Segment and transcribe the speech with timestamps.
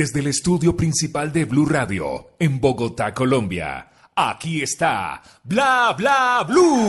[0.00, 3.90] desde el estudio principal de Blue Radio, en Bogotá, Colombia.
[4.16, 6.88] Aquí está Bla Bla Blue.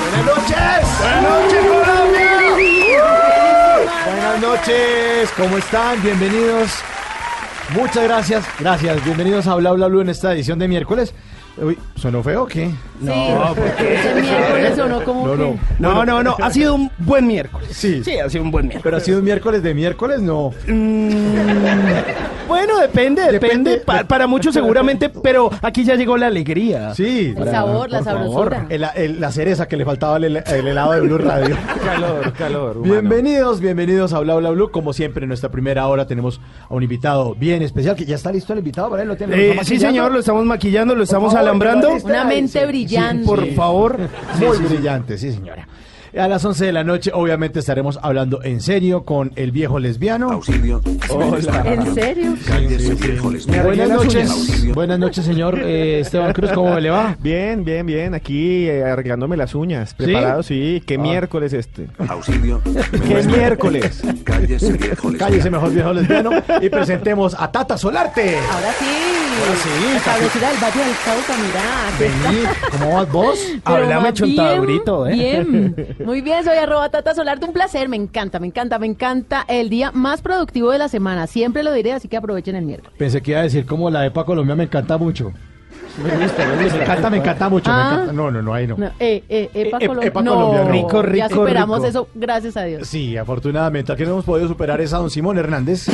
[0.00, 0.56] Buenas noches.
[1.00, 2.30] Buenas noches, Colombia.
[4.06, 6.02] Buenas noches, ¿cómo están?
[6.02, 6.70] Bienvenidos.
[7.74, 9.04] Muchas gracias, gracias.
[9.04, 11.12] Bienvenidos a Bla Bla Blue en esta edición de miércoles.
[11.60, 12.70] Uy, ¿sonó feo o qué?
[13.00, 15.38] No, porque Ese miércoles sonó como No, que-
[15.78, 15.94] no.
[15.94, 16.36] No, no, no.
[16.40, 17.68] Ha sido un buen miércoles.
[17.72, 18.02] Sí.
[18.04, 18.82] Sí, ha sido un buen miércoles.
[18.84, 20.52] Pero ha sido un miércoles de miércoles, no.
[22.48, 23.70] Bueno, depende, depende.
[23.72, 23.78] Depende.
[23.84, 26.94] Pa- para muchos seguramente, pero aquí ya llegó la alegría.
[26.94, 27.34] Sí.
[27.36, 28.66] El sabor, la sabrosura.
[28.68, 31.56] El- el- la cereza que le faltaba al el helado de Blue Radio.
[31.84, 32.82] Calor, calor.
[32.82, 34.70] Bienvenidos, bienvenidos a Bla Bla Blue.
[34.70, 38.32] Como siempre, en nuestra primera hora tenemos a un invitado bien especial, que ya está
[38.32, 39.08] listo el invitado para él.
[39.08, 41.94] Lo tiene, Eh, sí, señor, lo estamos maquillando, lo estamos favor, alambrando.
[42.04, 43.24] Una mente Sí, brillante.
[43.26, 43.98] Por favor.
[44.38, 45.66] Muy brillante, sí, señora.
[46.16, 50.30] A las 11 de la noche, obviamente, estaremos hablando en serio con el viejo lesbiano.
[50.30, 50.80] Auxilio.
[50.84, 52.34] ¿En serio?
[52.46, 53.64] Cállese, viejo lesbiano.
[53.64, 54.74] Buenas noches.
[54.74, 56.50] Buenas noches, señor eh, Esteban Cruz.
[56.52, 57.16] ¿Cómo le va?
[57.20, 58.14] Bien, bien, bien.
[58.14, 59.94] Aquí eh, arreglándome las uñas.
[59.94, 60.82] Preparado, sí.
[60.86, 60.98] ¿Qué Ah.
[60.98, 61.88] miércoles este?
[62.08, 62.60] Auxilio.
[62.64, 64.02] ¿Qué miércoles?
[64.24, 65.18] Cállese, viejo lesbiano.
[65.18, 66.30] Cállese mejor, viejo lesbiano.
[66.60, 68.36] Y presentemos a Tata Solarte.
[68.38, 68.86] Ahora sí.
[69.38, 72.30] Ahora sí, La cabecera del Valle del Cauca, mirá.
[72.30, 72.42] Vení,
[72.72, 73.38] ¿cómo vas vos?
[73.66, 75.12] Va chontadurito, ¿eh?
[75.12, 79.44] Bien, muy bien, soy arroba Tata Solarte, un placer, me encanta, me encanta, me encanta
[79.48, 82.94] el día más productivo de la semana, siempre lo diré, así que aprovechen el miércoles.
[82.98, 85.32] Pensé que iba a decir como la EPA Colombia me encanta mucho.
[86.02, 86.76] Me gusta, me gusta.
[86.78, 87.70] Me encanta, me encanta mucho.
[87.70, 87.90] me Ah.
[87.92, 88.12] encanta.
[88.12, 88.76] No, no, no, ahí no.
[88.76, 90.70] No, eh, eh, Epa, Eh, Colo- Epa no, Colombia, no.
[90.70, 91.88] Rico, rico, Ya superamos rico.
[91.88, 92.86] eso, gracias a Dios.
[92.88, 93.92] Sí, afortunadamente.
[93.92, 95.86] Aquí no hemos podido superar es a don Simón Hernández.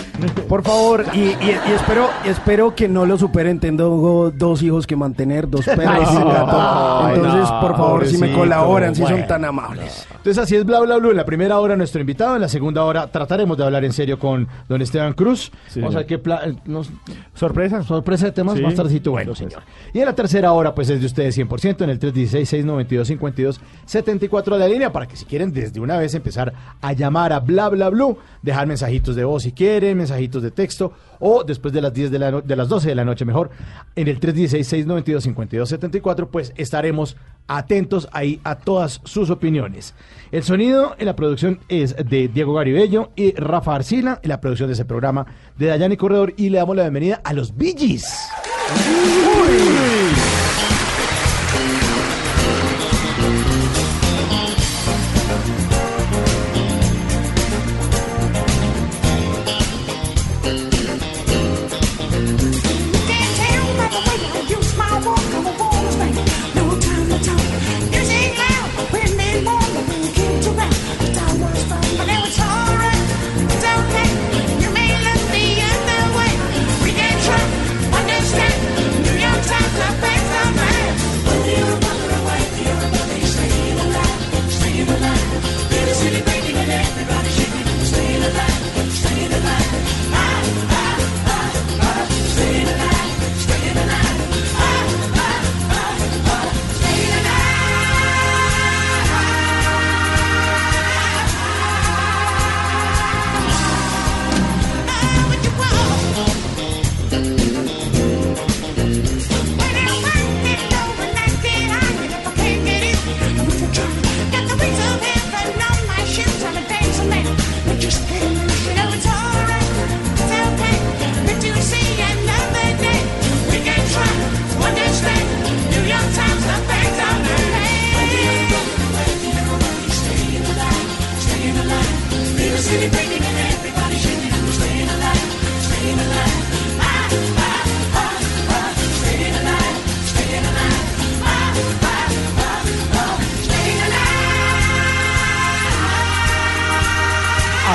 [0.49, 1.37] Por favor, y, y-
[1.69, 3.61] y espero, espero que no lo superen.
[3.61, 7.09] Tengo dos hijos que mantener, dos perros no.
[7.15, 10.07] Entonces, no, por favor, si me colaboran, si son tan amables.
[10.11, 11.11] Entonces así es Bla Bla Blue.
[11.11, 14.19] En la primera hora nuestro invitado, en la segunda hora trataremos de hablar en serio
[14.19, 15.51] con don Esteban Cruz.
[15.69, 16.91] Sí, Vamos a ver qué pla- eh, nos-
[17.35, 17.83] ¿Sorpresa?
[17.83, 18.63] sorpresa de temas Sí.
[18.63, 19.11] más tardecito.
[19.11, 19.63] Bueno, señor.
[19.95, 24.67] Y en la tercera hora, pues es de ustedes 100% en el 316-692-5274 de la
[24.67, 28.19] línea para que si quieren desde una vez empezar a llamar a Bla Bla Blue,
[28.43, 30.95] dejar mensajitos de voz si quieren, mensajitos de texto
[31.27, 33.49] o después de las 10 de, la las 12 de la noche mejor
[33.97, 37.17] en el 316-692-5274 pues estaremos
[37.49, 39.95] atentos ahí a todas sus opiniones.
[40.33, 44.69] El sonido en la producción es de Diego Garibello y Rafa Arcila, en la producción
[44.69, 45.25] de ese programa
[45.57, 47.75] de Dayani Corredor y le damos la bienvenida a los Bee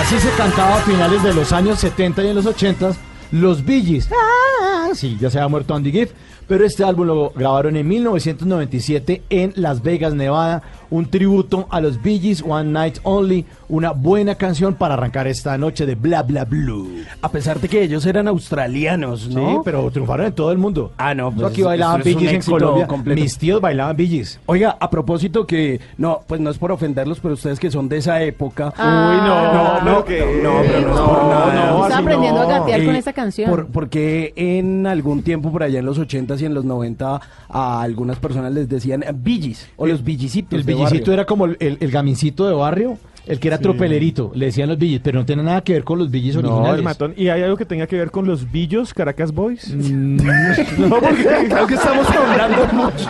[0.10, 2.94] Así se cantaba a finales de los años 70 y en los 80
[3.32, 4.10] Los Gees.
[4.12, 6.10] Ah, sí, ya se había muerto Andy Gibb,
[6.48, 10.64] pero este álbum lo grabaron en 1997 en Las Vegas, Nevada.
[10.92, 13.46] Un tributo a los Bee Gees, One Night Only.
[13.68, 16.90] Una buena canción para arrancar esta noche de Bla Bla Blue.
[17.22, 19.52] A pesar de que ellos eran australianos, ¿no?
[19.52, 20.92] Sí, pero triunfaron en todo el mundo.
[20.98, 22.88] Ah, no, Yo pues aquí esto bailaban Bee Gees en Colombia.
[22.88, 23.22] completo.
[23.22, 24.40] Mis tíos bailaban Bee Gees.
[24.48, 27.98] Oiga, a propósito que, no, pues no es por ofenderlos, pero ustedes que son de
[27.98, 28.74] esa época.
[28.78, 29.82] Ah.
[29.86, 31.72] no, no, que- no, pero no es no, por nada.
[31.72, 32.50] no, Está aprendiendo no.
[32.50, 33.50] a gatear con Eh, esa canción.
[33.50, 37.82] Por, porque en algún tiempo, por allá en los 80s y en los 90, a
[37.82, 40.00] algunas personas les decían billis o los.
[40.00, 42.98] El billicito era como el, el, el gamincito de barrio,
[43.28, 44.31] el que era tropelerito.
[44.34, 46.46] Le decían los billis, pero no tiene nada que ver con los billis No, el
[46.48, 46.84] originales.
[46.84, 47.14] matón.
[47.16, 49.74] ¿Y hay algo que tenga que ver con los billos Caracas Boys?
[49.76, 50.18] Mm,
[50.90, 53.10] no, porque Creo que estamos hablando mucho.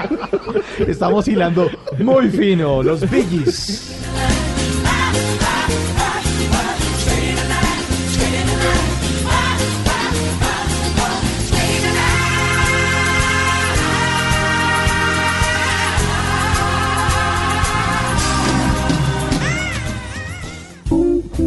[0.88, 1.70] Estamos hilando
[2.00, 3.96] muy fino, los billis.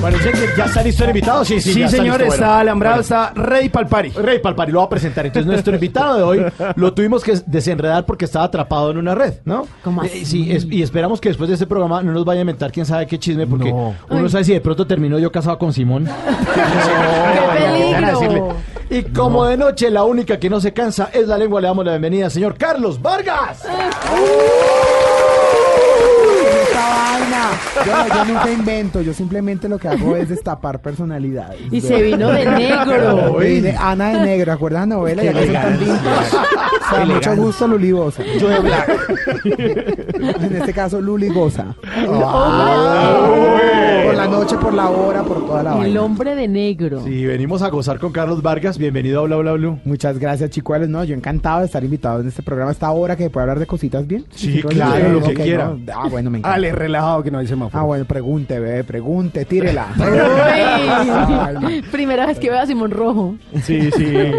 [0.00, 1.44] Parece que ya está listo el invitado.
[1.44, 2.60] Sí, sí, Sí, ya señor, listo, está bueno.
[2.60, 3.02] alambrado, Bueno.
[3.02, 4.10] está el party.
[4.10, 5.26] Rey Palpari lo va a presentar.
[5.26, 6.44] Entonces, nuestro invitado de hoy
[6.76, 9.66] lo tuvimos que desenredar porque estaba atrapado en una red, ¿no?
[9.82, 12.42] ¿Cómo Eh, sí, es- y esperamos que después de este programa no nos vaya a
[12.42, 13.94] inventar quién sabe qué chisme, porque No.
[14.08, 16.04] uno no sabe si de pronto terminó yo casado con Simón.
[16.54, 18.54] ¡Qué peligro!
[18.90, 21.84] Y como de noche la única que no se cansa es la lengua, le damos
[21.84, 23.64] la bienvenida al señor Carlos Vargas.
[26.78, 28.08] Esta vaina.
[28.08, 31.60] Yo, yo nunca invento, yo simplemente lo que hago es destapar personalidades.
[31.70, 33.32] Y se vino de negro.
[33.38, 35.22] Uy, de Ana de Negro, ¿acuerdas la novela?
[35.22, 36.36] Ya que son tan vintage.
[36.36, 38.22] O sea, mucho gusto, Luli Goza.
[38.40, 38.88] Yo de Black.
[40.40, 41.74] En este caso, Luli Goza.
[42.08, 46.02] Hombre, Por la noche, por la hora, por toda la El vaina.
[46.02, 47.02] hombre de negro.
[47.04, 48.78] Sí, venimos a gozar con Carlos Vargas.
[48.78, 49.78] Bienvenido a Bla Bla Blue.
[49.84, 50.88] Muchas gracias, chicuelos.
[50.88, 52.70] No, yo encantado de estar invitado en este programa.
[52.72, 54.24] Esta hora que puede hablar de cositas bien.
[54.30, 55.64] Sí, claro, lo que ok, quiera.
[55.66, 55.78] no.
[55.94, 56.54] Ah, bueno, me encanta.
[56.56, 57.80] Ale, relajado que no hay semáforo.
[57.82, 59.86] Ah, bueno, pregunte, bebé, pregunte, tírela.
[61.62, 61.82] Uy.
[61.92, 63.34] Primera vez que veo a Simón Rojo.
[63.62, 64.32] Sí, sí.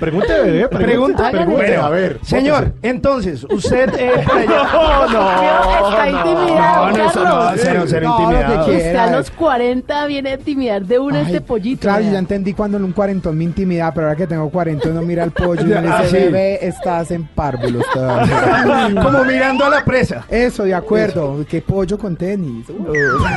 [0.00, 0.68] Pregunte, bebé.
[0.68, 1.44] Pregunta, Hágale.
[1.44, 1.76] pregunte.
[1.76, 2.18] A ver.
[2.24, 4.62] Señor, entonces, usted eh, por allá-
[5.90, 8.60] Está intimidado, No, no, eso no, cero No, lo que intimidado.
[8.66, 11.82] Usted a los 40 viene a intimidar de una Ay, este pollito.
[11.82, 15.02] Claro, ya entendí cuando en un cuarentón me intimida, pero ahora que tengo cuarentón no
[15.02, 16.32] mira al pollo y me Ah, dice, sí.
[16.60, 18.90] Estás en párvulos todavía.
[19.02, 20.24] Como mirando a la presa.
[20.28, 21.44] Eso, de acuerdo.
[21.48, 22.66] ¿Qué pollo con tenis?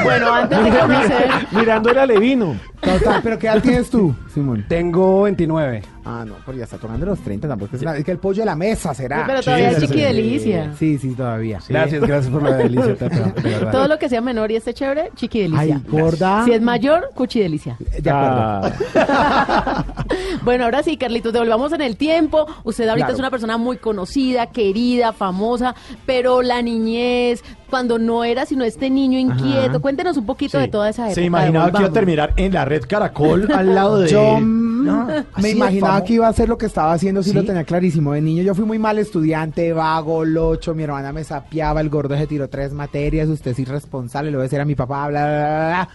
[0.03, 1.29] Bueno, antes de conocer.
[1.51, 2.55] Mirando el alevino.
[2.81, 4.65] Total, pero ¿qué edad tienes tú, Simón?
[4.67, 5.94] Tengo 29.
[6.05, 7.97] Ah, no, pues ya está tomando los 30, tampoco es, nada.
[7.97, 9.23] es que el pollo de la mesa será.
[9.25, 10.01] Pero todavía es chiqui sí.
[10.01, 10.73] delicia.
[10.77, 11.59] Sí, sí, todavía.
[11.67, 13.71] Gracias, gracias por la delicia, Tata, de verdad.
[13.71, 15.81] Todo lo que sea menor y esté chévere, chiqui delicia.
[15.83, 16.45] Ay, gorda.
[16.45, 17.77] Si es mayor, cuchi delicia.
[17.79, 18.71] De acuerdo.
[18.95, 19.85] Ah,
[20.43, 22.45] Bueno, ahora sí, Carlitos, devolvamos en el tiempo.
[22.63, 23.13] Usted ahorita Claro.
[23.13, 25.73] es una persona muy conocida, querida, famosa,
[26.05, 30.89] pero la niñez, cuando no era sino este niño inquieto, cuéntenos un poquito de toda
[30.89, 31.15] esa época.
[31.15, 34.09] Se imaginaba que iba a terminar en la red Caracol al lado de.
[34.09, 35.07] Yo No,
[35.37, 37.35] me imaginaba que iba a hacer lo que estaba haciendo, sí, ¿Sí?
[37.35, 38.13] lo tenía clarísimo.
[38.13, 42.15] De niño yo fui muy mal estudiante, vago, locho, mi hermana me sapeaba, el gordo
[42.17, 45.25] se tiró tres materias, usted es irresponsable, lo voy a decir a mi papá, bla,
[45.25, 45.89] bla, bla, bla.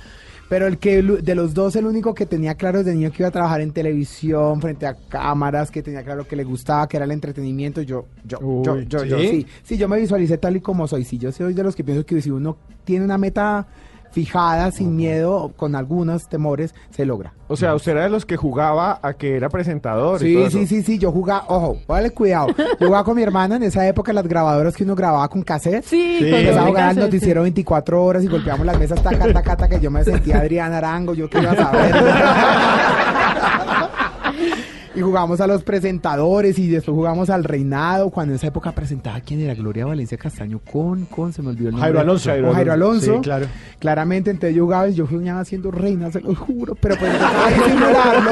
[0.51, 3.29] Pero el que de los dos, el único que tenía claro desde niño que iba
[3.29, 7.07] a trabajar en televisión, frente a cámaras, que tenía claro que le gustaba, que era
[7.07, 9.29] el entretenimiento, yo, yo, yo, Uy, yo, yo, ¿sí?
[9.29, 9.47] sí.
[9.63, 11.05] Sí, yo me visualicé tal y como soy.
[11.05, 13.69] Sí, yo soy de los que pienso que si uno tiene una meta
[14.13, 17.33] fijada, sin miedo, con algunos temores, se logra.
[17.49, 20.51] o sea, usted era de los que jugaba a que era presentador y Sí, todo
[20.51, 20.67] sí, eso.
[20.69, 22.49] sí, sí, yo jugaba, ojo, póngale cuidado.
[22.79, 25.85] Yo jugaba con mi hermana en esa época, las grabadoras que uno grababa con cassette.
[25.85, 26.31] Sí, Sí.
[26.31, 29.69] con Empezaba a jugar al noticiero 24 horas y golpeamos las mesas taca, taca, taca,
[29.69, 31.95] que yo me sentía Adrián Arango, yo qué iba a saber.
[34.95, 39.21] y jugamos a los presentadores y después jugamos al reinado, cuando en esa época presentaba
[39.21, 41.87] quién era Gloria Valencia Castaño con, con, se me olvidó el nombre.
[41.87, 42.31] Jairo Alonso.
[42.55, 43.15] Jairo Alonso.
[43.15, 43.47] Sí, claro.
[43.79, 47.55] Claramente, entonces yo jugaba y yo soñaba siendo reina, se lo juro, pero pues hay
[47.55, 48.31] que ignorarlo,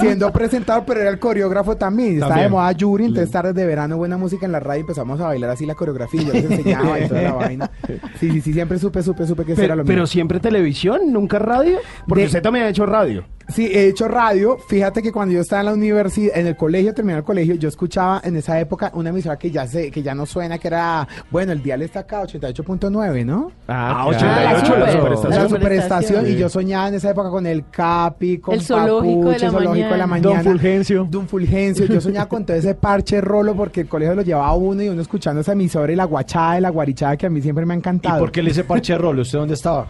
[0.00, 2.14] siendo presentador, pero era el coreógrafo también.
[2.14, 5.24] Estaba de moda Yuri, entonces tardes de verano, buena música en la radio, empezamos a
[5.26, 7.70] bailar así la coreografía, y yo les enseñaba y toda la vaina.
[8.18, 10.06] Sí, sí, sí, siempre supe, supe, supe que eso era Pero, lo pero mío.
[10.06, 11.78] siempre televisión, nunca radio.
[12.08, 13.24] Porque De- usted también ha hecho radio.
[13.52, 14.56] Sí, he hecho radio.
[14.68, 17.68] Fíjate que cuando yo estaba en la universidad, en el colegio, terminé el colegio, yo
[17.68, 21.06] escuchaba en esa época una emisora que ya sé, que ya no suena, que era,
[21.30, 23.52] bueno, el dial está acá, 88.9, ¿no?
[23.68, 24.98] Ah, Ah, 88, la la super.
[24.98, 25.30] superestación.
[25.42, 26.26] La superestación.
[26.28, 29.88] y yo soñaba en esa época con el Capi, con El zoológico de la zoológico
[29.88, 30.42] de la mañana.
[30.42, 31.06] Don Fulgencio.
[31.10, 31.86] Don Fulgencio.
[31.86, 35.02] Yo soñaba con todo ese parche rolo porque el colegio lo llevaba uno y uno
[35.02, 37.76] escuchando esa emisora y la guachada y la guarichada que a mí siempre me ha
[37.76, 38.18] ¿Y encantado.
[38.20, 39.22] por qué le hice parche rolo?
[39.22, 39.86] ¿Usted dónde estaba?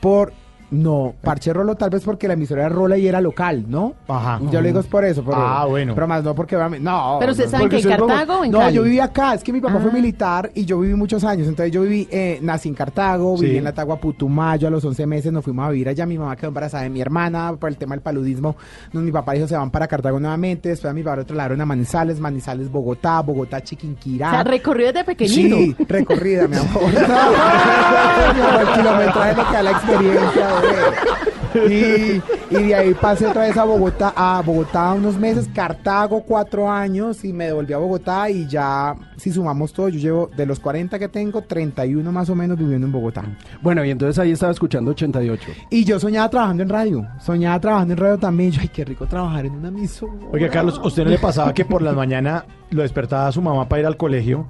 [0.00, 0.32] Por...
[0.70, 3.94] No, parche rolo tal vez porque la emisora era rola y era local, ¿no?
[4.06, 4.38] Ajá.
[4.52, 5.24] Yo le digo es por eso.
[5.24, 5.94] Pero, Ah, bueno.
[5.94, 6.56] Pero más no porque...
[6.80, 7.16] No.
[7.18, 8.74] Pero usted no, sabe porque que en Cartago o en No, Cali?
[8.76, 9.34] yo viví acá.
[9.34, 9.94] Es que mi papá fue Ah.
[9.94, 11.48] militar y yo viví muchos años.
[11.48, 13.46] Entonces yo viví, eh, nací en Cartago, Sí.
[13.46, 14.68] viví en la Tagua Putumayo.
[14.68, 16.06] A los 11 meses nos fuimos a vivir allá.
[16.06, 18.54] Mi mamá quedó embarazada de mi hermana por el tema del paludismo.
[18.84, 20.68] Entonces, mi papá dijo se van para Cartago nuevamente.
[20.68, 24.28] Después a mi papá lo trasladaron a Manizales, Manizales, Bogotá, Bogotá, Chiquinquirá.
[24.28, 25.56] O sea, recorrió desde pequeñito.
[25.56, 26.70] Sí, recorrida, mi amor.
[28.40, 30.48] No, el kilometraje lo que da la experiencia.
[31.54, 32.22] Y,
[32.54, 37.24] y de ahí pasé otra vez a Bogotá, a Bogotá unos meses, Cartago cuatro años
[37.24, 40.98] y me devolví a Bogotá y ya, si sumamos todo, yo llevo de los 40
[40.98, 43.24] que tengo, 31 más o menos viviendo en Bogotá.
[43.62, 45.50] Bueno, y entonces ahí estaba escuchando 88.
[45.70, 48.52] Y yo soñaba trabajando en radio, soñaba trabajando en radio también.
[48.52, 50.12] Yo, ay, qué rico trabajar en una emisora.
[50.32, 53.42] Oiga, Carlos, ¿a ¿usted no le pasaba que por la mañana lo despertaba a su
[53.42, 54.46] mamá para ir al colegio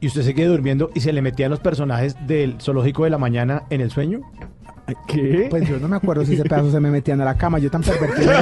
[0.00, 3.18] y usted se quedó durmiendo y se le metían los personajes del zoológico de la
[3.18, 4.22] mañana en el sueño?
[5.06, 5.46] ¿Qué?
[5.50, 7.70] Pues yo no me acuerdo si ese pedazo se me metían a la cama, yo
[7.70, 8.32] tan pervertido.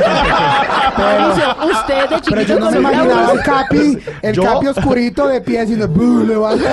[0.98, 5.28] Mauricio, usted de Pero chiquito yo no me imaginaba el capi, el Yo- capi oscurito
[5.28, 6.64] de pie "Bu", levanta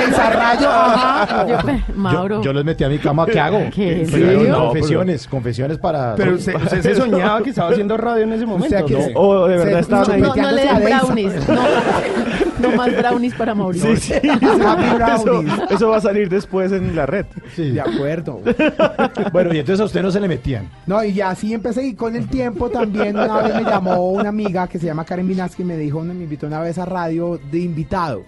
[0.00, 1.46] de desarrollo, ajá.
[1.46, 1.58] Yo,
[1.94, 2.36] Mauro.
[2.36, 3.60] Yo, yo los metí a mi cama, ¿qué hago?
[3.74, 4.02] ¿Qué?
[4.02, 6.14] ¿En Pero, no, confesiones, confesiones para...
[6.16, 9.00] Pero usted, usted se soñaba que estaba haciendo radio en ese momento, sea, que ¿no?
[9.02, 10.20] se- O de verdad Se- estaban ahí.
[10.20, 11.48] no, no le a brownies.
[11.48, 11.54] No,
[12.74, 13.94] más brownies para Mauricio.
[13.96, 14.28] Sí, sí.
[14.28, 15.54] Happy Eso, brownies.
[15.70, 17.26] eso va a salir después en la red.
[17.54, 17.70] Sí.
[17.72, 18.40] De acuerdo.
[19.32, 20.68] Bueno, y entonces a usted no se le metían.
[20.86, 24.66] No, y así empecé y con el tiempo también una vez me llamó una amiga
[24.68, 27.58] que se llama Karen Vinaski y me dijo, me invitó una vez a radio de
[27.58, 28.24] invitado.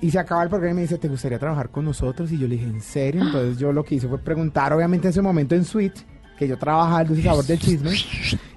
[0.00, 2.32] Y se acaba el programa y me dice, ¿te gustaría trabajar con nosotros?
[2.32, 3.22] Y yo le dije, ¿en serio?
[3.22, 6.00] Entonces yo lo que hice fue preguntar, obviamente en ese momento en Suite,
[6.38, 7.90] que yo trabajaba el dulce sabor del chisme,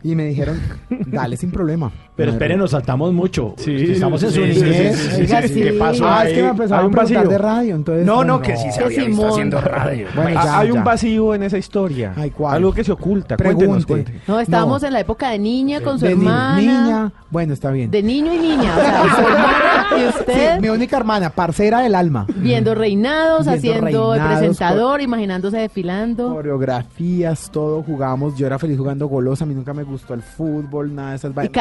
[0.01, 0.59] y me dijeron,
[1.07, 1.91] dale sin problema.
[2.15, 3.53] Pero esperen, nos saltamos mucho.
[3.57, 4.95] Sí, Si estamos en su sí, niñez.
[4.97, 5.65] sí, sí, Oiga, ¿Qué sí.
[5.77, 8.05] pasó Ah, es que me empezaron a un preguntar de radio, entonces...
[8.05, 9.29] No, no, que sí se había visto Simón.
[9.31, 10.07] haciendo radio.
[10.15, 12.13] Bueno, ya, Hay un vacío en esa historia.
[12.15, 12.55] Ay, ¿cuál?
[12.55, 13.35] Algo que se oculta.
[13.35, 13.85] Cuéntenos.
[14.27, 14.87] No, estábamos No.
[14.87, 16.55] en la época de niña con su hermana.
[16.57, 17.91] niña, bueno, está bien.
[17.91, 18.73] De niño y niña.
[18.77, 22.25] O sea, su hermana y Sí, usted mi única hermana, parcera del alma.
[22.37, 26.33] viendo reinados, Viendo haciendo el reinados, presentador, imaginándose desfilando.
[26.33, 28.35] Coreografías, todo, jugábamos.
[28.37, 31.31] Yo era feliz jugando golosa, a mí nunca me gustó el fútbol, nada de esas
[31.31, 31.51] Y vainas.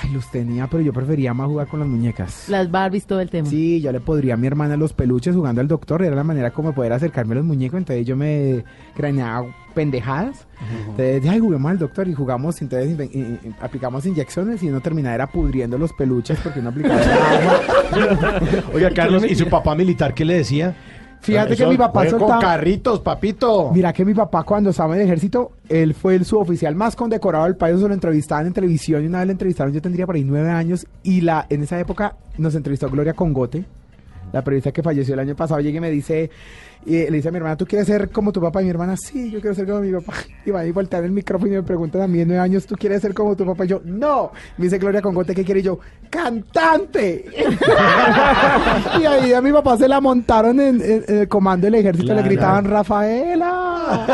[0.00, 2.48] Ay, los tenía, pero yo prefería más jugar con las muñecas.
[2.48, 3.48] las Barbies, todo el tema.
[3.50, 6.52] Sí, yo le podría a mi hermana los peluches jugando al doctor, era la manera
[6.52, 8.62] como poder acercarme a los muñecos, entonces yo me
[8.94, 10.46] craneaba pendejadas.
[10.90, 14.80] Entonces, ay, juguemos al doctor y jugamos, entonces inve- y- y- aplicamos inyecciones y uno
[14.80, 18.40] terminaba era pudriendo los peluches porque uno aplicaba agua.
[18.74, 20.76] Oiga, Carlos, ¿y su papá militar qué le decía?
[21.20, 22.32] Fíjate que Eso, mi papá soltaba...
[22.32, 23.70] con carritos, papito.
[23.72, 27.44] Mira que mi papá cuando estaba en el ejército, él fue el suboficial más condecorado
[27.44, 30.14] del país, se lo entrevistaban en televisión y una vez lo entrevistaron, yo tendría por
[30.14, 33.64] ahí nueve años y la en esa época nos entrevistó Gloria Congote,
[34.32, 36.30] la periodista que falleció el año pasado, llega y me dice,
[36.86, 38.60] y le dice a mi hermana, ¿tú quieres ser como tu papá?
[38.62, 40.14] Y mi hermana, sí, yo quiero ser como mi papá.
[40.46, 42.74] Y va a voltear el micrófono y me preguntan a mí en nueve años, ¿tú
[42.76, 43.66] quieres ser como tu papá?
[43.66, 44.30] Y yo, no.
[44.56, 45.60] Me dice Gloria Congote, ¿qué quiere?
[45.60, 47.26] Y yo, ¡cantante!
[49.00, 52.06] y ahí a mi papá se la montaron en, en- en el comando del ejército,
[52.06, 52.22] Claro.
[52.22, 54.06] le gritaban, ¡Rafaela!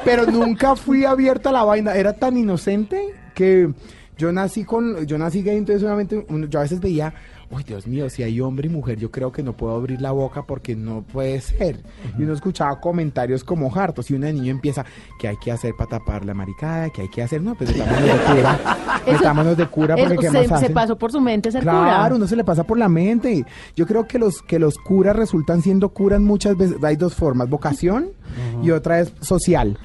[0.04, 1.94] Pero nunca fui abierta a la vaina.
[1.94, 3.70] Era tan inocente que
[4.16, 7.12] yo nací con, yo nací gay, entonces obviamente yo a veces veía,
[7.50, 10.12] uy Dios mío, si hay hombre y mujer, yo creo que no puedo abrir la
[10.12, 11.80] boca porque no puede ser.
[12.18, 14.84] Y uno escuchaba comentarios como hartos y una niño empieza,
[15.18, 16.90] ¿qué hay que hacer para tapar la maricada?
[16.90, 17.42] ¿Qué hay que hacer?
[17.42, 18.58] No, pues metámonos de cura.
[19.06, 22.04] Eso- metámonos de cura porque ¿qué se, más se pasó por su mente ser Claro,
[22.04, 22.16] cura.
[22.16, 23.44] uno se le pasa por la mente.
[23.74, 26.76] Yo creo que los que los curas resultan siendo curas muchas veces.
[26.84, 28.10] Hay dos formas, vocación
[28.62, 29.76] y otra es social.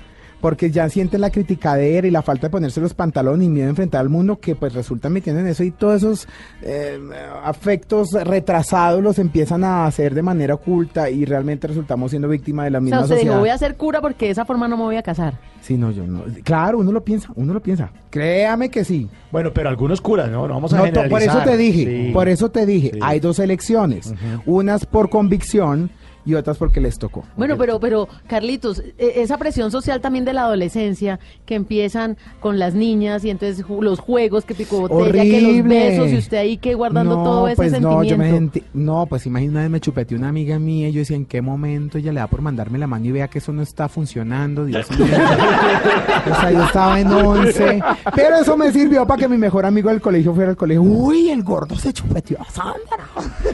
[0.42, 3.70] Porque ya sienten la criticadera y la falta de ponerse los pantalones y miedo a
[3.72, 6.28] enfrentar al mundo que pues resultan metiendo en eso y todos esos
[6.62, 7.00] eh,
[7.44, 12.72] afectos retrasados los empiezan a hacer de manera oculta y realmente resultamos siendo víctimas de
[12.72, 13.34] la O misma sea, usted sociedad.
[13.34, 15.40] dijo, voy a ser cura porque de esa forma no me voy a casar.
[15.62, 16.24] Sí, no, yo no.
[16.44, 17.90] Claro, uno lo piensa, uno lo piensa.
[18.12, 19.10] Créame que sí.
[19.32, 20.48] Bueno, pero algunos curas, ¿no?
[20.48, 21.10] No vamos a No, generalizar.
[21.10, 22.12] por eso te dije, Sí.
[22.14, 23.00] por eso te dije, Sí.
[23.02, 24.14] hay dos elecciones,
[24.46, 25.90] unas por convicción
[26.26, 27.24] y otras porque les tocó.
[27.38, 32.58] Bueno, pero, pero, Carlitos, e- esa presión social también de la adolescencia, que empiezan con
[32.60, 35.76] las niñas y entonces los juegos, que pico botella, que los Horrible.
[35.90, 39.06] besos y usted ahí que guardando no, todo ese pues No, yo me sentí- no,
[39.06, 42.20] pues imagínate, me chupeteé una amiga mía y yo decía, ¿en qué momento ella le
[42.20, 44.66] da por mandarme la mano y vea que eso no está funcionando?
[44.66, 45.06] Dios mío.
[45.06, 47.84] o sea, yo estaba en once.
[48.16, 50.82] Pero eso me sirvió para que mi mejor amigo del colegio fuera al colegio.
[50.82, 53.06] Uy, el gordo se chupeteó a Sandra.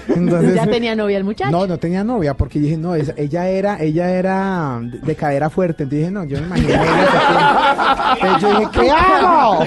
[0.08, 1.51] Entonces, ya tenía novia el muchacho.
[1.51, 5.50] No, no tenía novia, porque dije, no, esa- ella era, ella era de de cadera
[5.50, 5.84] fuerte.
[5.84, 9.60] Entonces dije, no, yo me que- Entonces yo dije, ¿qué hago?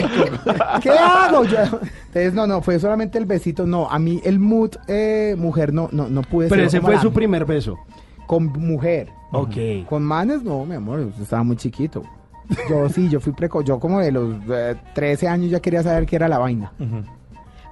[0.83, 1.45] ¿Qué hago?
[1.45, 1.59] Yo-
[2.07, 3.67] entonces, no, no, fue solamente el besito.
[3.67, 6.99] No, a mí el mood eh, mujer no, no, no pude Pero ser ese fue
[6.99, 7.79] su primer beso.
[8.27, 9.09] Con mujer.
[9.33, 9.87] Ok.
[9.89, 12.03] Con manes, no, mi amor, estaba muy chiquito.
[12.69, 13.65] Yo sí, yo fui precoz.
[13.65, 16.73] Yo como de los eh, 13 años ya quería saber qué era la vaina.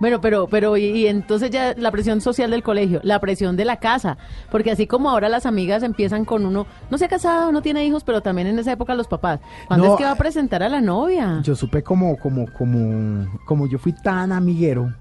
[0.03, 3.65] Bueno, pero, pero, y, y entonces ya la presión social del colegio, la presión de
[3.65, 4.19] la casa,
[4.51, 7.87] porque así como ahora las amigas empiezan con uno, no se ha casado, no tiene
[7.87, 9.39] hijos, pero también en esa época los papás.
[9.69, 11.39] ¿Cuándo No, es que va a presentar a la novia?
[11.45, 14.93] Yo supe como, como, como, como yo fui tan amiguero,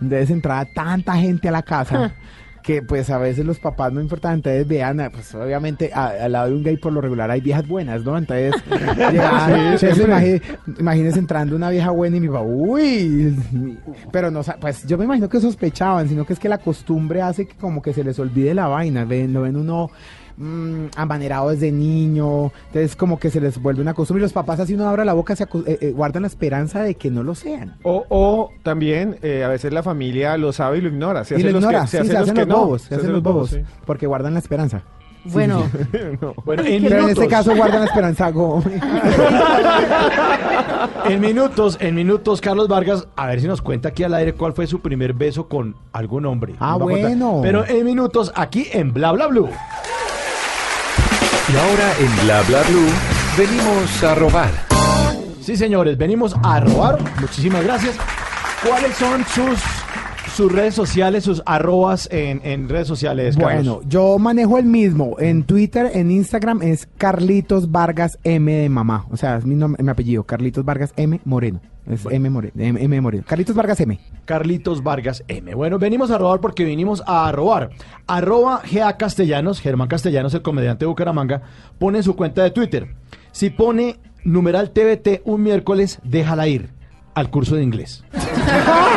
[0.00, 2.12] entonces entraba tanta gente a la casa
[2.62, 6.32] que pues a veces los papás no importaban, entonces vean, ah, pues obviamente a- al
[6.32, 8.16] lado de un gay por lo regular hay viejas buenas, ¿no?
[8.16, 8.54] Entonces,
[8.96, 10.40] llegaban, entonces imagi-
[10.78, 13.36] imagínense entrando una vieja buena y mi papá, uy,
[14.12, 17.46] pero no, pues yo me imagino que sospechaban, sino que es que la costumbre hace
[17.46, 19.90] que como que se les olvide la vaina, ven, lo ven uno
[20.36, 24.60] mm, amanerado desde niño, entonces como que se les vuelve una costumbre y los papás
[24.60, 27.34] así uno abre la boca, se eh, eh, guardan la esperanza de que no lo
[27.34, 27.76] sean.
[27.82, 31.24] O, o también eh, a veces la familia lo sabe y lo ignora.
[31.24, 32.56] Se y lo hacen los ignora, sí, se hacen los los no.
[32.58, 33.62] bobos, se hacen los bobos, sí.
[33.84, 34.82] porque guardan la esperanza.
[35.24, 35.64] bueno,
[36.20, 36.34] No.
[36.44, 38.32] Bueno, en este caso guardan la esperanza.
[41.08, 44.52] en minutos, en minutos, Carlos Vargas, a ver si nos cuenta aquí al aire cuál
[44.52, 46.54] fue su primer beso con algún hombre.
[46.58, 47.40] Ah, bueno.
[47.42, 49.48] Pero en minutos, aquí en Bla Bla Blue.
[51.48, 52.88] Y ahora en Bla Bla Blue
[53.36, 54.50] venimos a robar.
[55.44, 56.98] Sí, señores, venimos a robar.
[57.20, 57.96] Muchísimas gracias.
[58.64, 59.58] ¿Cuáles son sus,
[60.34, 63.36] sus redes sociales, sus arrobas en, en redes sociales?
[63.36, 63.54] Carlos?
[63.66, 65.16] Bueno, yo manejo el mismo.
[65.18, 69.06] En Twitter, en Instagram es Carlitos Vargas M de mamá.
[69.10, 71.60] O sea, es mi, nom- mi apellido, Carlitos Vargas M Moreno.
[71.86, 72.52] Es M Moreno.
[72.56, 73.24] M, M Moreno.
[73.26, 73.98] Carlitos Vargas M.
[74.24, 75.54] Carlitos Vargas M.
[75.54, 77.70] Bueno, venimos a robar porque vinimos a robar.
[78.06, 81.42] Arroba GA Castellanos, Germán Castellanos, el comediante de Bucaramanga,
[81.78, 82.94] pone en su cuenta de Twitter.
[83.32, 86.70] Si pone numeral TBT un miércoles, déjala ir
[87.14, 88.04] al curso de inglés.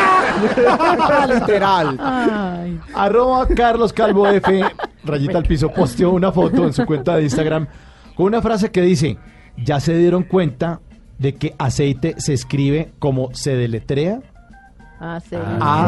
[1.33, 1.97] Literal.
[2.01, 4.63] ay, Arroba Carlos Calvo F,
[5.03, 7.67] rayita al piso, posteó una foto en su cuenta de Instagram
[8.15, 9.17] con una frase que dice,
[9.57, 10.79] ya se dieron cuenta
[11.17, 14.19] de que aceite se escribe como se deletrea.
[14.99, 15.19] ah.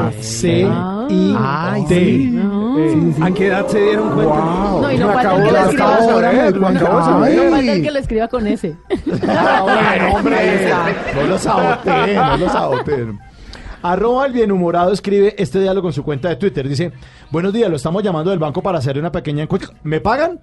[0.09, 0.67] A, C,
[1.09, 1.95] I, T.
[1.95, 3.21] Sí, sí.
[3.23, 4.33] ¿A qué edad se dieron cuenta?
[4.35, 4.81] Wow.
[4.81, 7.71] No, y no Me falta que lo escriba ¿eh?
[7.77, 8.75] el que lo escriba con ese.
[9.05, 10.69] Bueno, hombre,
[11.15, 13.19] no lo saboteen, no lo saboteen.
[13.87, 16.67] Arroba el bienhumorado escribe este diálogo en su cuenta de Twitter.
[16.67, 16.91] Dice,
[17.31, 19.69] buenos días, lo estamos llamando del banco para hacer una pequeña encuesta.
[19.83, 20.41] ¿Me pagan?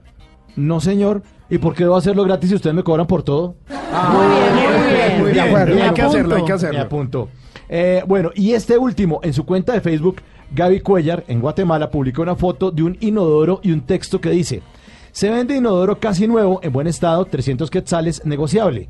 [0.57, 1.23] No, señor.
[1.51, 3.57] ¿Y por qué debo hacerlo gratis si ustedes me cobran por todo?
[3.69, 5.21] muy bien, muy bien.
[5.21, 5.75] muy acuerdo.
[5.75, 6.81] Me Hay que hacerlo, hay que Me hacerlo.
[6.81, 7.29] apunto.
[7.69, 10.23] Eh, bueno, y este último, en su cuenta de Facebook,
[10.55, 14.63] Gaby Cuellar, en Guatemala, publicó una foto de un inodoro y un texto que dice,
[15.13, 18.89] se vende inodoro casi nuevo, en buen estado, 300 quetzales, negociable.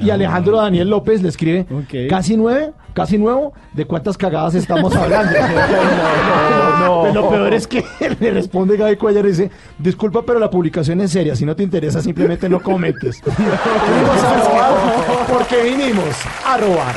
[0.00, 1.66] Y Alejandro Daniel López le escribe,
[2.08, 5.32] casi nueve, casi nuevo, ¿de cuántas cagadas estamos hablando?
[7.00, 7.84] Pues lo peor es que
[8.20, 11.62] le responde Gaby Cuellar y dice, disculpa, pero la publicación es seria, si no te
[11.62, 13.22] interesa, simplemente no comentes.
[13.24, 16.94] vinimos a robar porque vinimos a robar.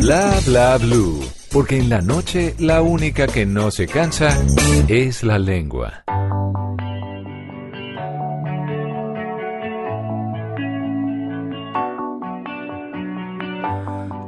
[0.00, 1.20] Bla Bla Blue.
[1.52, 4.28] Porque en la noche la única que no se cansa
[4.88, 6.04] es la lengua.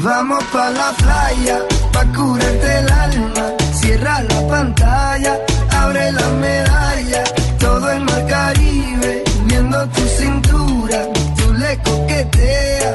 [0.00, 1.58] Vamos pa la playa,
[1.92, 3.46] pa curarte el alma.
[3.80, 5.38] Cierra la pantalla,
[5.72, 7.24] abre la medalla.
[7.58, 10.98] Todo el mar Caribe, viendo tu cintura.
[11.36, 12.94] Tú le coqueteas,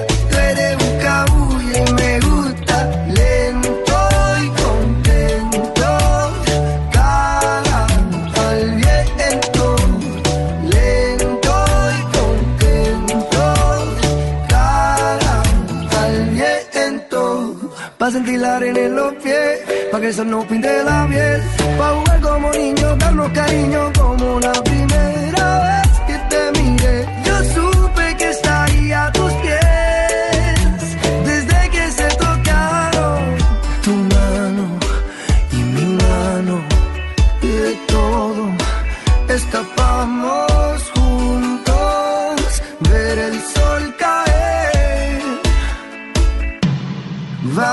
[18.31, 19.59] Arena en los pies,
[19.91, 21.41] pa' que el sol no pinte la piel.
[21.77, 25.82] Pa' jugar como niños, darnos cariño como la primera vez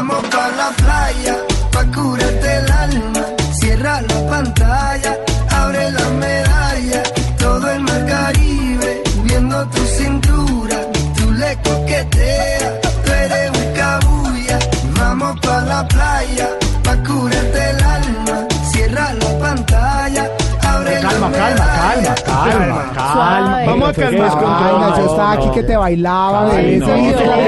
[0.01, 1.35] Vamos pa' la playa,
[1.73, 3.23] pa' curarte el alma.
[3.61, 5.13] Cierra la pantalla,
[5.51, 7.03] abre la medalla.
[7.39, 10.79] Todo el mar Caribe, viendo tu cintura.
[11.19, 12.73] Tú le coqueteas,
[13.05, 14.59] tú eres un cabulla.
[14.99, 16.49] Vamos pa' la playa,
[16.83, 18.37] pa' curarte el alma.
[18.73, 20.25] Cierra la pantalla,
[20.63, 21.77] abre Calma, la calma, medalla.
[21.77, 23.13] calma, calma, calma.
[23.13, 23.67] Suave.
[23.67, 26.99] Vamos a calmarnos con yo estaba aquí que te bailaba, esa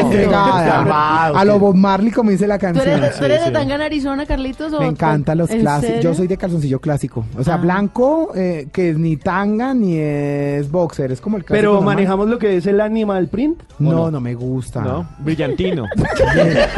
[0.00, 0.64] entregada.
[0.66, 3.00] calmado, A lo Bob Marley, como dice la ¿Tú eres, canción.
[3.00, 3.50] de- tú eres de.
[3.50, 4.72] Tangana, Arizona, Carlitos?
[4.78, 6.00] Me encantan los ¿En clásicos.
[6.00, 7.24] Yo soy de calzoncillo clásico.
[7.38, 7.58] O sea, Ah.
[7.58, 11.12] blanco, eh, que es ni tanga ni es boxer.
[11.12, 11.70] Es como el clásico.
[11.72, 13.60] Pero manejamos lo que es el animal print.
[13.62, 14.80] ¿o No, no me gusta.
[14.80, 15.84] No, brillantino.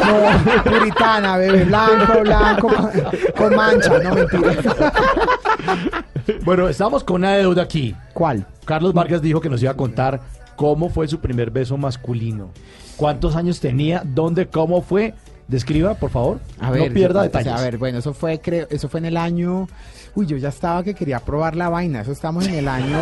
[0.05, 1.63] No, puritana, bebé.
[1.65, 2.91] Blanco, blanco, con,
[3.37, 3.97] con mancha.
[3.99, 4.53] No, mentira.
[6.43, 7.95] Bueno, estamos con una deuda aquí.
[8.13, 8.45] ¿Cuál?
[8.65, 10.21] Carlos Vargas dijo que nos iba a contar
[10.55, 12.49] cómo fue su primer beso masculino.
[12.97, 14.01] ¿Cuántos años tenía?
[14.05, 14.47] ¿Dónde?
[14.47, 15.13] ¿Cómo fue?
[15.47, 16.39] Describa, por favor.
[16.59, 17.47] A ver, no pierda yo- detalles.
[17.53, 19.67] o sea, a ver, bueno, eso fue, creo, eso fue en el año.
[20.15, 22.01] Uy, yo ya estaba que quería probar la vaina.
[22.01, 22.97] Eso estamos en el año.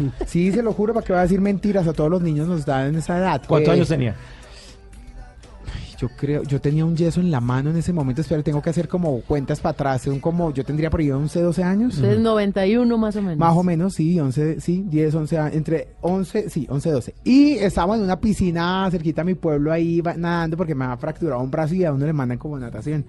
[0.26, 1.86] Sí, se lo juro, para que voy a decir mentiras.
[1.86, 3.42] A todos los niños nos dan en esa edad.
[3.46, 4.14] ¿Cuántos Eh, años tenía?
[5.98, 8.20] Yo creo, yo tenía un yeso en la mano en ese momento.
[8.20, 10.02] Espera, tengo que hacer como cuentas para atrás.
[10.02, 11.96] Son como, yo tendría por ahí 11, 12 años.
[11.96, 13.38] Entonces, 91 más o menos.
[13.38, 17.14] Más o menos, sí, 11, sí, 10, 11 años, entre 11, sí, 11, 12.
[17.24, 21.42] Y estábamos en una piscina cerquita a mi pueblo ahí nadando porque me había fracturado
[21.42, 23.04] un brazo y a uno le mandan como natación.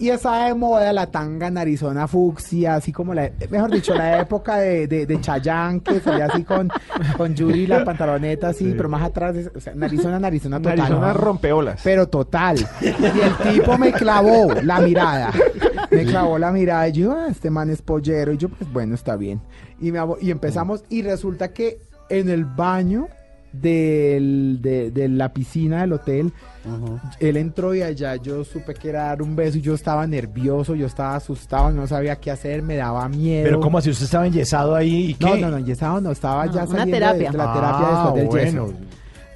[0.00, 4.58] Y estaba de moda la tanga narizona fucsia, así como la, mejor dicho, la época
[4.58, 6.70] de, de, de Chayanne, que salía así con,
[7.16, 10.80] con Yuri, la pantaloneta así, pero más atrás, o sea, narizona, narizona total.
[10.80, 11.80] Arizona rompeolas.
[11.82, 12.58] Pero total.
[12.80, 15.32] Y el tipo me clavó la mirada.
[15.90, 18.32] Me clavó la mirada y yo, ah, este man es pollero.
[18.32, 19.40] Y yo, pues bueno, está bien.
[19.80, 23.08] Y, me y empezamos y resulta que en el baño
[23.60, 26.32] del, de, de la piscina del hotel,
[27.20, 30.74] él entró y allá yo supe que era dar un beso y yo estaba nervioso,
[30.74, 33.44] yo estaba asustado, no sabía qué hacer, me daba miedo.
[33.44, 33.90] Pero ¿cómo así?
[33.90, 35.24] ¿Usted estaba enyesado ahí y qué?
[35.26, 37.30] No, no, no, yesado no, estaba No, ya una saliendo de- terapia.
[37.30, 38.72] de, la terapia Ah, después del yeso.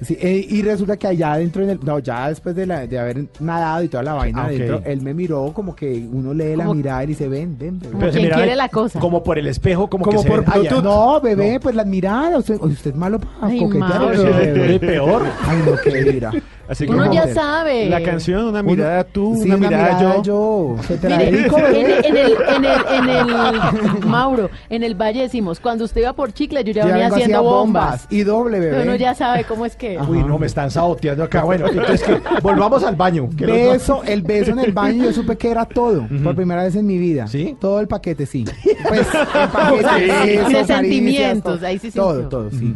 [0.03, 2.99] Sí, eh, y resulta que allá adentro, en el, no, ya después de, la- de
[2.99, 6.55] haber nadado y toda la vaina Ah, adentro, él me miró como que uno lee
[6.55, 7.93] la Como- mirada y dice, ven, ven, bebé.
[8.05, 8.99] Se quien miraba quiere la cosa.
[8.99, 10.59] Como por el espejo, como, Como que se por ven- ya.
[10.59, 10.83] Bluetooth.
[10.83, 12.39] No, bebé, pues las miradas.
[12.39, 14.17] Usted, usted es malo para coquetear.
[14.17, 14.75] Bebé.
[14.75, 15.23] Es peor.
[15.45, 16.31] Ay, no, qué ira.
[16.67, 17.89] Así que Uno ¿Cómo ya sabe.
[17.89, 20.75] la canción, una mirada tú, Sí, una, mirada, yo.
[20.87, 22.07] Se te la Mire, dedico, en, bebé.
[22.07, 26.31] en el, en, el, en el, Mauro, en el Valle decimos, cuando usted iba por
[26.31, 28.07] chicle, yo ya, Ya venía haciendo bombas.
[28.09, 28.71] Y doble, bebé.
[28.77, 29.99] Pero uno ya sabe cómo es que.
[30.07, 31.43] Uy, no, me están saboteando acá.
[31.43, 33.29] Bueno, entonces que volvamos al baño.
[33.37, 36.33] que los dos- Beso, el beso en el baño, yo supe que era todo, por
[36.35, 37.27] primera vez en mi vida.
[37.27, 37.57] ¿Sí?
[37.59, 38.45] Todo el paquete, sí.
[38.87, 41.67] Pues, el paquete, besos, De sentimientos, todo.
[41.67, 42.73] ahí sí Todo, todo, sí.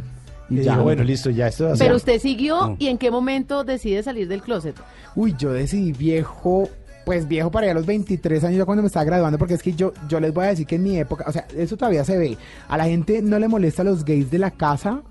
[0.50, 0.78] Y Y ya.
[0.78, 4.76] bueno, listo, ya esto Pero usted siguió y en qué momento decide salir del closet.
[5.16, 6.70] Uy, yo decidí viejo,
[7.06, 9.64] pues viejo para allá a los 23 años, ya cuando me estaba graduando, porque es
[9.64, 12.04] que yo, yo les voy a decir que en mi época, o sea, eso todavía
[12.04, 12.38] se ve.
[12.68, 15.02] A la gente no le molesta a los gays de la casa,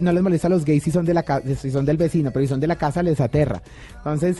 [0.00, 1.24] no les molesta a los gays si son de la
[1.58, 3.62] si son del vecino, pero si son de la casa les aterra.
[3.98, 4.38] Entonces,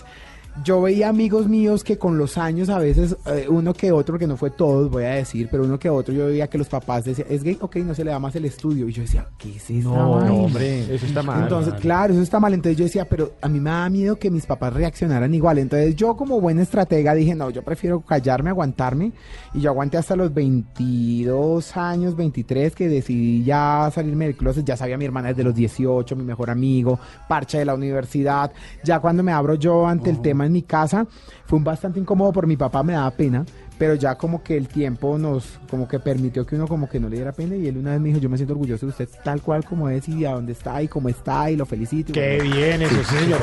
[0.64, 4.26] yo veía amigos míos que con los años a veces, eh, uno que otro, porque
[4.26, 7.04] no fue todos, voy a decir, pero uno que otro, yo veía que los papás
[7.04, 8.88] decían, es gay, ok, no se le da más el estudio.
[8.88, 10.94] Y yo decía, ¿qué es esta No, hombre.
[10.94, 11.42] Eso está mal.
[11.42, 12.54] Entonces, claro, eso está mal.
[12.54, 15.58] Entonces yo decía, pero a mí me da miedo que mis papás reaccionaran igual.
[15.58, 19.12] Entonces yo como buena estratega dije, no, yo prefiero callarme, aguantarme.
[19.54, 24.64] Y yo aguanté hasta los 22 años, 23, que decidí ya salirme del closet.
[24.64, 28.52] Ya sabía mi hermana desde los 18, mi mejor amigo, parche de la universidad.
[28.84, 31.06] Ya cuando me abro yo ante el tema en mi casa,
[31.46, 33.44] fue un bastante incómodo por mi papá, me daba pena.
[33.78, 37.10] Pero ya como que el tiempo nos, como que permitió que uno como que no
[37.10, 37.56] le diera pena.
[37.56, 39.90] Y él una vez me dijo, yo me siento orgulloso de usted tal cual como
[39.90, 42.12] es y a dónde está y cómo está y lo felicito.
[42.14, 42.56] Qué bueno.
[42.56, 43.40] bien eso, sí, señor.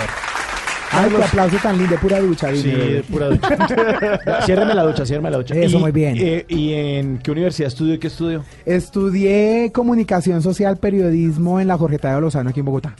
[0.95, 2.51] Ay, qué aplauso tan lindo, pura ducha.
[2.55, 4.41] Sí, dime, de pura ducha.
[4.45, 5.55] ciérreme la ducha, ciérreme la ducha.
[5.55, 6.15] Eso, Y, muy bien.
[6.19, 8.43] eh, ¿Y en qué universidad estudió y qué estudió?
[8.65, 12.95] Estudié comunicación social, periodismo en la Jorgeta de Lozano aquí en Bogotá.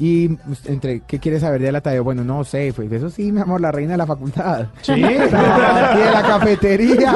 [0.00, 2.02] Y entre, ¿qué quieres saber de la Tadeo?
[2.02, 4.66] Bueno, no sé, pues eso sí, mi amor, la reina de la facultad.
[4.80, 4.92] Sí.
[4.96, 7.14] y de la cafetería.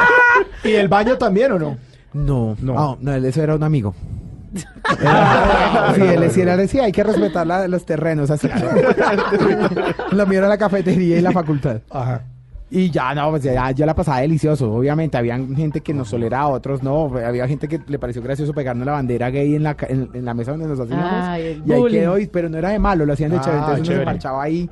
[0.64, 1.76] ¿Y el baño también o no?
[2.14, 2.74] No, No.
[2.74, 3.94] no, no, él- eso era un amigo.
[5.94, 8.48] Sí, él decía, él decía, hay que respetar la- los terrenos, así.
[10.12, 11.78] Lo mío era la cafetería y la facultad.
[12.74, 14.72] Y ya, no, pues ya, yo la pasaba delicioso.
[14.72, 17.12] Obviamente, había gente que nos toleraba, otros no.
[17.18, 20.32] Había gente que le pareció gracioso pegarnos la bandera gay en la, en, en la
[20.32, 21.04] mesa donde nos hacíamos.
[21.06, 22.00] Ay, y ahí bullying.
[22.00, 23.58] quedó, y- pero no era de malo, lo hacían de Ah, chévere.
[23.60, 24.70] Entonces uno se marchaba ahí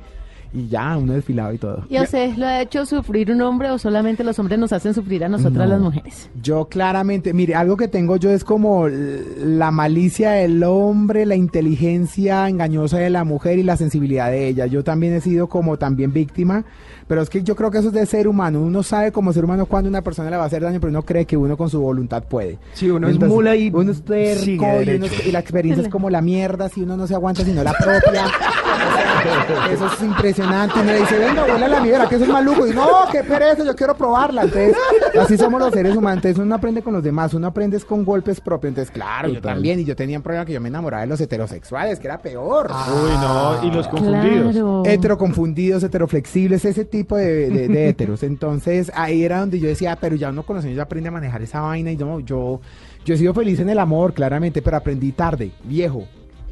[0.53, 1.85] y ya, uno desfilaba y todo.
[1.89, 4.93] ¿Y a usted lo ha hecho sufrir un hombre o solamente los hombres nos hacen
[4.95, 5.73] sufrir a nosotras No.
[5.75, 6.29] las mujeres?
[6.41, 12.49] Yo claramente, mire, algo que tengo yo es como la malicia del hombre, la inteligencia
[12.49, 14.65] engañosa de la mujer y la sensibilidad de ella.
[14.65, 16.65] Yo también he sido como también víctima,
[17.11, 18.61] pero es que yo creo que eso es de ser humano.
[18.61, 21.01] Uno sabe como ser humano cuando una persona le va a hacer daño, pero uno
[21.03, 22.57] cree que uno con su voluntad puede.
[22.71, 25.83] Sí, uno es mula y uno es terco sigue y, uno es- y la experiencia
[25.83, 28.27] es como la mierda si uno no se aguanta sino la propia.
[29.71, 30.79] Eso es impresionante.
[30.79, 32.65] Uno le dice, venga, huele a la mierda, que eso es maluco.
[32.65, 34.43] Y no, qué pereza, yo quiero probarla.
[34.43, 34.75] Entonces,
[35.19, 36.17] así somos los seres humanos.
[36.23, 38.69] Entonces, uno aprende con los demás, uno aprende es con golpes propios.
[38.69, 39.79] Entonces, claro, yo también.
[39.79, 42.71] Y yo tenía un problema que yo me enamoraba de los heterosexuales, que era peor.
[42.71, 44.51] Uy, no, y los confundidos.
[44.53, 44.83] Claro.
[44.85, 48.23] Heteroconfundidos, heteroflexibles, ese tipo de, de- de heteros.
[48.23, 51.11] Entonces, ahí era donde yo decía, pero ya uno con los años ya aprende a
[51.11, 51.91] manejar esa vaina.
[51.91, 52.61] Y no, yo,
[53.05, 56.05] yo he sido feliz en el amor, claramente, pero aprendí tarde, viejo.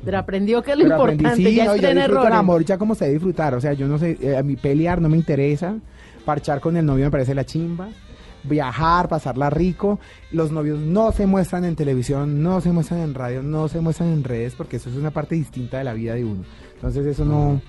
[0.03, 2.33] Pero aprendió que es lo Pero aprendí, importante, sí, ya no, yo estrena disfruto el
[2.33, 3.53] amor ya como sé disfrutar.
[3.55, 5.75] O sea, yo no sé, eh, a mí pelear no me interesa.
[6.23, 7.89] Parchar con el novio me parece la chimba.
[8.45, 9.99] Viajar, pasarla rico.
[10.31, 14.09] Los novios no se muestran en televisión, no se muestran en radio, no se muestran
[14.13, 16.43] en redes porque eso es una parte distinta de la vida de uno.
[16.75, 17.61] Entonces eso no...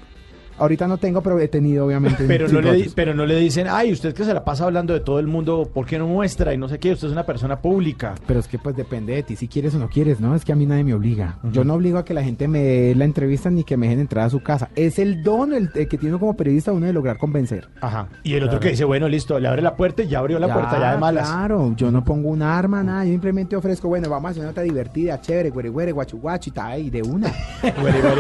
[0.61, 2.25] Ahorita no tengo, pero he tenido obviamente.
[2.27, 4.93] Pero no, le, di- pero no le dicen, ay, usted que se la pasa hablando
[4.95, 6.55] de todo el mundo, ¿por qué no muestra?
[6.55, 8.15] Y no sé qué, usted es una persona pública.
[8.27, 10.35] Pero es que pues depende de ti si quieres o no quieres, ¿no?
[10.35, 11.39] Es que a mí nadie me obliga.
[11.53, 14.01] Yo no obligo a que la gente me dé la entrevista ni que me dejen
[14.01, 14.69] entrar a su casa.
[14.77, 17.69] Es el don el, el que tiene como periodista uno de lograr convencer.
[17.81, 18.09] Ajá.
[18.23, 20.53] Y el otro que dice, bueno, listo, le abre la puerta y ya abrió la
[20.53, 21.29] puerta, ya de malas.
[21.29, 23.05] Claro, yo no pongo un arma, nada.
[23.05, 26.51] Yo simplemente ofrezco, bueno, vamos a hacer una nota divertida, chévere, güere, güere, guachu, guachu,
[26.51, 27.33] y tal, y de una.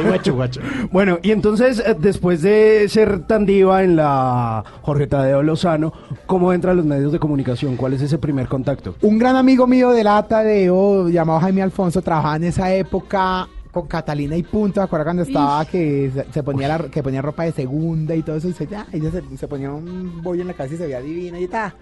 [0.07, 0.61] Guacho, guacho.
[0.93, 5.93] Bueno, y entonces, eh, después de ser tan diva en la Jorge Tadeo Lozano,
[6.27, 7.77] ¿cómo entra a los medios de comunicación?
[7.77, 8.95] ¿Cuál es ese primer contacto?
[9.03, 13.89] Un gran amigo mío de la Tadeo, llamado Jaime Alfonso, trabajaba en esa época con
[13.89, 17.45] Catalina y Punto, ¿te acuerdas cuando estaba que se, se ponía la, que ponía ropa
[17.45, 18.49] de segunda y todo eso?
[18.49, 21.01] Y se, ya, ella se, se ponía un bollo en la cabeza y se veía
[21.01, 21.73] divina y tal.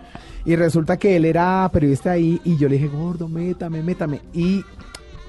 [0.46, 4.20] Y resulta que él era periodista ahí y yo le dije, gordo, métame, métame.
[4.32, 4.64] Y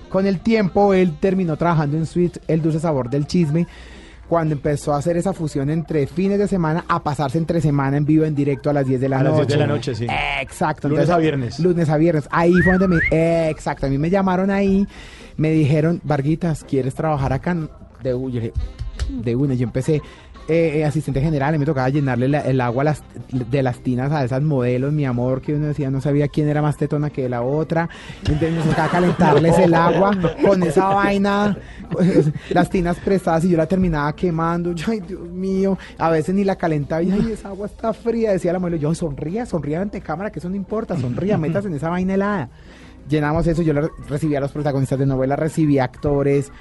[0.10, 3.68] con el tiempo él terminó trabajando en Sweet, el dulce sabor del chisme.
[4.30, 8.06] Cuando empezó a hacer esa fusión entre fines de semana a pasarse entre semana en
[8.06, 9.48] vivo, en directo a las 10 de la A las noche.
[9.48, 10.08] 10 de la noche, sí.
[10.40, 10.88] Exacto.
[10.88, 11.60] Lunes entonces, a viernes.
[11.60, 12.28] Lunes a viernes.
[12.30, 13.50] Ahí fue donde me...
[13.50, 14.88] exacto, a mí me llamaron ahí,
[15.36, 17.56] me dijeron, Varguitas, ¿quieres trabajar acá?
[18.04, 18.54] De, yo dije,
[19.10, 20.02] de una, yo empecé...
[20.50, 24.12] eh, eh, asistente general, y me tocaba llenarle la- el agua las, de las tinas
[24.12, 27.30] a esas modelos, mi amor, que uno decía, no sabía quién era más tetona que
[27.30, 27.88] la otra.
[28.22, 31.58] Entonces nos tocaba calentarles el agua con esa vaina,
[32.50, 34.74] las tinas prestadas y yo la terminaba quemando.
[34.74, 38.32] Yo, ay, Dios mío, a veces ni la calentaba y ay, esa agua está fría,
[38.32, 38.78] decía la modelo.
[38.78, 42.50] Yo, sonría, sonría ante cámara, que eso no importa, sonría, metas en esa vaina helada.
[43.08, 43.74] Llenamos eso, yo
[44.08, 46.52] recibía a los protagonistas de novela, recibía actores,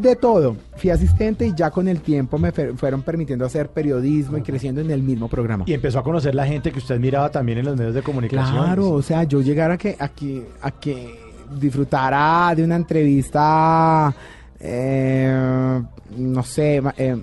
[0.00, 0.56] de todo.
[0.76, 4.90] Fui asistente y ya con el tiempo me fueron permitiendo hacer periodismo y creciendo en
[4.90, 5.64] el mismo programa.
[5.66, 8.64] Y empezó a conocer la gente que usted miraba también en los medios de comunicación.
[8.64, 11.18] Claro, o sea, yo llegar a que, a que, a que
[11.58, 14.14] disfrutara de una entrevista,
[14.58, 15.82] eh,
[16.16, 17.16] no sé, eh,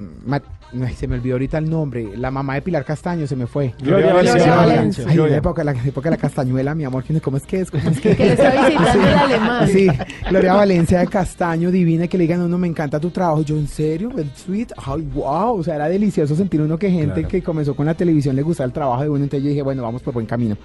[0.86, 3.74] ay, se me olvidó ahorita el nombre, la mamá de Pilar Castaño se me fue.
[3.82, 4.56] Gloria Valencia.
[4.56, 5.06] Valencia.
[5.08, 5.32] Ay, Gloria.
[5.34, 7.72] la época, la época de la castañuela, mi amor, ¿quién- ¿cómo es que es?
[7.72, 9.68] ¿Cómo es que Que le está visitando el alemán.
[9.68, 9.88] Sí,
[10.30, 13.42] Gloria Valencia de Castaño, divina, que le digan, no, me encanta tu trabajo.
[13.42, 14.12] Yo, ¿en serio?
[14.18, 14.72] ¿El sweet?
[14.78, 15.60] Ay, wow.
[15.60, 18.66] O sea, era delicioso sentir uno que gente que comenzó con la televisión le gustaba
[18.68, 19.24] el trabajo de uno.
[19.24, 20.58] Entonces yo dije, bueno, vamos por buen camino.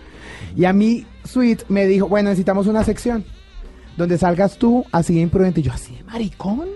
[0.56, 3.24] Y a mí, Sweet me dijo, bueno, necesitamos una sección
[3.96, 5.60] donde salgas tú así de imprudente.
[5.60, 6.66] Y yo, así de maricón.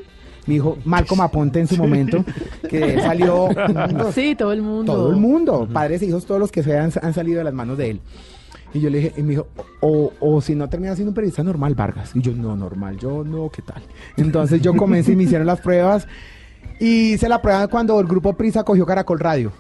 [0.48, 2.24] Me dijo Malcolm Aponte en su momento,
[2.68, 3.48] que salió.
[4.14, 4.94] Sí, todo el mundo.
[4.94, 7.52] Todo el mundo, padres e hijos, todos los que se han, han salido de las
[7.52, 8.00] manos de él.
[8.72, 9.46] Y yo le dije, y me dijo,
[9.80, 12.12] o, o si no termina siendo un periodista normal, Vargas.
[12.14, 13.82] Y yo, no, normal, yo no, ¿qué tal?
[14.16, 16.08] Entonces yo comencé y me hicieron las pruebas.
[16.80, 19.52] Y hice la prueba cuando el grupo Prisa cogió Caracol Radio.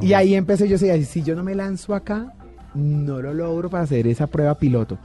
[0.00, 2.32] Y ahí empecé yo, decía, si yo no me lanzo acá,
[2.74, 4.98] no lo logro para hacer esa prueba piloto.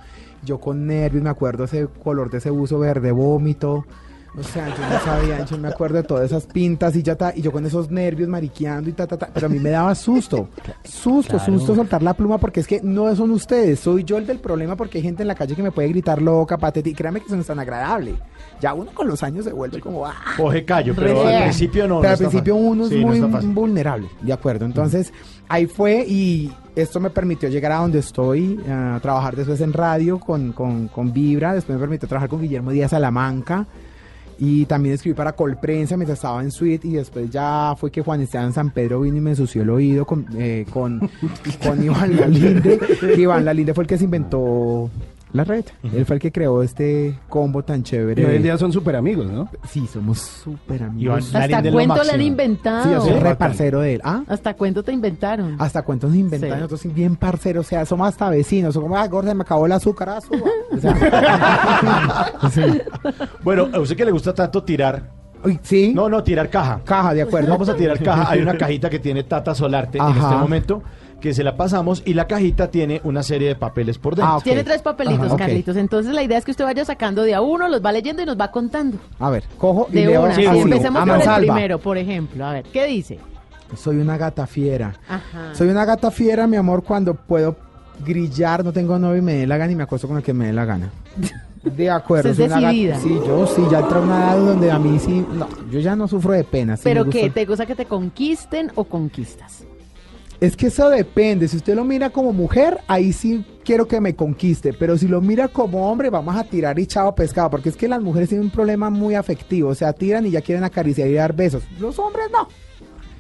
[0.46, 3.86] Yo con nervios, me acuerdo ese color de ese buzo verde, vómito.
[4.36, 7.34] O sea, yo no sabía, yo me acuerdo de todas esas pintas y ya ta,
[7.36, 9.94] y yo con esos nervios mariqueando y ta, ta, ta, pero a mí me daba
[9.94, 10.50] susto,
[10.84, 11.54] susto, Claro.
[11.60, 14.76] susto soltar la pluma porque es que no son ustedes, soy yo el del problema
[14.76, 17.28] porque hay gente en la calle que me puede gritar loca, pateti, y créanme que
[17.28, 18.16] eso no es tan agradable.
[18.60, 22.02] Ya uno con los años se vuelve como, ah, Coge callo, pero al principio no.
[22.02, 22.68] Pero no al está principio fácil.
[22.72, 24.66] uno es Sí, muy está vulnerable, de acuerdo.
[24.66, 25.14] Entonces,
[25.48, 30.18] ahí fue y esto me permitió llegar a donde estoy, a trabajar después en radio
[30.20, 33.68] con, con, con Vibra, después me permitió trabajar con Guillermo Díaz Salamanca
[34.40, 38.22] y también escribí para Colprensa mientras estaba en Suite y después ya fue que Juan
[38.22, 41.00] Esteban San Pedro vino y me ensució el oído con, eh, con,
[41.64, 42.80] con Iván Lalinde.
[43.18, 44.90] Iván Lalinde fue el que se inventó
[45.34, 45.66] la red.
[45.84, 48.22] Él fue el que creó este combo tan chévere.
[48.22, 49.50] Y hoy en día son súper amigos, ¿no?
[49.68, 51.34] Sí, somos súper amigos.
[51.36, 52.84] Hasta cuento le han inventado.
[52.84, 53.38] Sí, yo soy re bacán.
[53.38, 54.02] parcero de él.
[54.04, 54.24] ¿Ah?
[54.28, 55.56] Hasta cuento te inventaron.
[55.60, 56.56] Hasta cuentos nos inventan Sí.
[56.56, 59.66] nosotros sí, bien parceros, o sea, somos hasta vecinos, somos como, ah, gorda, me acabó
[59.66, 60.50] el azúcar, ah, suba.
[60.72, 62.82] O sea, sí.
[63.44, 65.10] Bueno, a usted que le gusta tanto tirar.
[65.46, 66.80] Uy, sí, No, no, tirar caja.
[66.86, 67.50] caja, de acuerdo.
[67.50, 68.30] Vamos a tirar caja.
[68.32, 70.82] Hay una cajita que tiene Tata Solarte en este momento
[71.24, 74.34] que se la pasamos y la cajita tiene una serie de papeles por dentro.
[74.36, 74.42] Ah.
[74.44, 75.38] Tiene tres papelitos, Ajá.
[75.38, 75.78] Carlitos.
[75.78, 78.26] Entonces la idea es que usted vaya sacando de a uno, los va leyendo y
[78.26, 78.98] nos va contando.
[79.20, 80.36] A ver, cojo y De leo una.
[80.36, 82.46] Sí, a empecemos por el primero, por ejemplo.
[82.46, 83.20] A ver, ¿qué dice?
[83.78, 84.96] Soy una gata fiera.
[85.08, 85.56] Ajá.
[85.56, 87.56] Soy una gata fiera, mi amor, cuando puedo
[88.06, 90.34] grillar, no tengo novio y me dé la gana y me acuesto con el que
[90.34, 90.92] me dé la gana.
[91.64, 92.32] De acuerdo.
[92.32, 93.00] Es soy una gata- decidida.
[93.00, 96.10] Sí, yo sí, ya entra una edad donde a mí sí, no, yo ya no
[96.10, 96.76] sufro de pena.
[96.76, 97.30] sí me ¿Pero qué?
[97.30, 99.64] ¿Te gusta que te conquisten o conquistas?
[100.40, 101.48] Es que eso depende.
[101.48, 104.74] Si usted lo mira como mujer, ahí sí quiero que me conquiste.
[104.74, 107.50] Pero si lo mira como hombre, vamos a tirar y chavo pescado.
[107.50, 109.70] Porque es que las mujeres tienen un problema muy afectivo.
[109.70, 111.64] O sea, tiran y ya quieren acariciar y dar besos.
[111.80, 112.48] Los hombres no.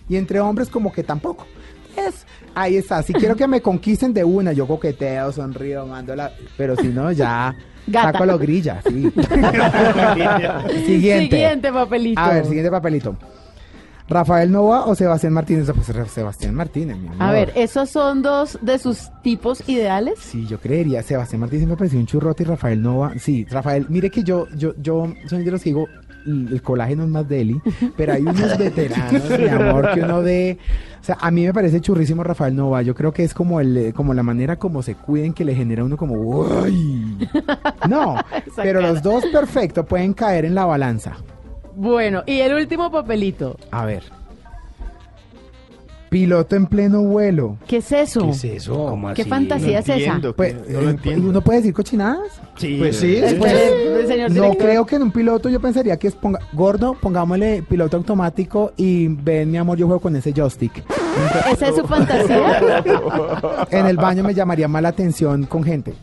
[0.09, 1.47] Y entre hombres como que tampoco.
[1.95, 3.01] Es, ahí está.
[3.03, 6.31] Si quiero que me conquisten de una, yo coqueteo, sonrío, mando la...
[6.57, 7.55] Pero si no, ya...
[7.85, 8.13] Gata.
[8.13, 9.11] Saco los grillas, sí.
[10.85, 11.35] Siguiente.
[11.35, 12.21] Siguiente papelito.
[12.21, 13.17] A ver, siguiente papelito.
[14.09, 15.69] ¿Rafael Nova o Sebastián Martínez?
[15.73, 17.21] Pues Sebastián Martínez, mi amor.
[17.21, 20.19] A ver, ¿esos son dos de sus tipos ideales?
[20.19, 21.01] Sí, yo creería.
[21.03, 23.13] Sebastián Martínez me pareció un churrote y Rafael Nova.
[23.17, 25.87] Sí, Rafael, mire que yo, yo, yo soy de los que digo,
[26.27, 27.59] "L- el colágeno es más deli,
[27.97, 30.57] pero hay unos veteranos, mi amor, que uno de.
[31.01, 32.81] O sea, a mí me parece churrísimo Rafael Nova.
[32.81, 35.55] Yo creo que es como el, eh, como la manera como se cuiden que le
[35.55, 37.27] genera uno como, uy.
[37.89, 38.15] No,
[38.55, 41.15] pero los dos perfecto pueden caer en la balanza.
[41.75, 43.57] Bueno, y el último papelito.
[43.71, 44.03] A ver.
[46.09, 47.57] Piloto en pleno vuelo.
[47.67, 48.21] ¿Qué es eso?
[48.21, 48.85] ¿Qué es eso?
[48.85, 49.29] ¿Cómo ¿Qué así?
[49.31, 50.19] fantasía es esa?
[50.35, 51.27] Pues, no lo eh, entiendo.
[51.29, 52.39] ¿Uno puede decir cochinadas?
[52.55, 54.57] Sí, Pues sí, señor No director.
[54.57, 59.07] creo que en un piloto yo pensaría que es ponga, gordo, pongámosle piloto automático y
[59.07, 60.83] ven mi amor, yo juego con ese joystick.
[61.51, 62.83] ¿Esa es su fantasía?
[63.71, 65.95] En el baño me llamaría más la atención con gente.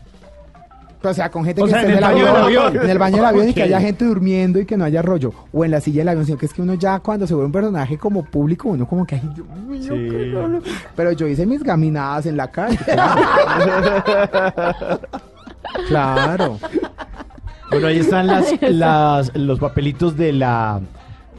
[1.03, 2.75] O sea, con gente O que sea, esté en el baño del avión.
[2.77, 5.31] En el baño del avión y que haya gente durmiendo y que no haya rollo.
[5.51, 7.47] O en la silla del avión, sino que es que uno ya cuando se vuelve
[7.47, 10.59] un personaje como público, uno como que, ay, Dios mío, qué raro".
[10.95, 12.77] Pero yo hice mis gaminadas en la calle.
[12.85, 13.21] Claro.
[15.87, 16.59] claro.
[17.69, 20.81] Bueno, ahí están las, las, los papelitos de la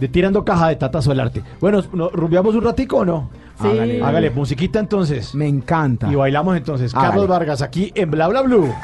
[0.01, 1.43] de tirando caja de Tata Solarte.
[1.61, 3.31] Bueno, ¿no- ¿rumbeamos un ratico o no?
[3.61, 3.69] Sí.
[3.69, 4.03] Hágale.
[4.03, 5.35] Hágale, musiquita entonces.
[5.35, 6.11] Me encanta.
[6.11, 6.93] Y bailamos entonces.
[6.95, 7.11] Hágale.
[7.11, 8.75] Carlos Vargas aquí en Bla Bla Blue.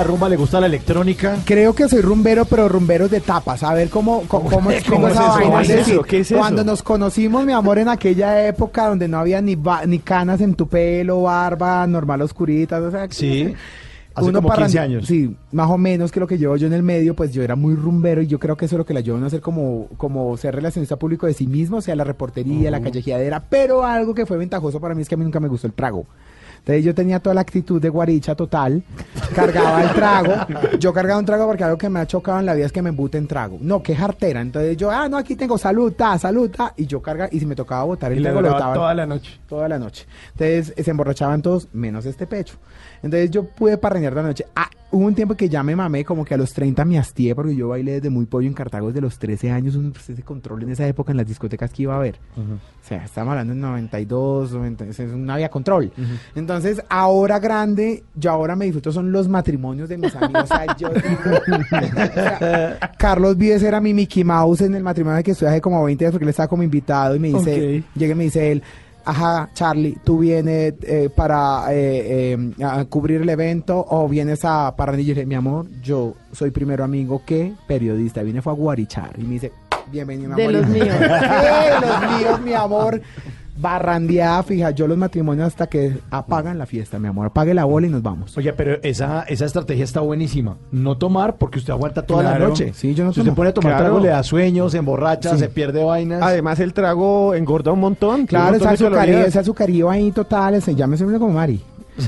[0.00, 0.28] La rumba?
[0.28, 1.36] ¿Le gusta la electrónica?
[1.44, 3.62] Creo que soy rumbero, pero rumbero de tapas.
[3.62, 5.32] A ver cómo, cómo, cómo explico ¿Cómo es esa eso?
[5.32, 5.46] vaina.
[5.46, 6.00] ¿Cómo es decir?
[6.08, 6.38] ¿Qué es eso?
[6.40, 10.40] Cuando nos conocimos, mi amor, en aquella época donde no había ni, ba- ni canas
[10.40, 13.54] en tu pelo, barba, normal oscurita, o sea, Sí.
[14.12, 15.06] Hace como parran- 15 años.
[15.06, 17.54] Sí, más o menos que lo que llevo yo en el medio, pues yo era
[17.54, 19.40] muy rumbero y yo creo que eso es lo que la a uno a hacer
[19.40, 23.84] como, como ser relacionista público de sí mismo, o sea, la reportería, la callejeadera, pero
[23.84, 26.06] algo que fue ventajoso para mí es que a mí nunca me gustó el trago.
[26.58, 28.82] Entonces yo tenía toda la actitud de guaricha total,
[29.30, 30.32] cargaba el trago,
[30.78, 32.82] yo cargaba un trago porque algo que me ha chocado en la vida es que
[32.82, 33.58] me embute en trago.
[33.60, 34.40] No, qué jartera.
[34.40, 37.46] Entonces yo, ah, no, aquí tengo salud, ta, salud, ta, y yo carga, y si
[37.46, 39.40] me tocaba botar Y el le trago, lo duraba botaba toda la noche.
[39.48, 40.06] toda la noche.
[40.32, 42.54] Entonces eh, se emborrachaban todos, menos este pecho.
[43.02, 44.46] Entonces yo pude parreñar la noche.
[44.54, 47.34] Ah, hubo un tiempo que ya me mamé, como que a los 30 me hastié,
[47.34, 50.62] porque yo bailé desde muy pollo en Cartago desde los 13 años, un ese control
[50.64, 52.16] en esa época en las discotecas que iba a haber.
[52.36, 55.92] O sea, estamos hablando en 92, 90, o sea, no había control.
[56.34, 60.44] Entonces, ahora grande, yo ahora me disfruto son los matrimonios de mis amigos.
[60.44, 65.22] O sea, yo digo- o sea, Carlos Vives era mi Mickey Mouse en el matrimonio
[65.22, 67.84] que estoy hace como 20 días porque él estaba como invitado y me dice, Ok.
[67.96, 68.62] llega y me dice él,
[69.04, 74.74] ajá, Charlie, ¿tú vienes eh, para eh, eh, a cubrir el evento o vienes a
[74.76, 78.56] para Y yo dije, mi amor, yo soy primero amigo que periodista, vine fue a
[78.56, 79.10] guarichar.
[79.18, 79.52] Y me dice,
[79.90, 80.52] bienvenido, mi De amor.
[80.60, 80.98] los Y- míos.
[81.00, 83.00] de los míos, mi amor.
[83.58, 87.26] Barrandeada, fija, yo los matrimonios hasta que apagan la fiesta, mi amor.
[87.26, 88.36] Apague la bola y nos vamos.
[88.38, 90.56] Oye, pero esa, esa estrategia está buenísima.
[90.72, 92.72] No tomar porque usted aguanta toda la noche.
[92.74, 93.84] Sí, yo no Si usted pone a tomar Claro.
[93.84, 95.38] trago, le da sueños, se emborracha, Sí.
[95.38, 96.22] se pierde vainas.
[96.22, 98.26] Además, el trago engorda un montón.
[98.26, 101.60] Claro, un ese montón ese azucarillo ahí total, ese, ya me suena como Mari.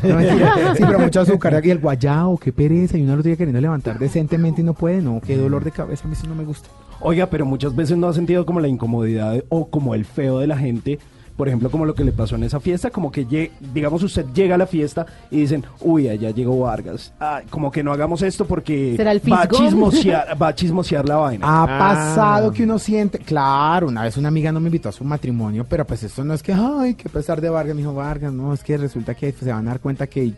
[0.05, 0.21] No,
[0.75, 1.61] sí, pero mucho azúcar.
[1.65, 2.97] Y el guayao, qué pereza.
[2.97, 5.03] Y uno lo tiene queriendo levantar decentemente y no puede.
[5.03, 6.05] No, qué dolor de cabeza.
[6.05, 6.69] A mí eso no me gusta.
[7.01, 10.39] Oiga, pero muchas veces no ha sentido como la incomodidad de- o como el feo
[10.39, 10.99] de la gente.
[11.37, 14.55] Por ejemplo, como lo que le pasó en esa fiesta, como que, digamos, usted llega
[14.55, 17.13] a la fiesta y dicen, uy, allá llegó Vargas.
[17.19, 21.09] Ay, como que no hagamos esto porque ¿Será el va, a chismosear, va a chismosear
[21.09, 21.47] la vaina.
[21.47, 21.79] Ha Ah.
[21.79, 23.19] pasado que uno siente.
[23.19, 26.35] Claro, una vez una amiga no me invitó a su matrimonio, pero pues esto no
[26.35, 29.33] es que, ay, que pesar de Vargas, me dijo Vargas, no, es que resulta que
[29.33, 30.35] se van a dar cuenta que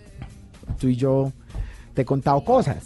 [0.80, 1.32] tú y yo
[1.92, 2.76] te he contado cosas.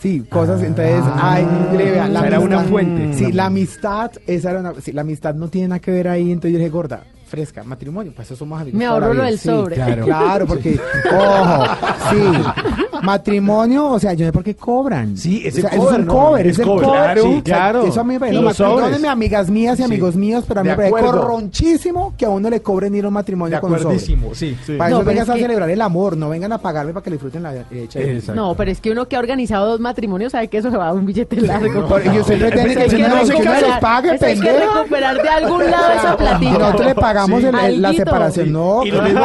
[0.00, 3.14] Sí, cosas, entonces, ay, le vea, la O sea, era una fuente.
[3.14, 6.32] Sí, la amistad, esa era una, sí, la amistad no tiene nada que ver ahí,
[6.32, 8.78] entonces yo dije, gorda, fresca, matrimonio, pues eso somos amigos.
[8.78, 9.24] Me ahorro lo vida".
[9.24, 9.74] del Sí, sobre.
[9.76, 10.78] Claro, claro, porque,
[11.12, 11.64] ojo,
[12.10, 15.16] sí, matrimonio, o sea, yo no sé por qué cobran.
[15.16, 16.12] Sí, es O el sea, cover, es un ¿no?
[16.14, 17.00] cover, Es es el cover, cover.
[17.02, 17.86] claro, sí, o sea, claro.
[17.86, 18.76] Eso a mí me parece, Sí, no, los sobres.
[18.84, 21.20] perdónenme, amigas mías y amigos míos, pero a mí me parece acuerdo.
[21.20, 23.88] corronchísimo que a uno le cobren ir a un matrimonio de con un sobre.
[23.96, 24.56] acuerdísimo, sí.
[24.78, 27.04] Para No, eso vengas es a que- celebrar el amor, no vengan a pagarme para
[27.04, 28.16] que disfruten la eh, chévere.
[28.18, 28.40] Exacto.
[28.40, 30.88] No, pero es que uno que ha organizado dos matrimonios sabe que eso se va
[30.88, 31.86] a un billete largo.
[32.14, 35.28] Y usted pretende Eso que que no, que les pague, eso hay que recuperar de
[35.28, 36.72] algún lado esa platica.
[37.16, 38.84] Le pagamos el- el- la separación, no.
[38.84, 39.22] Y lo, mismo,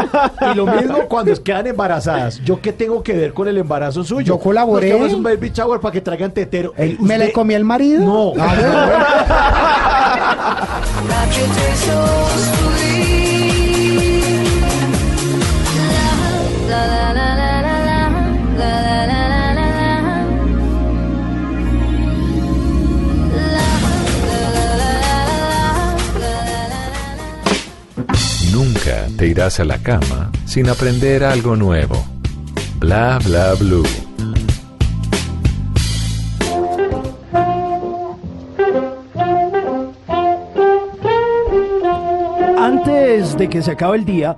[0.51, 2.41] y lo mismo cuando quedan embarazadas.
[2.43, 4.25] ¿Yo qué tengo que ver con el embarazo suyo?
[4.25, 4.97] Yo colaboré.
[4.97, 6.73] Nos un baby shower para que traigan tetero.
[6.77, 8.03] El- Eh, ¿Me le comí el marido?
[8.03, 8.33] No.
[8.39, 9.67] Ah,
[29.17, 32.03] Te irás a la cama sin aprender algo nuevo.
[32.79, 33.85] Bla bla blue.
[42.57, 44.37] Antes de que se acabe el día,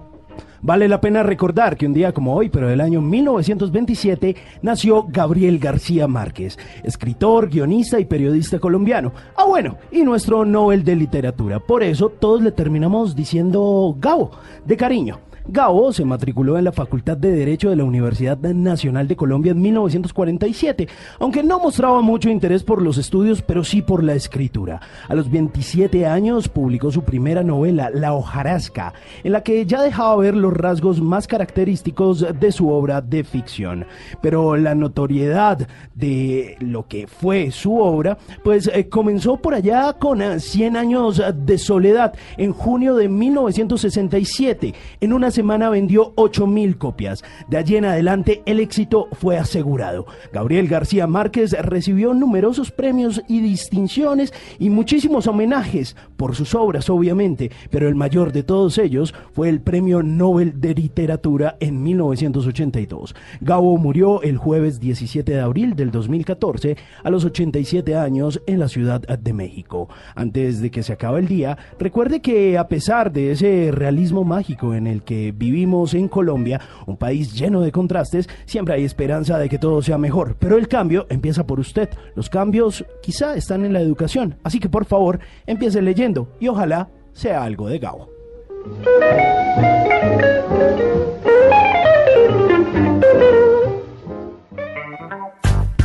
[0.64, 5.60] vale la pena recordar que un día como hoy, pero del año 1927, nació Gabriel
[5.60, 9.12] García Márquez, escritor, guionista y periodista colombiano.
[9.36, 11.60] Ah, bueno, y nuestro Nobel de Literatura.
[11.60, 14.32] Por eso todos le terminamos diciendo Gabo,
[14.66, 15.20] de cariño.
[15.46, 19.62] Gabo se matriculó en la Facultad de Derecho de la Universidad Nacional de Colombia en
[19.62, 20.88] 1947,
[21.20, 24.80] aunque no mostraba mucho interés por los estudios, pero sí por la escritura.
[25.10, 30.16] A los 27 años publicó su primera novela, La hojarasca, en la que ya dejaba
[30.16, 33.86] ver los rasgos más característicos de su obra de ficción.
[34.22, 40.22] Pero la notoriedad de lo que fue su obra, pues eh, comenzó por allá con
[40.22, 44.74] eh, 100 años de soledad en junio de 1967.
[45.02, 47.24] En una semana vendió 8000 copias.
[47.50, 50.06] De allí en adelante el éxito fue asegurado.
[50.32, 57.52] Gabriel García Márquez recibió numerosos premios y distinciones y muchísimos homenajes por sus obras, obviamente,
[57.70, 63.16] pero el mayor de todos ellos fue el Premio Nobel de Literatura en 1982.
[63.42, 68.68] Gabo murió el jueves 17 de abril del 2014 a los 87 años en la
[68.68, 69.90] Ciudad de México.
[70.16, 74.74] Antes de que se acabe el día, recuerde que a pesar de ese realismo mágico
[74.74, 79.50] en el que vivimos en Colombia, un país lleno de contrastes, siempre hay esperanza de
[79.50, 80.36] que todo sea mejor.
[80.40, 81.90] Pero el cambio empieza por usted.
[82.16, 84.36] Los cambios quizá están en la educación.
[84.44, 88.10] Así que por favor, empiece leyendo y ojalá sea algo de Gabo.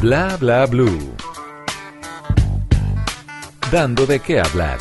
[0.01, 0.99] Bla bla blue.
[3.71, 4.79] Dando de qué hablar.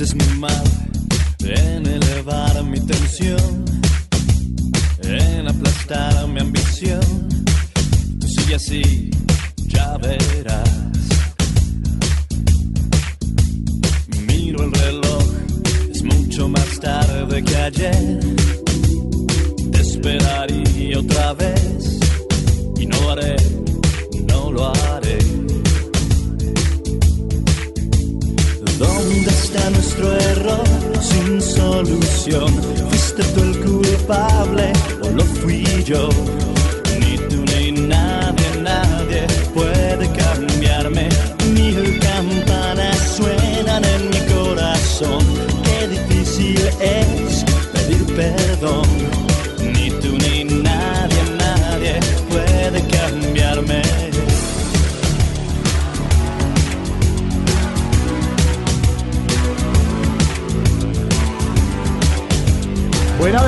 [0.00, 0.64] Haces muy mal
[1.40, 3.66] en elevar mi tensión,
[5.02, 7.28] en aplastar mi ambición.
[8.18, 9.10] Tú sigue así,
[9.66, 10.70] ya verás.
[14.26, 15.24] Miro el reloj,
[15.90, 18.20] es mucho más tarde que ayer.
[19.70, 21.59] Te esperaría otra vez
[31.60, 32.48] solución?
[32.88, 36.08] ¿Fuiste tú el culpable o lo fui yo?
[37.00, 41.08] Ni tú ni nadie, nadie puede cambiarme.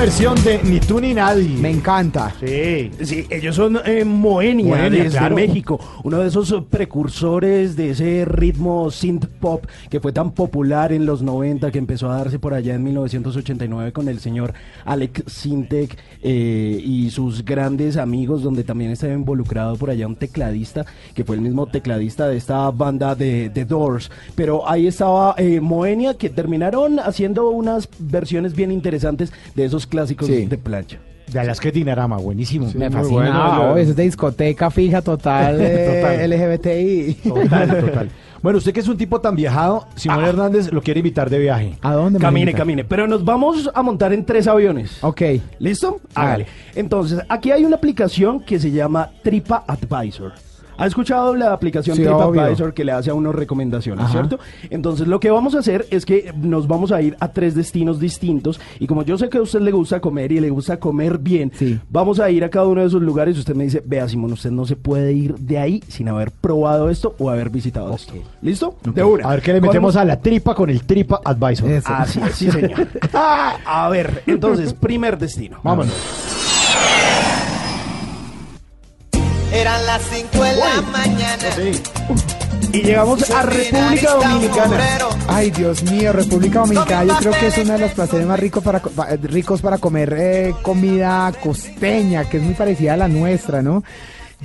[0.03, 1.47] Versión de Ni tú ni nadie.
[1.47, 2.35] Me encanta.
[2.37, 2.91] Sí.
[3.01, 5.35] Sí, ellos son eh, Moenia, Moenia, desde claro.
[5.35, 11.05] México, uno de esos precursores de ese ritmo synth pop que fue tan popular en
[11.05, 15.97] los 90, que empezó a darse por allá en 1989 con el señor Alex Sintek
[16.21, 20.85] eh, y sus grandes amigos, donde también estaba involucrado por allá un tecladista,
[21.15, 24.11] que fue el mismo tecladista de esta banda de The Doors.
[24.35, 30.27] Pero ahí estaba eh, Moenia, que terminaron haciendo unas versiones bien interesantes de esos clásicos
[30.27, 30.45] Sí.
[30.47, 30.97] de plancha.
[31.31, 32.69] De Alaska Dinarama, buenísimo.
[32.75, 33.13] Me fascina.
[33.13, 36.29] bueno, Ah, oh, es de discoteca fija total, eh, Total.
[36.29, 37.13] LGBTI.
[37.29, 38.09] Total, total.
[38.41, 41.77] Bueno, usted que es un tipo tan viajado, Simón Hernández lo quiere invitar de viaje.
[41.81, 42.83] ¿A dónde me Camine, camine.
[42.83, 45.01] Pero nos vamos a montar en tres aviones.
[45.01, 45.21] Ok.
[45.59, 46.01] ¿Listo?
[46.13, 46.47] Hágale.
[46.75, 50.33] Entonces, aquí hay una aplicación que se llama Tripa Advisor.
[50.77, 52.73] ¿Ha escuchado la aplicación Sí, TripAdvisor obvio.
[52.73, 54.11] que le hace a uno recomendaciones, Ajá.
[54.13, 54.39] cierto?
[54.69, 57.99] Entonces, lo que vamos a hacer es que nos vamos a ir a tres destinos
[57.99, 61.17] distintos y como yo sé que a usted le gusta comer y le gusta comer
[61.17, 61.79] bien, Sí.
[61.89, 64.33] vamos a ir a cada uno de esos lugares y usted me dice, vea Simón,
[64.33, 68.13] usted no se puede ir de ahí sin haber probado esto o haber visitado esto.
[68.41, 68.75] ¿Listo?
[68.83, 69.25] De una.
[69.27, 71.69] A ver qué le metemos a la tripa con el Tripa Advisor.
[71.69, 71.93] Eso.
[71.93, 72.87] Así es, sí, señor.
[73.13, 75.57] a ver, entonces, primer destino.
[75.63, 75.93] Vámonos.
[79.53, 81.43] Eran las 5 de la mañana.
[82.71, 84.77] Y llegamos a República Dominicana.
[85.27, 88.63] Ay, Dios mío, República Dominicana, yo creo que es uno de los placeres más ricos
[88.63, 93.07] para, co- pa- ricos para comer eh, comida costeña, que es muy parecida a la
[93.07, 93.83] nuestra, ¿no?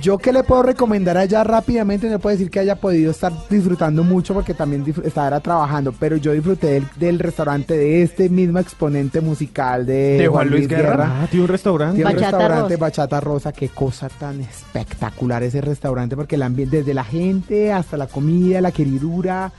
[0.01, 4.03] Yo que le puedo recomendar allá rápidamente, no puedo decir que haya podido estar disfrutando
[4.03, 9.19] mucho porque también estaba trabajando, pero yo disfruté del, del restaurante de este mismo exponente
[9.19, 11.21] musical de, ¿De Juan Luis Guerra?
[11.23, 11.95] Ah, tiene un restaurante.
[11.95, 12.85] Tiene un Bachata restaurante Rosa.
[12.85, 17.97] Bachata Rosa, qué cosa tan espectacular ese restaurante, porque el ambiente, desde la gente hasta
[17.97, 19.51] la comida, la queridura,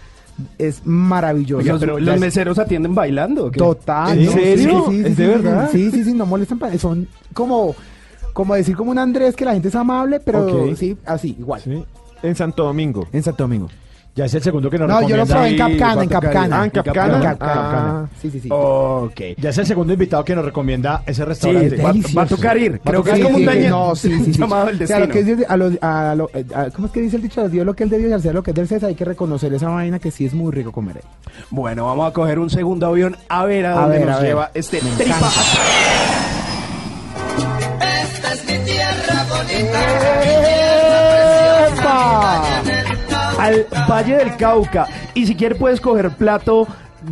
[0.59, 1.66] es maravilloso.
[1.66, 3.47] Los, Pero los ya es- meseros atienden bailando.
[3.47, 3.59] ¿o qué?
[3.59, 4.18] Total.
[4.18, 4.32] ¿En ¿no?
[4.32, 4.84] serio?
[4.88, 5.68] Sí, sí, ¿Es sí, de sí, verdad?
[5.70, 6.59] Sí, sí, sí, no molestan.
[6.59, 7.74] para- Son como,
[8.33, 10.74] como decir como un Andrés que la gente es amable, pero Ok.
[10.76, 11.61] sí, así, igual.
[11.61, 11.85] Sí.
[12.22, 13.07] En Santo Domingo.
[13.12, 13.68] En Santo Domingo.
[14.12, 15.35] Ya es el segundo que nos No, yo lo recomienda.
[15.35, 16.61] probé en Capcana, en va Capcana.
[16.61, 17.16] Ah, en Capcana.
[17.16, 17.62] En Capcana.
[18.03, 18.07] Ah.
[18.20, 18.49] Sí, sí, sí.
[18.51, 19.20] Ok.
[19.39, 21.76] Ya es el segundo invitado que nos recomienda ese Sí, restaurante.
[21.76, 22.18] va, delicioso.
[22.18, 22.81] va a tocar ir.
[22.85, 24.39] Creo que es como un sí, daño- no, sí, sí, sí.
[24.41, 25.26] llamado el O sea, lo destino.
[25.26, 27.49] que es de- a lo- a lo- eh, a- ¿Cómo es que dice el dicho?
[27.49, 28.89] Dios lo que él debió y al César lo que es del César.
[28.89, 31.03] Hay que reconocer esa vaina que sí es muy rico comer ahí.
[31.51, 34.20] Bueno, vamos a coger un segundo avión a ver a, A dónde ver, nos a
[34.20, 34.28] ver.
[34.28, 35.31] lleva este tripa.
[41.68, 42.43] ¡Epa!
[43.38, 44.86] Al Valle del Cauca.
[45.14, 46.66] Y si quiere puedes coger plato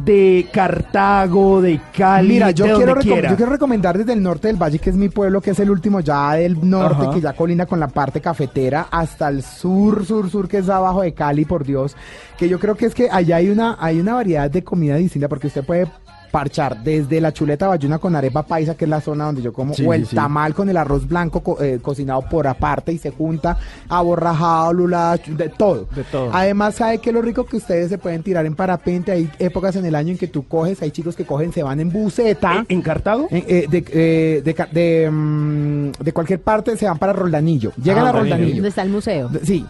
[0.05, 3.31] de Cartago, de Cali, Mira, yo de quiero, donde recom- quiera.
[3.31, 5.71] yo quiero recomendar desde el norte del valle, que es mi pueblo, que es el
[5.71, 7.15] último ya del norte, Ajá.
[7.15, 11.01] que ya colinda con la parte cafetera, hasta el sur, sur, sur, que es abajo
[11.01, 11.97] de Cali, por Dios,
[12.37, 15.27] que yo creo que es que allá hay una, hay una variedad de comida distinta,
[15.29, 15.87] porque usted puede
[16.31, 19.75] parchar desde la chuleta bayuna con arepa paisa, que es la zona donde yo como,
[19.75, 22.99] Sí, o el sí, tamal con el arroz blanco co- eh, cocinado por aparte y
[22.99, 23.57] se junta,
[23.89, 25.87] aborrajado, lula, de todo.
[25.95, 26.31] De todo.
[26.33, 29.13] Además, ¿sabe qué es lo rico que ustedes se pueden tirar en parapente?
[29.13, 31.81] Hay épocas en el año en que tú coges, hay chicos que cogen, se van
[31.81, 32.65] en buceta.
[32.69, 33.29] ¿En Cartago?
[33.31, 37.73] en- eh, de, eh, de, de, mm, de cualquier parte se van para Roldanillo.
[37.83, 38.55] Llegan Ah, a Roldanillo.
[38.55, 39.29] ¿Dónde está el museo?
[39.29, 39.67] De- Sí.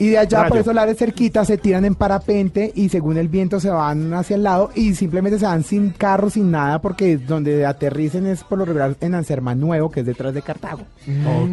[0.00, 3.60] Y de allá, por esos lares cerquita, se tiran en parapente y según el viento
[3.60, 7.66] se van hacia el lado y simplemente se van sin carro, sin nada, porque donde
[7.66, 10.84] aterricen es por lo regular en Anserma Nuevo, que es detrás de Cartago.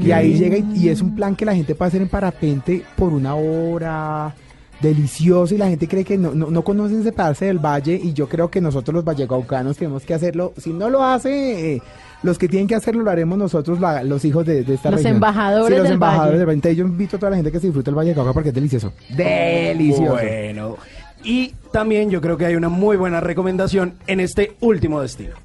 [0.02, 2.84] Y ahí llega y, y es un plan que la gente puede hacer en parapente
[2.96, 4.34] por una hora
[4.80, 8.30] delicioso y la gente cree que no, no, no conocen separarse del valle y yo
[8.30, 10.54] creo que nosotros los vallecaucanos tenemos que hacerlo.
[10.58, 11.82] Si no lo hace, eh,
[12.24, 15.00] los que tienen que hacerlo lo haremos nosotros, la- los hijos de, de esta Los
[15.00, 15.16] región.
[15.16, 16.76] embajadores Sí, los del embajadores del valle.
[16.76, 18.92] Yo invito a toda la gente que se disfrute el Valle Cauca porque es delicioso.
[19.16, 20.14] Delicioso.
[20.14, 20.78] Bueno.
[21.24, 25.36] Y también yo creo que hay una muy buena recomendación en este último destino.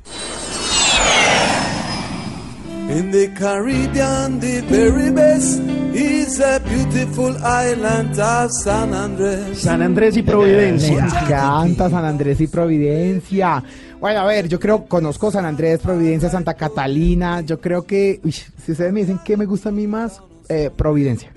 [2.90, 5.60] In the Caribbean, the very best
[5.94, 9.58] is a beautiful island of San Andres.
[9.58, 11.04] San Andrés y Me Providencia.
[11.04, 13.62] encanta San Andrés y Providencia.
[14.00, 17.40] Bueno, a ver, yo creo, conozco San Andrés, Providencia, Santa Catalina.
[17.42, 20.70] Yo creo que, uy, si ustedes me dicen qué me gusta a mí más, eh,
[20.74, 21.32] Providencia.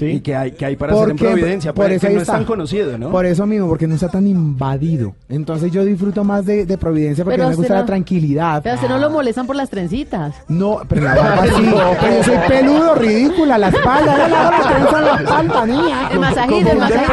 [0.00, 1.72] ¿Y qué hay, qué hay para hacer en Porque, Providencia?
[1.72, 2.34] por Puede eso que no es está.
[2.34, 3.10] tan conocido, ¿no?
[3.10, 5.14] Por eso mismo, porque no está tan invadido.
[5.28, 8.62] Entonces yo disfruto más de, de Providencia porque Pero me gusta no- la tranquilidad.
[8.62, 10.34] Pero a usted no lo molestan por las trencitas.
[10.48, 11.52] No, pero la barba sí.
[12.00, 16.08] pero yo soy peludo, ridícula, la espalda, la hora trenza en la espalda, niña.
[16.12, 17.12] El masajito, el masajito.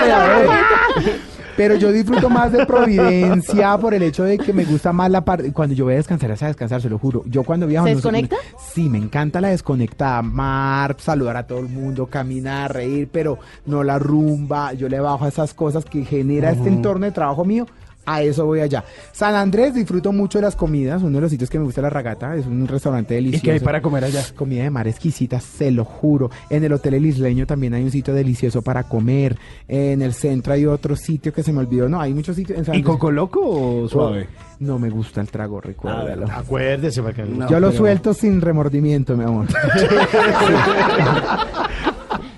[1.56, 5.24] Pero yo disfruto más de Providencia por el hecho de que me gusta más la
[5.24, 5.52] parte.
[5.54, 7.24] Cuando yo voy a descansar, es a descansar, se lo juro.
[7.26, 7.86] Yo cuando viajo.
[7.86, 8.38] ¿Se no desconecta?
[8.74, 10.22] sí, me encanta la desconectada.
[10.22, 14.74] Mar, saludar a todo el mundo, caminar, reír, pero no la rumba.
[14.74, 17.68] Yo le bajo a esas cosas que genera este entorno de trabajo mío.
[18.06, 18.84] A eso voy allá.
[19.14, 21.02] San Andrés disfruto mucho de las comidas.
[21.04, 22.36] Uno de los sitios que me gusta es la Ragata.
[22.36, 23.44] Es un restaurante ¿Y delicioso.
[23.46, 24.24] qué hay para comer allá?
[24.36, 26.30] Comida de mar exquisita, se lo juro.
[26.50, 29.38] En el Hotel El Isleño también hay un sitio delicioso para comer.
[29.68, 31.88] En el centro hay otro sitio que se me olvidó.
[31.88, 32.58] No, hay muchos sitios.
[32.60, 34.28] En San ¿Y coco loco o suave?
[34.60, 36.26] No me gusta el trago, recuérdalo.
[36.32, 37.50] Acuérdese, porque No.
[37.50, 39.48] Yo lo pero- suelto sin remordimiento, mi amor.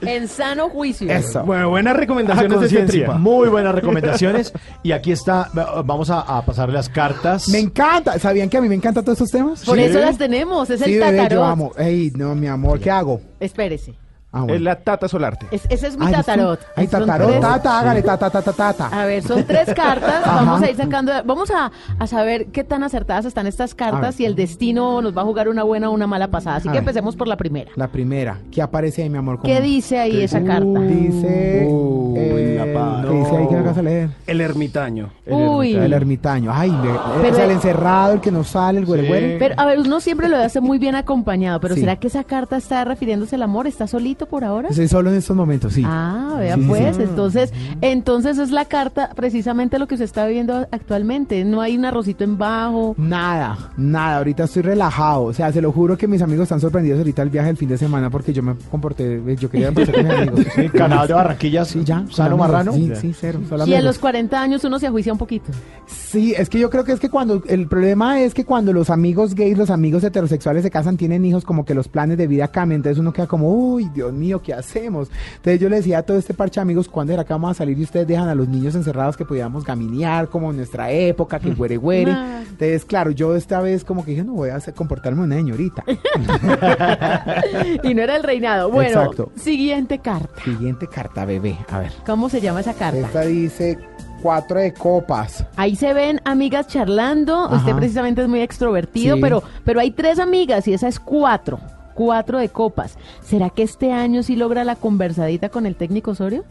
[0.07, 1.09] En sano juicio.
[1.11, 1.43] Eso.
[1.43, 2.69] Bueno, buenas recomendaciones de.
[2.69, 3.17] Cetripa.
[3.17, 4.53] Muy buenas recomendaciones.
[4.83, 7.47] Y aquí está, va- vamos a, a pasar las cartas.
[7.49, 8.17] Me encanta.
[8.19, 9.63] ¿Sabían que a mí me encantan todos estos temas?
[9.65, 9.83] Por Sí.
[9.83, 10.69] eso las tenemos.
[10.69, 11.45] Es Sí, el bebé, yo tatarot.
[11.45, 11.71] amo.
[11.77, 13.21] Ey, no, mi amor, ¿qué hago?
[13.39, 13.93] Espérese.
[14.35, 14.53] Ah, bueno.
[14.55, 15.47] Es la Tata Solarte.
[15.51, 16.59] Es- ese es mi Ay, ¿es tatarot.
[16.75, 18.87] Ay, Son tatarot, tres- tata, hágale, tata, tata, tata.
[19.01, 20.23] A ver, son tres cartas.
[20.25, 21.11] Vamos a ir sacando.
[21.23, 24.21] Vamos a, a saber qué tan acertadas están estas cartas ver.
[24.21, 26.57] y el destino nos va a jugar una buena o una mala pasada.
[26.57, 26.83] Así A que ver.
[26.83, 27.71] empecemos por la primera.
[27.75, 28.37] La primera.
[28.51, 29.39] ¿Qué aparece ahí, mi amor?
[29.41, 30.79] ¿Qué dice ahí esa carta?
[30.81, 31.65] Dice.
[31.69, 34.09] Uy, eh, la pa- ¿Qué dice ahí que no alcanza a leer?
[34.27, 35.09] El ermitaño.
[35.27, 35.75] Uy.
[35.75, 36.51] El ermitaño.
[36.53, 39.37] Ay, le- Pero- el encerrado, el que no sale, el güere güere.
[39.39, 41.81] Pero, a ver, uno siempre lo hace muy bien acompañado, pero Sí.
[41.81, 43.67] ¿será que esa carta está refiriéndose al amor?
[43.67, 44.69] ¿Está solito por ahora?
[44.69, 45.83] Estoy solo en estos momentos, sí.
[45.85, 47.01] Ah, vea Sí, sí, pues, sí.
[47.03, 51.43] entonces, entonces es la carta precisamente lo que se está viviendo actualmente.
[51.45, 52.95] No hay un arrocito en bajo.
[52.97, 55.23] Nada, nada, ahorita estoy relajado.
[55.23, 57.69] O sea, se lo juro que mis amigos están sorprendidos ahorita el viaje del fin
[57.69, 60.45] de semana porque yo me comporté, eh, yo quería empezar con mis amigos.
[60.55, 62.05] Sí, Canal de Barranquilla, Sí, ya.
[62.11, 62.37] Sano.
[62.37, 62.73] Marrano.
[62.73, 63.39] Sí, sí, cero.
[63.65, 65.51] Y a los 40 años uno se ajuicia un poquito.
[65.87, 68.89] Sí, es que yo creo que es que cuando, el problema es que cuando los
[68.89, 72.47] amigos gays, los amigos heterosexuales se casan, tienen hijos, como que los planes de vida
[72.49, 75.09] cambian, entonces uno queda como, uy, Dios mío, ¿qué hacemos?
[75.37, 77.53] Entonces yo le decía a todo este parche de amigos, ¿cuándo era que vamos a
[77.53, 81.39] salir y ustedes dejan a los niños encerrados que pudiéramos gaminear como en nuestra época,
[81.39, 82.11] que güere güere?
[82.55, 85.83] Entonces, claro, yo esta vez como que dije, no voy a hacer- comportarme una señorita.
[87.83, 88.69] y no era el reinado.
[88.75, 89.31] Bueno, Exacto.
[89.35, 90.41] siguiente carta.
[90.43, 91.91] Siguiente carta, bebé, a ver.
[92.05, 92.99] ¿Cómo se llama esa carta?
[92.99, 93.77] Esta dice
[94.21, 95.45] cuatro de copas.
[95.55, 97.47] Ahí se ven amigas charlando.
[97.49, 99.21] Usted precisamente es muy extrovertido, Sí.
[99.21, 101.59] pero, pero hay tres amigas y esa es cuatro.
[101.95, 102.97] Cuatro de copas.
[103.21, 106.43] ¿Será que este año sí logra la conversadita con el técnico Osorio?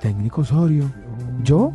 [0.00, 0.90] Técnico Osorio.
[1.44, 1.70] ¿Yo?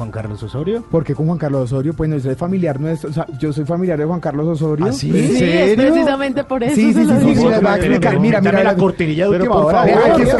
[0.00, 0.82] Juan Carlos Osorio.
[0.90, 1.92] ¿Por qué con Juan Carlos Osorio?
[1.92, 3.10] Pues no, es familiar nuestro.
[3.10, 4.86] O sea, yo soy familiar de Juan Carlos Osorio.
[4.88, 5.10] ¿Ah, sí?
[5.10, 6.74] ¿En Sí, es precisamente por eso.
[6.74, 8.18] Sí, sí, sí, sí, sí, les va a explicar.
[8.18, 9.84] Mira, mira, Dame la cortinilla de última por hora.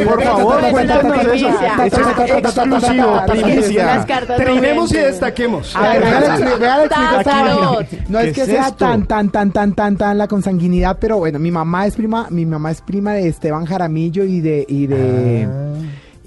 [0.06, 1.16] por favor, cuéntanos.
[1.16, 4.06] Eso es exclusivo, primicia.
[4.36, 5.76] Trinemos y destaquemos.
[5.76, 7.24] A ver, vea la expli- vea la explicación.
[7.24, 7.86] Tarot.
[8.08, 11.38] No es ¿Qué que sea tan, tan, tan, tan, tan, tan la consanguinidad, pero bueno,
[11.38, 15.48] mi mamá es prima, mi mamá es prima de Esteban Jaramillo y de, y de,
[15.50, 15.72] Ah.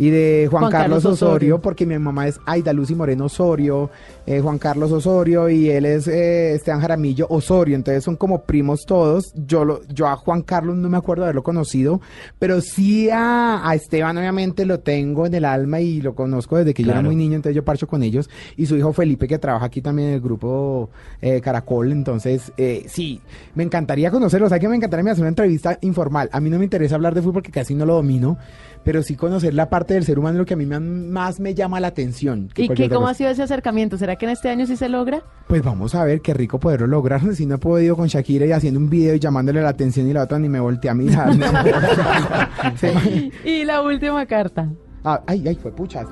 [0.03, 1.61] Y de Juan, Juan Carlos, Carlos Osorio, Osorio.
[1.61, 3.89] porque mi mamá es Aida Lucy Moreno Osorio,
[4.25, 8.85] eh, Juan Carlos Osorio y él es eh, Esteban Jaramillo Osorio, entonces son como primos
[8.85, 9.31] todos.
[9.47, 12.01] Yo lo, yo a Juan Carlos no me acuerdo de haberlo conocido,
[12.37, 16.73] pero sí a, a Esteban obviamente lo tengo en el alma y lo conozco desde
[16.73, 18.29] que yo era muy niño, entonces yo parcho con ellos.
[18.57, 20.89] Y su hijo Felipe que trabaja aquí también en el grupo
[21.21, 23.21] eh, Caracol, entonces eh, sí,
[23.55, 26.27] me encantaría conocerlo, o sea que me encantaría hacer una entrevista informal.
[26.33, 28.37] A mí no me interesa hablar de fútbol porque casi no lo domino,
[28.83, 31.79] pero sí conocer la parte del ser humano lo que a mí más me llama
[31.79, 32.49] la atención.
[32.53, 33.97] que ¿Y qué, cómo ha sido ese acercamiento?
[33.97, 35.23] ¿Será que en este año sí se logra?
[35.47, 37.21] Pues vamos a ver, qué rico poderlo lograr.
[37.33, 40.13] Si no he podido con Shakira y haciendo un video y llamándole la atención y
[40.13, 41.29] la otra ni me volteé a mirar.
[42.77, 43.31] Sí.
[43.43, 44.69] Y la última carta.
[45.03, 46.05] Ah, ay, ay, fue pucha.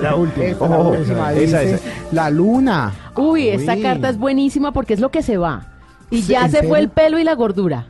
[0.00, 0.46] La última.
[0.46, 1.84] Esta, la Oh, última, esa, dice, esa.
[2.12, 2.92] La luna.
[3.14, 5.74] Uy, esta carta es buenísima porque es lo que se va.
[6.10, 7.86] Y ya ¿en se fue el pelo y la gordura.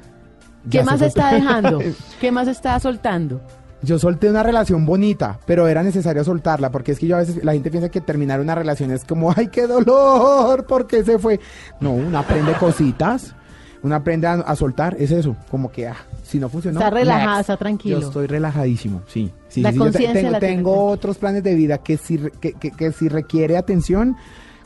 [0.68, 1.78] ¿Qué Ya se más está dejando?
[2.20, 3.40] ¿Qué más está soltando?
[3.82, 7.44] Yo solté una relación bonita, pero era necesario soltarla, porque es que yo a veces
[7.44, 11.18] la gente piensa que terminar una relación es como, ay, qué dolor, ¿por qué se
[11.18, 11.38] fue?
[11.80, 13.34] No, uno aprende cositas,
[13.82, 16.80] uno aprende a, a soltar, es eso, como que, ah, si no funcionó.
[16.80, 17.40] Está relajada, next.
[17.42, 18.00] está tranquilo.
[18.00, 19.32] Yo estoy relajadísimo, sí.
[19.48, 22.72] sí La sí, sí, yo tengo, la otros planes de vida que si, que, que-
[22.72, 24.16] que si requiere atención,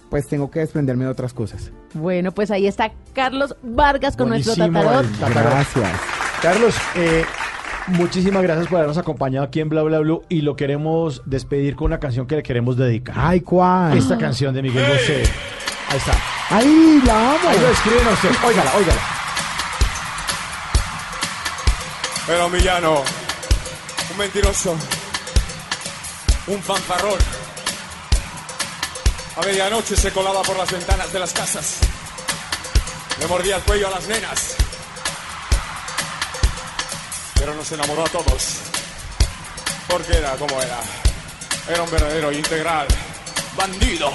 [0.08, 1.70] pues tengo que desprenderme de otras cosas.
[1.94, 5.34] Bueno, pues ahí está Carlos Vargas con nuestro Buenísimo tatarot.
[5.34, 6.00] Gracias.
[6.42, 7.24] Carlos, eh,
[7.88, 11.86] muchísimas gracias por habernos acompañado aquí en Bla Bla Blue y lo queremos despedir con
[11.86, 13.14] una canción que le queremos dedicar.
[13.18, 13.96] Ay, ¿cuál?
[13.96, 15.22] Esta canción de Miguel Bosé.
[15.88, 16.12] Ahí está.
[16.50, 17.48] Ay, la amo.
[17.48, 18.30] Ahí lo escriben a usted.
[18.46, 19.00] Óigala, óigala.
[22.28, 23.02] Era un villano,
[24.12, 24.76] un mentiroso,
[26.46, 27.18] un fanfarrón.
[29.36, 31.78] A medianoche se colaba por las ventanas de las casas.
[33.18, 34.61] Le mordía el cuello a las nenas.
[37.62, 38.56] Nos enamoró a todos.
[39.88, 40.80] Porque era como era.
[41.68, 42.88] Era un verdadero integral.
[43.56, 44.10] Bandido.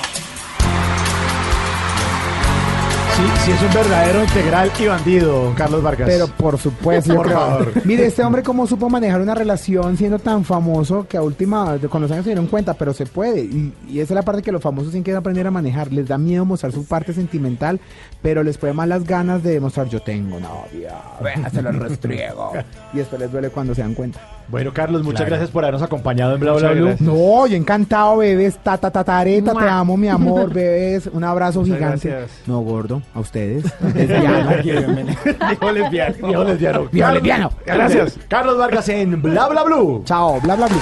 [3.16, 6.08] Sí, sí, es un verdadero integral y bandido, Carlos Vargas.
[6.08, 7.40] Pero por supuesto, Por creo.
[7.40, 7.72] favor.
[7.86, 12.02] Mire, este hombre cómo supo manejar una relación siendo tan famoso que a última, con
[12.04, 13.42] los años se dieron cuenta, pero se puede.
[13.42, 15.92] Y, y esa es la parte que los famosos tienen que aprender a manejar.
[15.92, 17.80] Les da miedo mostrar su parte sentimental,
[18.22, 20.94] pero les puede más las ganas de demostrar yo tengo novia,
[21.24, 22.52] venga, se lo restriego.
[22.94, 24.20] y después les duele cuando se dan cuenta.
[24.50, 25.32] Bueno, Carlos, muchas Claro.
[25.32, 26.86] gracias por habernos acompañado en Bla Bla Blue.
[26.86, 27.02] gracias.
[27.02, 28.58] No, yo encantado, bebés.
[28.64, 29.80] Tata, tatareta, te Mua.
[29.80, 31.08] amo, mi amor, bebés.
[31.12, 32.10] Un abrazo Muchas gigante.
[32.10, 32.48] gracias.
[32.48, 33.66] No, gordo, a ustedes.
[33.94, 34.50] Lesbiano.
[34.64, 36.88] Viejo lesbiano.
[36.92, 37.52] Viejo lesbiano.
[37.66, 38.18] Gracias.
[38.30, 40.02] Carlos Vargas en Bla Bla Blue.
[40.06, 40.78] Chao, bla, bla, bla.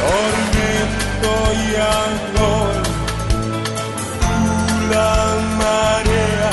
[0.00, 2.72] tormento y amor.
[4.90, 5.12] La
[5.58, 6.50] marea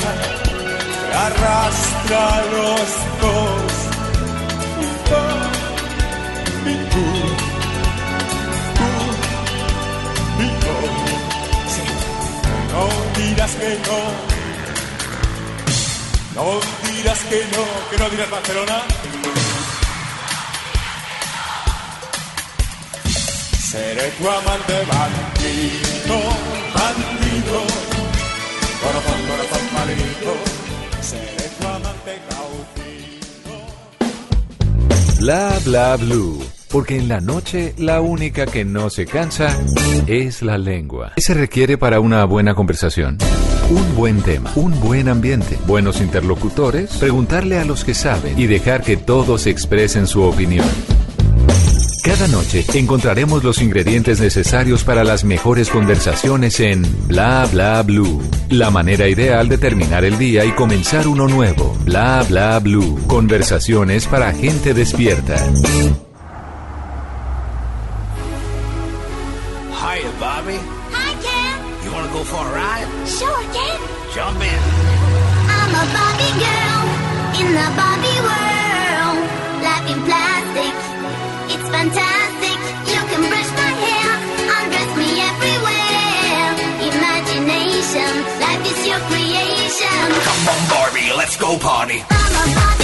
[2.07, 2.89] arrastra a los
[3.21, 3.71] dos.
[6.65, 7.03] Y tú,
[8.77, 8.85] tú
[10.39, 10.75] y yo.
[11.73, 11.83] Sí.
[12.71, 12.83] No
[13.21, 13.99] dirás que no.
[16.35, 16.45] No
[16.91, 18.77] dirás que no, que no dirás Barcelona.
[23.71, 26.17] Seré tu amante bandido,
[26.73, 27.59] bandido,
[28.81, 30.46] corazón, corazón malito.
[35.19, 36.37] Bla bla blue.
[36.69, 39.49] Porque en la noche la única que no se cansa
[40.05, 41.13] es la lengua.
[41.15, 43.17] ¿Qué se requiere para una buena conversación?
[43.71, 48.83] Un buen tema, un buen ambiente, buenos interlocutores, preguntarle a los que saben y dejar
[48.83, 50.67] que todos expresen su opinión.
[52.07, 58.21] Cada noche encontraremos los ingredientes necesarios para las mejores conversaciones en Bla Bla Blue.
[58.49, 61.75] La manera ideal de terminar el día y comenzar uno nuevo.
[61.83, 62.97] Bla Bla Blue.
[63.07, 65.35] Conversaciones para gente despierta.
[65.35, 65.91] Hiya,
[70.17, 70.55] Bobby.
[70.93, 71.59] Hi, Ken.
[71.83, 72.87] You want to go for a ride?
[73.05, 73.81] Sure, Ken.
[74.15, 74.61] Jump in.
[75.49, 76.87] I'm a Barbie girl
[77.41, 78.46] in the Barbie world.
[81.53, 82.57] It's fantastic.
[82.91, 84.09] You can brush my hair,
[84.57, 86.49] undress me everywhere.
[86.91, 88.11] Imagination,
[88.43, 90.03] life is your creation.
[90.27, 92.76] Come on, Barbie, let's go party.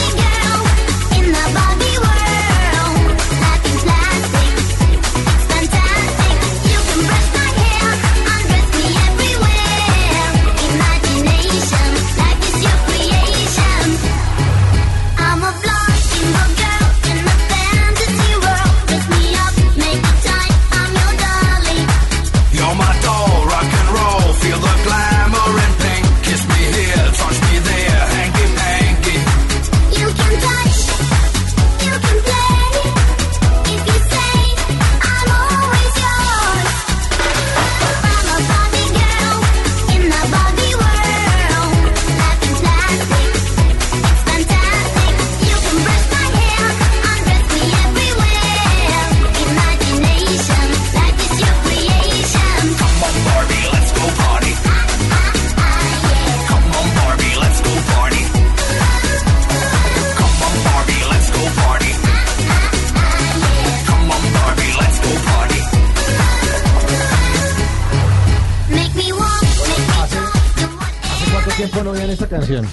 [72.29, 72.65] Canción?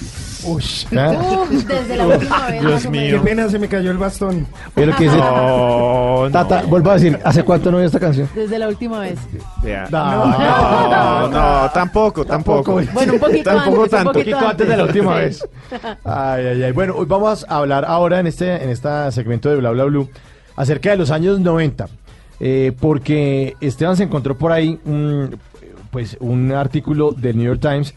[0.43, 0.63] Uy.
[0.97, 1.45] ¿Ah?
[1.67, 2.61] Desde la última vez.
[2.61, 3.17] Dios mío.
[3.17, 4.47] Qué pena, se me cayó el bastón.
[4.73, 6.31] Pero que dice, No, no.
[6.31, 8.27] Tata, vuelvo a decir, ¿hace cuánto no oí esta canción?
[8.33, 9.19] Desde la última vez.
[9.63, 9.87] Ya.
[9.91, 10.25] No.
[10.25, 12.81] No, no, tampoco, tampoco.
[12.93, 14.11] Bueno, un poquito Tampoco antes, un tanto.
[14.13, 15.19] poquito poquito antes de la última Sí.
[15.21, 15.47] vez.
[16.03, 16.71] Ay, ay, ay.
[16.71, 20.09] Bueno, hoy vamos a hablar ahora en este en este segmento de Bla Bla Blue
[20.55, 21.87] acerca de los años 90.
[22.43, 25.37] eh, porque Esteban se encontró por ahí un,
[25.91, 27.93] pues, un artículo del New York Times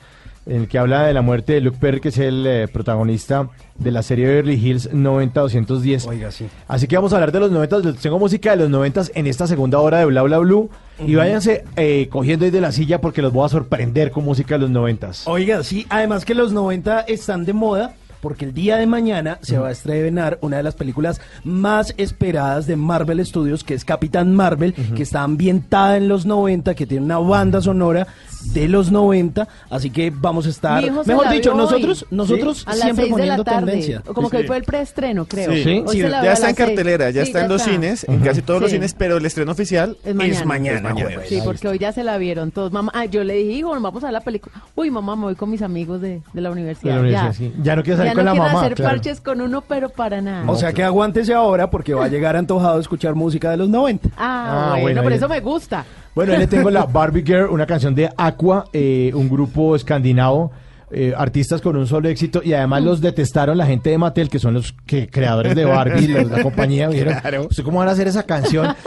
[0.47, 3.49] en el que habla de la muerte de Luke Perry, que es el eh, protagonista
[3.79, 6.07] de la serie Beverly Hills 90-210.
[6.07, 6.47] Oiga, sí.
[6.69, 7.79] Así que vamos a hablar de los 90.
[7.79, 10.71] Les Tengo música de los 90 en esta segunda hora de Bla Bla Blue.
[11.05, 14.55] Y váyanse eh, cogiendo ahí de la silla porque los voy a sorprender con música
[14.55, 15.11] de los 90.
[15.27, 17.95] Oiga, sí, además que los 90 están de moda
[18.25, 22.67] porque el día de mañana se va a estrenar una de las películas más esperadas
[22.67, 27.05] de Marvel Studios, que es Capitán Marvel, que está ambientada en los 90, que tiene
[27.05, 28.07] una banda sonora
[28.53, 32.09] de los 90, así que vamos a estar, mejor dicho, nosotros hoy.
[32.11, 33.67] nosotros A las siempre 6 de la poniendo tarde.
[33.73, 34.01] tendencia.
[34.01, 35.51] Como que hoy fue el preestreno, creo.
[35.53, 35.83] Sí.
[35.87, 37.73] Hoy Sí, se la vio ya está en cartelera, ya Sí, está en los está.
[37.73, 40.45] cines, en casi todos los cines, pero el estreno oficial Es mañana.
[40.45, 41.11] mañana, Es mañana.
[41.11, 41.29] jueves.
[41.29, 42.71] Sí, porque hoy ya se la vieron todos.
[42.73, 44.55] Mamá, ah, yo le dije, hijo, vamos a ver la película.
[44.75, 46.93] Uy, mamá, me voy con mis amigos de, de la universidad.
[46.97, 47.33] De la universidad, ya.
[47.33, 47.63] sí.
[47.63, 48.91] Ya no quiero salir Ya con no la quiero mamá, hacer claro.
[48.95, 50.51] parches con uno, pero para nada.
[50.51, 53.69] O sea que aguántese ahora porque va a llegar antojado de escuchar música de los
[53.69, 54.09] 90.
[54.17, 55.85] Ah, Ah, bueno, bueno, por ahí- eso me gusta.
[56.15, 60.53] Bueno, ahí le tengo la Barbie Girl, una canción de Aqua, eh, un grupo escandinavo,
[60.95, 64.39] eh, artistas con un solo éxito, y además los detestaron la gente de Mattel, que
[64.39, 67.17] son los que, creadores de Barbie, los- la compañía, dijeron,
[67.51, 68.75] ¿usted cómo van a hacer esa canción?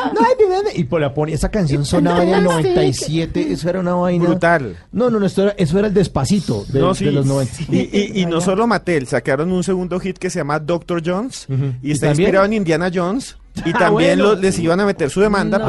[0.75, 4.25] Y por la pone, esa canción sonaba en el 97, eso era una vaina.
[4.25, 4.75] Brutal.
[4.91, 7.05] No, no, no, esto era- eso era el despacito de, No, de sí.
[7.05, 7.53] los 90.
[7.71, 11.47] Y, y- y no solo Mattel, sacaron un segundo hit que se llama Doctor Jones
[11.81, 13.37] y ¿Y está inspirado en Indiana Jones.
[13.65, 14.35] Y Ah, también bueno.
[14.35, 15.65] les iban a meter su demanda, No.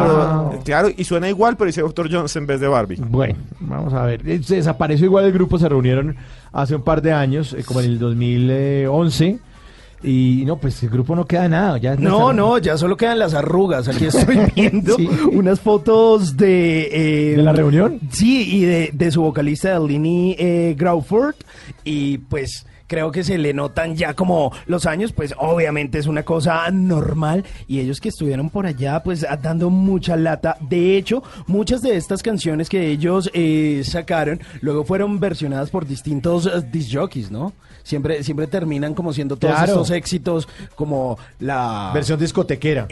[0.50, 2.96] pero claro, y suena igual, pero dice Doctor Jones en vez de Barbie.
[3.00, 4.28] Bueno, vamos a ver.
[4.28, 6.16] Eh, Se desapareció igual el grupo, se reunieron
[6.52, 9.38] hace un par de años, eh, como en el 2011.
[10.00, 11.76] Y no, pues el grupo no queda nada.
[11.78, 13.88] Ya No, no, ya solo quedan las arrugas.
[13.88, 15.08] Aquí estoy viendo Sí.
[15.32, 17.32] unas fotos de...
[17.32, 17.98] eh, ¿De la reunión?
[18.10, 21.34] Sí, y de, de su vocalista, Lini eh, Grauford.
[21.82, 26.24] Y pues creo que se le notan ya como los años, pues obviamente es una
[26.24, 27.44] cosa normal.
[27.68, 30.56] Y ellos que estuvieron por allá, pues dando mucha lata.
[30.60, 36.46] De hecho, muchas de estas canciones que ellos eh, sacaron luego fueron versionadas por distintos
[36.46, 37.52] eh, disc jockeys, ¿no?
[37.84, 39.72] Siempre, siempre terminan como siendo todos Claro.
[39.72, 42.86] estos éxitos como la Versión discotequera.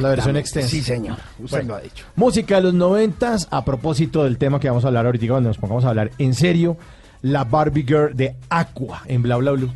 [0.00, 0.68] La versión extensa.
[0.68, 1.16] Sí, señor.
[1.38, 2.04] Usted Bueno, lo ha dicho.
[2.16, 5.58] Música de los noventas, a propósito del tema que vamos a hablar ahorita, cuando nos
[5.58, 6.76] pongamos a hablar en serio,
[7.22, 9.70] la Barbie Girl de Aqua en Bla Bla Blue.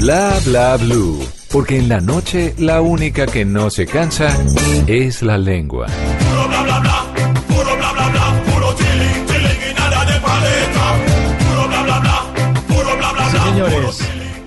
[0.00, 1.43] Bla bla blue.
[1.54, 4.36] Porque en la noche la única que no se cansa
[4.88, 5.86] es la lengua.
[5.86, 7.04] Puro bla bla bla,
[7.46, 10.84] puro bla bla bla, puro chilling, chilling y nada de paleta.
[11.48, 12.22] Puro bla bla bla,
[12.66, 13.44] puro bla bla Sí, bla.
[13.70, 13.98] señores.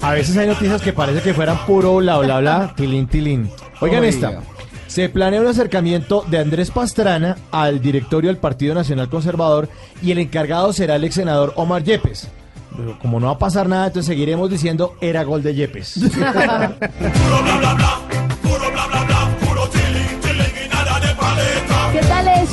[0.02, 3.50] A veces hay noticias que parece que fueran puro bla bla bla, tilín tilín.
[3.80, 4.10] Oigan Oiga.
[4.10, 4.40] esta.
[4.88, 9.70] Se planea un acercamiento de Andrés Pastrana al directorio del Partido Nacional Conservador
[10.02, 12.28] y el encargado será el ex senador Omar Yepes.
[12.76, 16.00] Pero como no va a pasar nada, entonces seguiremos diciendo era gol de Yepes.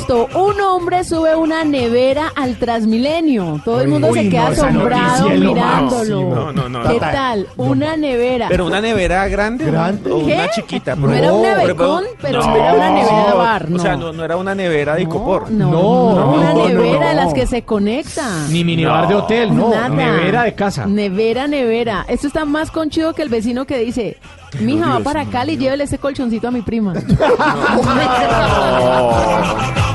[0.05, 0.27] esto?
[0.39, 3.59] Un hombre sube una nevera al Transmilenio.
[3.65, 6.21] Todo el mundo Uy, se no, queda asombrado noticia mirándolo.
[6.21, 6.83] No, no, no.
[6.83, 7.47] ¿Qué Tata, tal?
[7.57, 8.47] Una nevera.
[8.49, 10.11] Pero una nevera grande, Grande.
[10.11, 10.33] o ¿Qué?
[10.35, 10.95] una chiquita.
[10.95, 13.75] No era un nevecón, pero no era una nevera de bar, no.
[13.75, 15.49] O sea, no, no era una nevera de icopor.
[15.51, 17.07] No, No, no, una no, nevera no.
[17.09, 18.47] de las que se conecta.
[18.49, 19.69] Ni minibar de hotel, no.
[19.69, 19.89] Nada.
[19.89, 20.85] Nevera de casa.
[20.85, 22.05] Nevera, nevera.
[22.07, 24.17] Esto está más conchudo que el vecino que dice,
[24.61, 26.93] mija, va para Cali y llévele ese colchoncito a mi prima.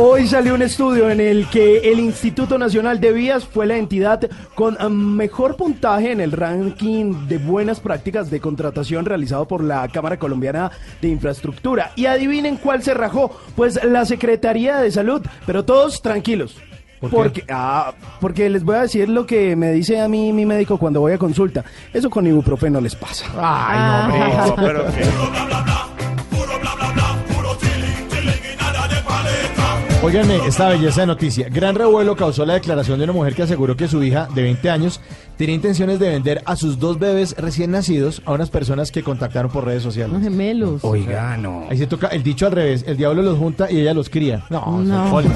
[0.00, 4.30] Hoy salió un estudio en el que el Instituto Nacional de Vías fue la entidad
[4.54, 9.88] con ah, mejor puntaje en el ranking de buenas prácticas de contratación realizado por la
[9.88, 10.70] Cámara Colombiana
[11.02, 11.90] de Infraestructura.
[11.96, 16.56] Y adivinen cuál se rajó, pues la Secretaría de Salud, pero todos tranquilos.
[17.00, 17.16] ¿Por qué?
[17.16, 20.78] porque, ah, porque les voy a decir lo que me dice a mí mi médico
[20.78, 21.64] cuando voy a consulta.
[21.92, 23.26] Eso con ibuprofeno les pasa.
[23.36, 24.36] Ay, no, hombre.
[24.48, 25.86] No, pero que Puro bla bla bla,
[26.30, 30.04] puro bla bla bla, puro chilling, chilling y nada de paleta.
[30.04, 31.48] Óiganme, esta belleza de noticia.
[31.48, 34.70] Gran revuelo causó la declaración de una mujer que aseguró que su hija de 20
[34.70, 35.00] años
[35.36, 39.50] tenía intenciones de vender a sus dos bebés recién nacidos a unas personas que contactaron
[39.52, 40.12] por redes sociales.
[40.12, 40.84] Los gemelos.
[40.84, 41.64] Oiga, no.
[41.70, 42.84] Ahí se toca el dicho al revés.
[42.86, 44.44] El diablo los junta y ella los cría.
[44.50, 45.14] No, No.
[45.14, 45.28] Oli.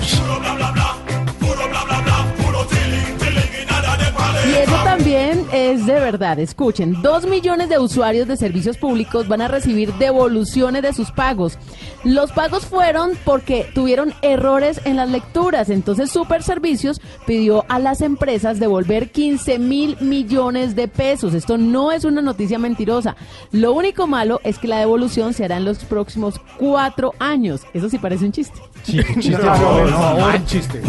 [5.13, 6.39] También es de verdad.
[6.39, 11.59] Escuchen, dos millones de usuarios de servicios públicos van a recibir devoluciones de sus pagos.
[12.03, 15.69] Los pagos fueron porque tuvieron errores en las lecturas.
[15.69, 21.35] Entonces, Super Servicios pidió a las empresas devolver 15 mil millones de pesos.
[21.35, 23.15] Esto no es una noticia mentirosa.
[23.51, 27.61] Lo único malo es que la devolución se hará en los próximos cuatro años.
[27.75, 28.59] Eso sí parece un chiste.
[28.85, 29.33] Sí, qué chiste.
[29.33, 29.91] No, por no, favor.
[29.91, 30.81] no, Mal chiste.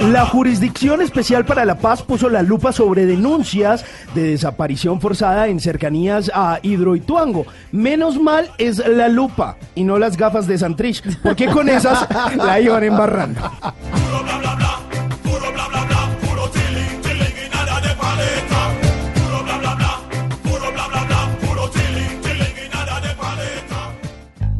[0.00, 3.84] La Jurisdicción Especial para la Paz puso la lupa sobre denuncias
[4.14, 7.44] de desaparición forzada en cercanías a Hidroituango.
[7.70, 12.58] Menos mal es la lupa y no las gafas de Santrich, porque con esas la
[12.60, 13.42] iban embarrando.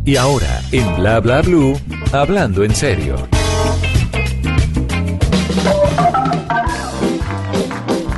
[0.05, 1.81] Y ahora, en Bla Bla Blue,
[2.13, 3.40] hablando en serio.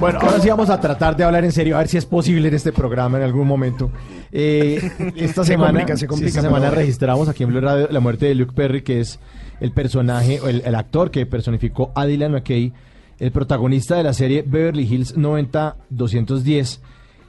[0.03, 2.48] Bueno, ahora sí vamos a tratar de hablar en serio, a ver si es posible
[2.48, 3.88] en este programa en algún momento.
[4.32, 4.80] Eh,
[5.14, 6.74] esta Se semana, complica, se sí, complica, esta semana bueno.
[6.80, 9.20] registramos aquí en Blue Radio la muerte de Luke Perry, que es
[9.61, 12.72] el personaje, o el, el actor que personificó a Dylan McKay,
[13.20, 16.80] el protagonista de la serie Beverly Hills 90-210.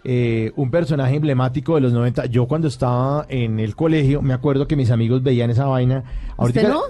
[0.05, 2.25] eh, un personaje emblemático de los 90.
[2.25, 6.03] Yo cuando estaba en el colegio, me acuerdo que mis amigos veían esa vaina.
[6.37, 6.81] ¿Usted no?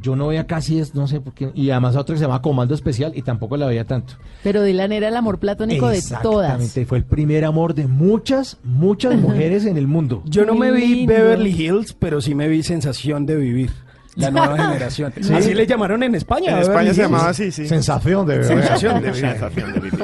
[0.00, 1.50] Yo no veía casi, es- no sé por qué.
[1.54, 4.14] Y además otra que se llama Comando Especial y tampoco la veía tanto.
[4.42, 6.50] Pero Dylan era el amor platónico de todas.
[6.50, 10.22] Exactamente, fue el primer amor de muchas, muchas mujeres en el mundo.
[10.26, 11.06] Yo no me vi.
[11.06, 13.70] Beverly Hills, pero sí me vi Sensación de Vivir.
[14.16, 15.12] La nueva generación.
[15.20, 15.32] Sí.
[15.34, 16.52] Así le llamaron en España.
[16.52, 17.66] En a España se llamaba así, sí.
[17.66, 18.46] Sensación de beber.
[18.60, 19.14] Sensación de vivir.
[19.28, 20.00] Sensación de vivir.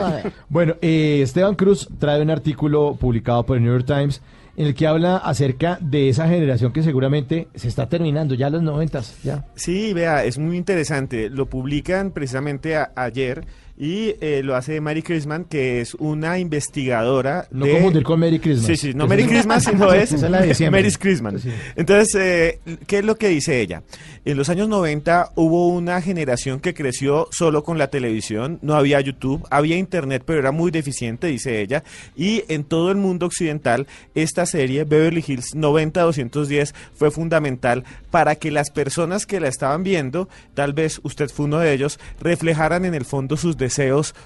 [0.49, 4.21] Bueno, eh, Esteban Cruz trae un artículo publicado por el New York Times
[4.57, 8.63] en el que habla acerca de esa generación que seguramente se está terminando, ya los
[8.63, 9.47] noventas, ya.
[9.55, 11.31] Sí, vea, es muy interesante.
[11.31, 13.47] Lo publican precisamente ayer
[13.83, 17.49] y eh, lo hace Mary Christman, que es una investigadora.
[17.51, 18.67] No de- confundir con Merry Christmas.
[18.67, 20.55] Sí, sí, no es- Christmas, sino es la de
[20.99, 21.41] Christmas.
[21.41, 21.51] Sí.
[21.77, 23.83] Entonces, eh, ¿qué es lo que dice ella?
[24.27, 29.01] En los años 90 hubo una generación que creció solo con la televisión, no había
[29.01, 31.83] YouTube, había internet, pero era muy deficiente, dice ella,
[32.15, 38.51] y en todo el mundo occidental esta serie Beverly Hills 90-210 fue fundamental para que
[38.51, 42.93] las personas que la estaban viendo, tal vez usted fue uno de ellos, reflejaran en
[42.95, 43.70] el fondo sus deseos,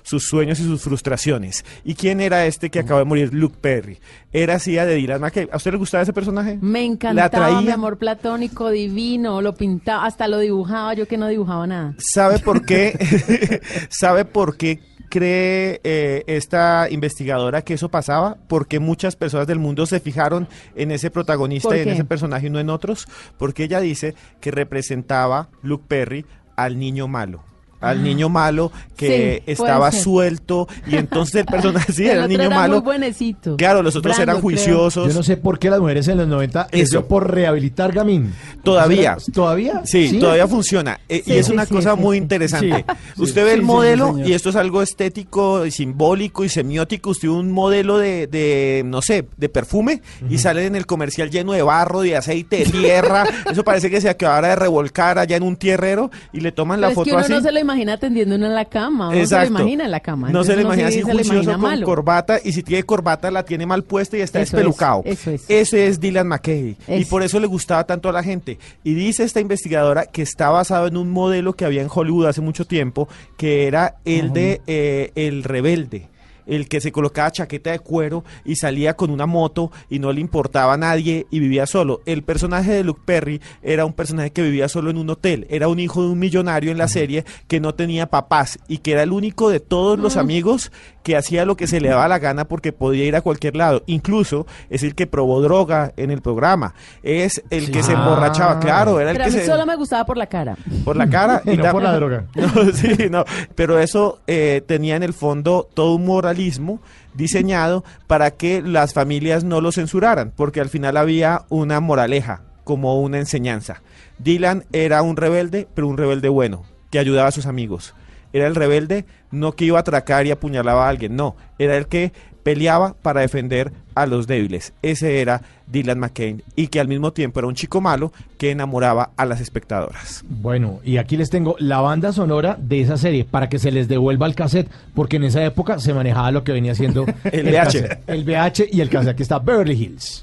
[0.02, 1.64] sus sueños y sus frustraciones.
[1.84, 3.32] ¿Y quién era este que acaba de morir?
[3.32, 3.98] Luke Perry.
[4.32, 5.48] Era así de Dylan McKay.
[5.52, 6.58] ¿A usted le gustaba ese personaje?
[6.60, 7.60] Me ¿La encantaba atraía?
[7.60, 11.94] mi amor platónico, divino, lo pintaba, hasta lo dibujaba, yo que no dibujaba nada.
[11.98, 13.60] ¿Sabe por qué?
[13.88, 18.36] ¿Sabe por qué cree eh, esta investigadora que eso pasaba?
[18.48, 22.48] Porque muchas personas del mundo se fijaron en ese protagonista ¿Por y en ese personaje
[22.48, 23.06] y no en otros.
[23.38, 26.26] Porque ella dice que representaba Luke Perry
[26.56, 27.44] al niño malo.
[27.90, 32.28] Al niño malo que Sí, estaba suelto y entonces el personaje sí el era el
[32.28, 32.74] niño era malo.
[32.76, 33.56] muy buenecito.
[33.56, 34.42] Claro, los otros eran creo.
[34.42, 35.08] juiciosos.
[35.08, 37.06] Yo no sé por qué las mujeres en los 90 les Eso.
[37.06, 38.32] por rehabilitar Gamín.
[38.62, 39.16] Todavía.
[39.32, 39.82] ¿Todavía?
[39.84, 41.00] Sí, todavía funciona.
[41.08, 42.22] Eh, Sí, y es sí, una sí, cosa sí, muy sí.
[42.22, 42.84] interesante.
[43.16, 43.22] Sí.
[43.22, 46.48] Usted Sí, ve sí, el sí, modelo, y esto es algo estético, y simbólico y
[46.48, 47.10] semiótico.
[47.10, 51.30] Usted ve un modelo de, de, no sé, de perfume y sale en el comercial
[51.30, 53.24] lleno de barro, de aceite, de tierra.
[53.50, 56.80] Eso parece que se acabara de revolcar allá en un tierrero y le toman Pero
[56.80, 57.32] la es foto que uno así.
[57.32, 60.00] no se lo imagina atendiendo uno en la cama, uno se lo imagina en la
[60.00, 60.30] cama.
[60.30, 61.86] No se le imagina sí así juicioso con malo.
[61.86, 65.02] corbata y si tiene corbata la tiene mal puesta y está Eso espelucado.
[65.04, 65.44] es, eso es.
[65.48, 68.58] Ese es Dylan McKay y por eso le gustaba tanto a la gente.
[68.82, 72.40] Y dice esta investigadora que está basado en un modelo que había en Hollywood hace
[72.40, 76.08] mucho tiempo que era el de eh, el rebelde.
[76.46, 80.20] El que se colocaba chaqueta de cuero y salía con una moto y no le
[80.20, 82.02] importaba a nadie y vivía solo.
[82.06, 85.46] El personaje de Luke Perry era un personaje que vivía solo en un hotel.
[85.50, 88.92] Era un hijo de un millonario en la serie que no tenía papás y que
[88.92, 90.72] era el único de todos los amigos
[91.04, 93.82] que hacía lo que se le daba la gana porque podía ir a cualquier lado.
[93.86, 96.74] Incluso es el que probó droga en el programa.
[97.02, 98.58] Es el que se emborrachaba.
[98.58, 100.56] Claro, era el Pero a que mí se solo me gustaba por la cara.
[100.84, 102.24] por la cara Y no por la droga.
[102.34, 103.24] No, sí, no,
[103.54, 106.80] pero eso eh, tenía en el fondo todo un moralismo
[107.12, 113.00] diseñado para que las familias no lo censuraran, porque al final había una moraleja, como
[113.00, 113.82] una enseñanza.
[114.18, 117.94] Dylan era un rebelde, pero un rebelde bueno, que ayudaba a sus amigos.
[118.34, 121.86] Era el rebelde, no que iba a atracar y apuñalaba a alguien, no, era el
[121.86, 122.12] que
[122.42, 124.74] peleaba para defender a los débiles.
[124.82, 129.12] Ese era Dylan McCain y que al mismo tiempo era un chico malo que enamoraba
[129.16, 130.24] a las espectadoras.
[130.28, 133.86] Bueno, y aquí les tengo la banda sonora de esa serie para que se les
[133.88, 137.54] devuelva el cassette, porque en esa época se manejaba lo que venía siendo El VH.
[137.64, 139.12] cassette, el VH y el cassette.
[139.12, 140.20] Aquí está Beverly Hills.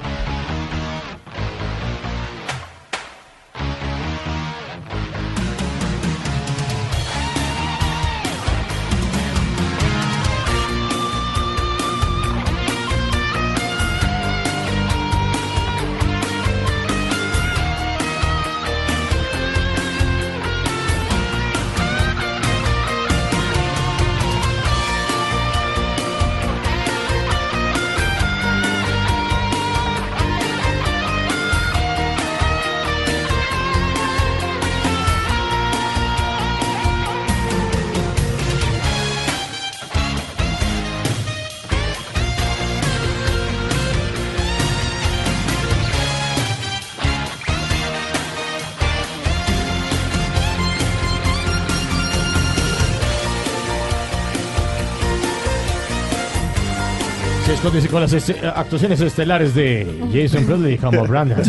[57.92, 61.42] Con las este- actuaciones estelares de Jason Bradley como Brandon,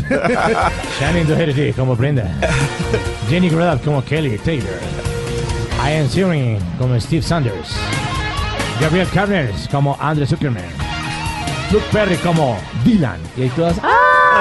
[1.00, 2.24] Shannon Doherty como Brenda,
[3.28, 4.74] Jenny Grad como Kelly Taylor,
[5.86, 7.76] Ian Searing como Steve Sanders,
[8.80, 10.64] Gabriel Carners como Andrew Zuckerman,
[11.70, 13.20] Luke Perry como Dylan.
[13.36, 13.76] Y ahí todas.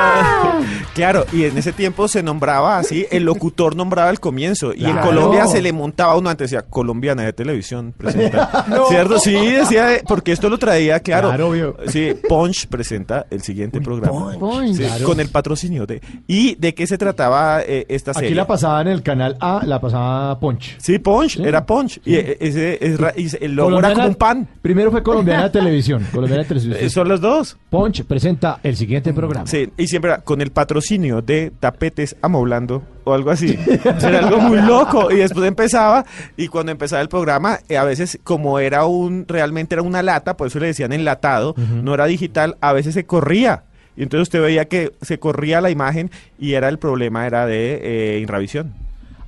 [0.94, 4.98] Claro, y en ese tiempo se nombraba así, el locutor nombraba al comienzo, y en.
[4.98, 8.66] Colombia se le montaba uno antes, decía, colombiana de televisión presenta.
[8.90, 9.18] ¿Cierto?
[9.20, 11.30] Sí, decía, porque esto lo traía, claro.
[11.30, 11.78] Claro, obvio.
[11.88, 14.38] Sí, Punch presenta el siguiente programa.
[14.38, 14.76] Punch.
[14.76, 15.06] Sí, Claro.
[15.06, 16.02] Con el patrocinio de...
[16.28, 18.30] ¿Y de qué se trataba eh, esta serie?
[18.30, 20.76] Aquí la pasaba en el canal A, la pasaba Punch.
[20.80, 21.44] Sí, Punch, Sí.
[21.44, 22.02] era Punch.
[22.04, 23.00] Y eh, ese, es
[23.40, 24.48] y el logo era como un pan.
[24.62, 26.06] Primero fue Colombiana de Televisión.
[26.12, 26.90] Colombiana de Televisión.
[26.90, 27.58] Son los dos.
[27.70, 29.48] Punch presenta el siguiente programa.
[29.48, 33.58] Sí, y siempre era con el patrocinio de tapetes amoblando o algo así.
[33.84, 35.12] Era algo muy loco.
[35.12, 36.06] Y después empezaba,
[36.38, 40.38] y cuando empezaba el programa, eh, a veces, como era un, realmente era una lata,
[40.38, 43.64] por eso le decían enlatado, no era digital, a veces se corría.
[43.96, 47.80] Y entonces usted veía que se corría la imagen y era el problema, era de
[47.84, 48.74] eh, Inravisión.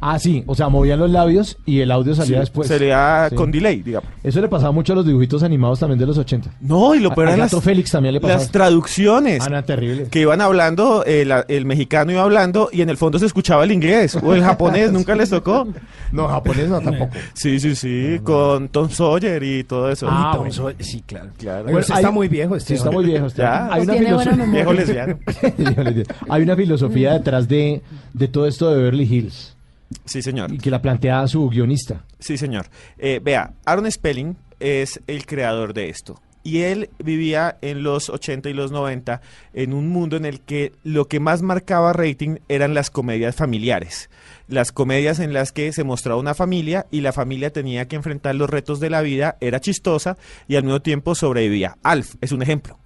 [0.06, 2.68] Ah, sí, o sea, movían los labios y el audio salía Sí, después.
[2.68, 3.36] Sí.
[3.36, 4.10] con delay, digamos.
[4.22, 6.52] Eso le pasaba mucho a los dibujitos animados también de los 80.
[6.60, 8.40] No, y lo A- peor a Gato las, Félix también le pasaba.
[8.42, 9.42] las traducciones.
[9.46, 10.08] Ah, no, terrible.
[10.12, 13.64] que iban hablando, eh, la- el mexicano iba hablando y en el fondo se escuchaba
[13.64, 15.68] el inglés o el japonés, nunca les tocó.
[16.12, 17.12] No, japonés no tampoco.
[17.34, 20.08] Sí, sí, sí, con Tom Sawyer y todo eso.
[20.10, 20.54] Ah, Tom bueno.
[20.54, 21.30] Sawyer, sí, claro.
[21.38, 21.64] Claro.
[21.64, 23.28] Bueno, está muy viejo, Sí, este está muy viejo.
[23.28, 23.74] está- Ya.
[23.74, 24.54] Hay una, Tiene buena filoso- memoria.
[24.64, 25.20] Viejo lesbiano.
[25.58, 26.10] Viejo lesbiano.
[26.30, 27.82] Hay una filosofía detrás de,
[28.14, 29.53] de todo esto de Beverly Hills
[30.06, 30.52] Sí, señor.
[30.54, 32.06] y que la plantea su guionista.
[32.20, 32.68] Sí, señor.
[32.98, 36.20] Eh, vea, Aaron Spelling es el creador de esto.
[36.46, 39.22] Y él vivía en los 80 y los 90
[39.54, 44.10] en un mundo en el que lo que más marcaba rating eran las comedias familiares.
[44.50, 48.36] Las comedias en las que se mostraba una familia y la familia tenía que enfrentar
[48.36, 50.18] los retos de la vida, era chistosa
[50.50, 51.78] y al mismo tiempo sobrevivía.
[51.82, 52.78] Alf es un ejemplo.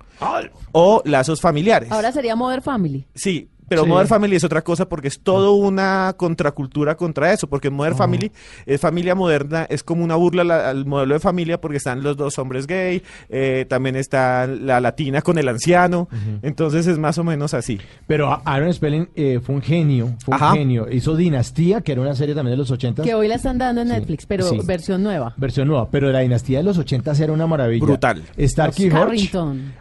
[0.72, 1.92] O lazos familiares.
[1.92, 3.06] Ahora sería Modern Family.
[3.16, 3.90] Sí, pero Sí.
[3.90, 8.32] Modern Family es otra cosa porque es todo una contracultura contra eso, porque Modern Family
[8.66, 12.18] es familia moderna, es como una burla al, al modelo de familia porque están los
[12.18, 16.08] dos hombres gay, eh, también está la latina con el anciano,
[16.42, 17.80] entonces es más o menos así.
[18.08, 20.88] Pero Aaron Spelling eh, fue un genio, fue un genio.
[20.92, 23.04] Hizo Dinastía, que era una serie también de los 80.
[23.04, 24.60] Que hoy la están dando en Sí, Netflix, pero sí.
[24.66, 25.34] versión nueva.
[25.38, 27.86] Versión nueva, pero la dinastía de los 80 era una maravilla.
[27.86, 28.24] Brutal.
[28.40, 28.92] Starkey.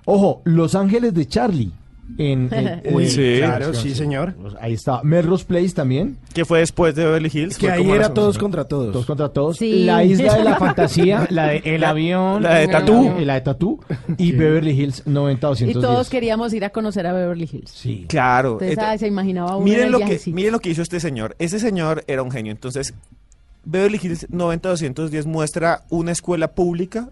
[0.05, 1.73] Ojo, Los Ángeles de Charlie.
[2.19, 3.37] En, en- Uy, sí.
[3.39, 4.35] claro, sí, señor.
[4.35, 5.03] Pues Ahí está.
[5.03, 6.17] Melrose Place también.
[6.33, 7.59] Que fue después de Beverly Hills.
[7.59, 8.93] Que ahí era todos contra todos.
[8.93, 9.57] Todos contra todos.
[9.59, 9.85] Sí.
[9.85, 12.43] La isla de la fantasía, la de El La- Avión.
[12.43, 13.13] la de Tatú.
[13.21, 13.81] La de Tatú.
[14.19, 15.81] Y Beverly Hills 90 Y 210.
[15.85, 17.71] todos queríamos ir a conocer a Beverly Hills.
[17.71, 18.07] Sí.
[18.09, 18.53] Claro.
[18.53, 21.01] Entonces, ento- ay, se imaginaba uno en miren lo que miren lo que hizo este
[21.01, 21.37] señor.
[21.39, 22.53] Ese señor era un genio.
[22.53, 22.95] Entonces,
[23.65, 27.09] Beverly Hills 90-210 muestra una escuela pública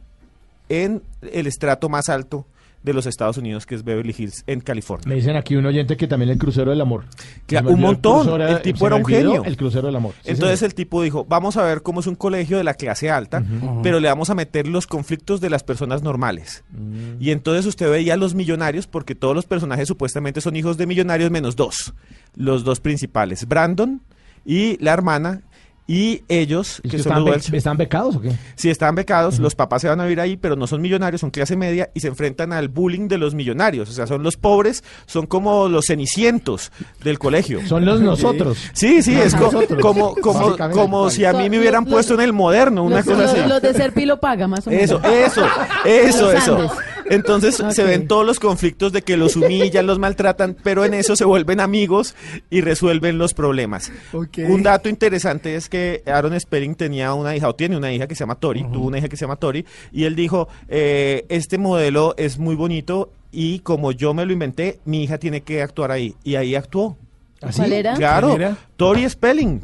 [0.69, 1.03] en
[1.33, 2.47] el estrato más alto
[2.85, 5.09] de los Estados Unidos, que es Beverly Hills, en California.
[5.09, 7.07] Me dicen aquí un oyente que también el crucero del amor.
[7.47, 8.27] Claro, un montón.
[8.27, 9.43] crucero El tipo era un genio.
[9.45, 10.13] El crucero del amor.
[10.23, 10.71] Sí, Entonces señor.
[10.71, 13.43] el tipo dijo, vamos a ver cómo es un colegio de la clase alta,
[13.83, 16.63] pero le vamos a meter los conflictos de las personas normales.
[16.71, 17.23] Mm.
[17.23, 20.87] Y entonces usted veía a los millonarios, porque todos los personajes supuestamente son hijos de
[20.87, 21.95] millonarios menos dos,
[22.37, 24.03] los dos principales, Brandon
[24.45, 25.41] y la hermana,
[25.87, 28.33] Y ellos, ¿Y que son están, los be- Welch, ¿Están becados o qué?
[28.57, 31.29] si están becados, los papás se van a vivir ahí, pero no son millonarios, son
[31.31, 33.91] clase media y se enfrentan al bullying de los millonarios.
[33.91, 37.61] O sea, son los pobres, son como los cenicientos del colegio.
[37.69, 38.57] Son los nosotros.
[38.73, 39.79] Sí, sí, es co- Nosotros.
[39.83, 43.05] como, como, como si a mí me hubieran Los- puesto en el moderno, una Los,
[43.05, 43.47] cosa los- así.
[43.47, 44.85] los de Serpilo paga más o menos.
[44.85, 45.47] Eso, eso,
[45.85, 46.71] eso, eso.
[47.11, 51.17] Entonces se ven todos los conflictos de que los humillan, los maltratan, pero en eso
[51.17, 52.15] se vuelven amigos
[52.51, 53.93] y resuelven los problemas.
[54.13, 58.15] Un dato interesante es que Aaron Spelling tenía una hija, o tiene una hija que
[58.15, 61.59] se llama Tori, tuvo una hija que se llama Tori, y él dijo, eh, este
[61.59, 65.91] modelo es muy bonito y como yo me lo inventé, mi hija tiene que actuar
[65.91, 66.15] ahí.
[66.25, 66.97] Y ahí actuó.
[67.43, 67.59] ¿Así?
[67.59, 67.95] ¿Cuál era?
[67.95, 68.37] Claro.
[68.77, 69.61] Tori Spelling.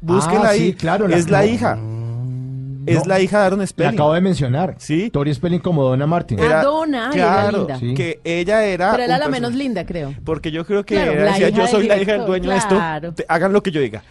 [0.00, 0.58] Búsquenla Ah, ahí.
[0.70, 1.46] sí, claro, la- es la
[2.86, 2.92] no.
[3.00, 3.94] Es la hija de Aaron Le Spelling.
[3.94, 4.74] acabo de mencionar.
[4.78, 5.10] Sí.
[5.10, 6.38] Tori Spelling como Donna Martin.
[6.40, 7.78] Ah, Donna, ay, era claro, linda.
[7.78, 7.94] Sí.
[7.94, 8.90] que ella era.
[8.92, 10.14] Pero era la menos linda, creo.
[10.24, 12.56] Porque yo creo que Claro, era- la decía, yo soy la hija del dueño de
[12.56, 12.80] esto,
[13.14, 14.02] te- hagan lo que yo diga.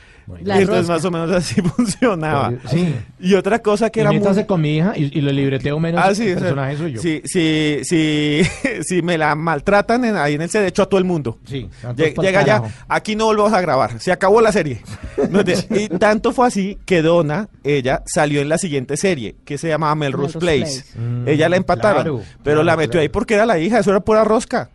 [0.43, 2.51] La y entonces más o menos así funcionaba.
[2.69, 2.93] Sí.
[3.19, 4.45] Y otra cosa que Y era muy...
[4.45, 6.01] con mi hija y, y lo libreteo menos.
[6.03, 7.01] Ah, sí, el personaje soy yo.
[7.01, 8.41] Si, si, si,
[8.83, 11.39] si me la maltratan en- ahí en el de hecho a todo el mundo.
[11.45, 14.81] Sí, Llega ya, aquí no volvemos a grabar, se acabó la serie.
[15.71, 19.95] Y tanto fue así que Donna, ella salió en la siguiente serie, que se llamaba
[19.95, 20.83] Melrose Melrose Place.
[20.93, 20.99] Place.
[20.99, 23.01] Mm, ella la empataron, claro, pero claro, la metió claro.
[23.01, 24.69] ahí porque era la hija, eso era pura rosca.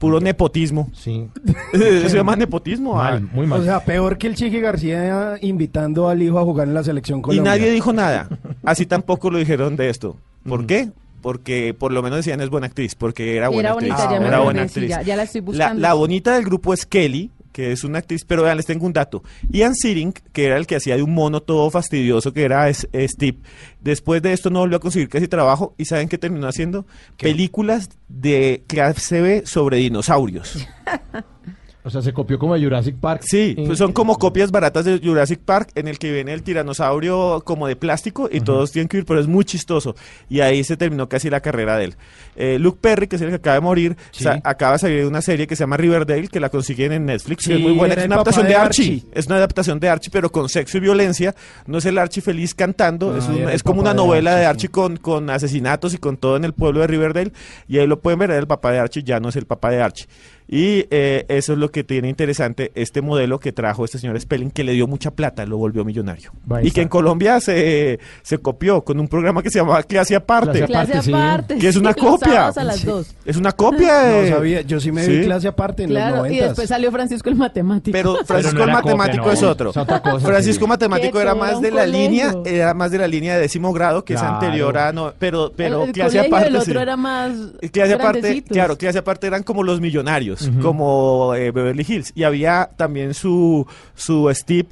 [0.00, 0.88] Puro nepotismo.
[0.94, 1.28] Sí.
[1.74, 2.94] Eso se llama nepotismo.
[2.94, 3.28] Mal, ah.
[3.34, 3.60] muy mal.
[3.60, 7.18] O sea, peor que el Chiqui García invitando al hijo a jugar en la selección
[7.18, 7.52] Y Colombia.
[7.52, 8.26] nadie dijo nada.
[8.64, 10.16] Así tampoco lo dijeron de esto.
[10.48, 10.90] ¿Por qué?
[11.20, 13.90] Porque por lo menos decían es buena actriz, porque era buena Era actriz.
[13.92, 14.88] bonita, ya me era acordé, buena sí, actriz.
[14.88, 15.80] ya- ya la estoy La, buscando.
[15.82, 18.92] la bonita del grupo es Kelly, que es una actriz, pero vean, les tengo un
[18.92, 19.22] dato.
[19.50, 22.88] Ian Searing, que era el que hacía de un mono todo fastidioso, que era es-
[22.92, 23.38] Steve,
[23.80, 26.86] después de esto no volvió a conseguir casi trabajo, y ¿saben qué terminó haciendo?
[27.18, 30.66] Películas de clase B sobre dinosaurios.
[31.82, 33.22] O sea, se copió como de Jurassic Park.
[33.24, 36.42] Sí, Y- pues son como copias baratas de Jurassic Park en el que viene el
[36.42, 39.94] tiranosaurio como de plástico y todos tienen que ir, pero es muy chistoso.
[40.28, 41.94] Y ahí se terminó casi la carrera de él.
[42.36, 44.26] Eh, Luke Perry, que es el que acaba de morir, Sí.
[44.44, 47.46] acaba de salir de una serie que se llama Riverdale, que la consiguen en Netflix,
[47.46, 47.94] que es muy buena.
[47.94, 48.84] Es una adaptación de Archie.
[48.96, 49.04] Archie.
[49.14, 51.34] Es una adaptación de Archie, pero con sexo y violencia.
[51.66, 54.44] No es el Archie feliz cantando, Ah, es, un- es como una de novela de
[54.46, 57.32] Archie, con, con asesinatos y con todo en el pueblo de Riverdale.
[57.68, 59.80] Y ahí lo pueden ver, el papá de Archie, ya no es el papá de
[59.82, 60.06] Archie.
[60.52, 64.50] Y eh, eso es lo que tiene interesante este modelo que trajo este señor Spelling,
[64.50, 66.32] que le dio mucha plata, lo volvió millonario.
[66.60, 66.74] Y está.
[66.74, 70.64] que en Colombia se, se copió con un programa que se llamaba Clase Aparte.
[70.64, 71.12] Clase Aparte, sí.
[71.12, 71.58] aparte.
[71.58, 72.28] Que es una sí, copia.
[72.32, 73.14] sábados a las dos.
[73.24, 74.28] Es una copia No de...
[74.30, 76.48] sabía, yo sí me vi clase aparte en los Claro, y noventas.
[76.48, 77.92] después salió Francisco el matemático.
[77.92, 79.70] Pero Francisco no el copia, matemático no, es otro.
[79.70, 80.68] es otra cosa, Francisco sí.
[80.68, 82.00] matemático era más de la colegio.
[82.08, 84.26] línea, era más de la línea de décimo grado, que Claro.
[84.26, 86.78] es anterior a no, pero pero el, el clase aparte del otro sí.
[86.80, 87.30] era más
[87.70, 92.12] Clase aparte, claro, clase aparte eran como los millonarios, como eh, Beverly Hills.
[92.14, 94.68] Y había también su, su Steve,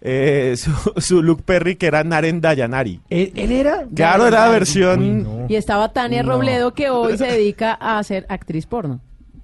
[0.00, 3.00] eh, su, su Luke Perry, que era Naren Dayanari.
[3.10, 3.86] ¿Él, él era?
[3.94, 5.00] Claro, era la versión...
[5.00, 5.46] Uy, no.
[5.48, 6.32] Y estaba Tania No.
[6.32, 9.00] Robledo, que hoy se dedica a ser actriz porno.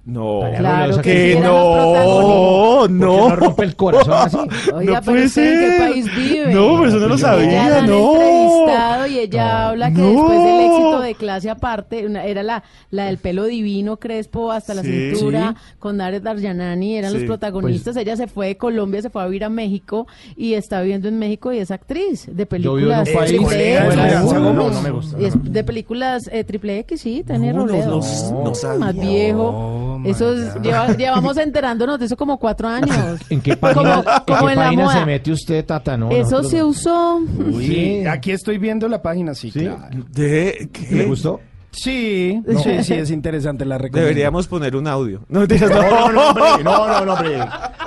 [0.09, 1.47] No, Claro que ¿esa sí, que no,
[1.87, 2.03] no.
[2.03, 4.37] ¿Por qué no rompe el corazón así?
[4.73, 5.89] Oiga, No pero puede usted en qué ser.
[5.91, 6.53] país vive.
[6.53, 8.13] No, pero eso no lo Pues sabía, la no.
[8.13, 9.57] entrevistado y ella No.
[9.67, 10.07] habla que No.
[10.09, 14.73] después del éxito de clase aparte, una- era la, la del pelo divino, crespo hasta
[14.73, 15.11] la Sí.
[15.11, 17.17] cintura, con Nares Darjanani, eran Sí.
[17.19, 17.95] los protagonistas.
[17.97, 21.19] ella se fue de Colombia, se fue a vivir a México y está viviendo en
[21.19, 23.95] México y es actriz de Yo vivo en un películas país de X.
[23.95, 24.73] la Alianza no, Gómez.
[24.75, 25.21] no me gusta.
[25.21, 27.99] Y es de películas eh, triple X, sí, Tania No, no, Robledo.
[28.31, 28.79] no, no sabía.
[28.79, 29.98] más viejo.
[30.05, 32.95] Eso es- lleva- llevamos enterándonos de eso como cuatro años.
[33.29, 34.99] ¿En qué página, Como, ¿en qué en la página moda.
[34.99, 35.97] se mete usted, Tata?
[35.97, 36.67] No, Eso nosotros se no.
[36.67, 37.15] usó.
[37.17, 38.05] Uy, Sí.
[38.07, 39.59] aquí estoy viendo la página, sí, ¿Sí?
[39.61, 39.87] claro.
[40.11, 40.95] ¿De qué?
[40.95, 41.39] ¿Le gustó?
[41.71, 44.07] Sí, sí, sí, es interesante la recomiendo.
[44.07, 45.21] Deberíamos poner un audio.
[45.29, 45.47] No, no.
[45.47, 47.39] No, no, no, hombre, no, no, no, hombre.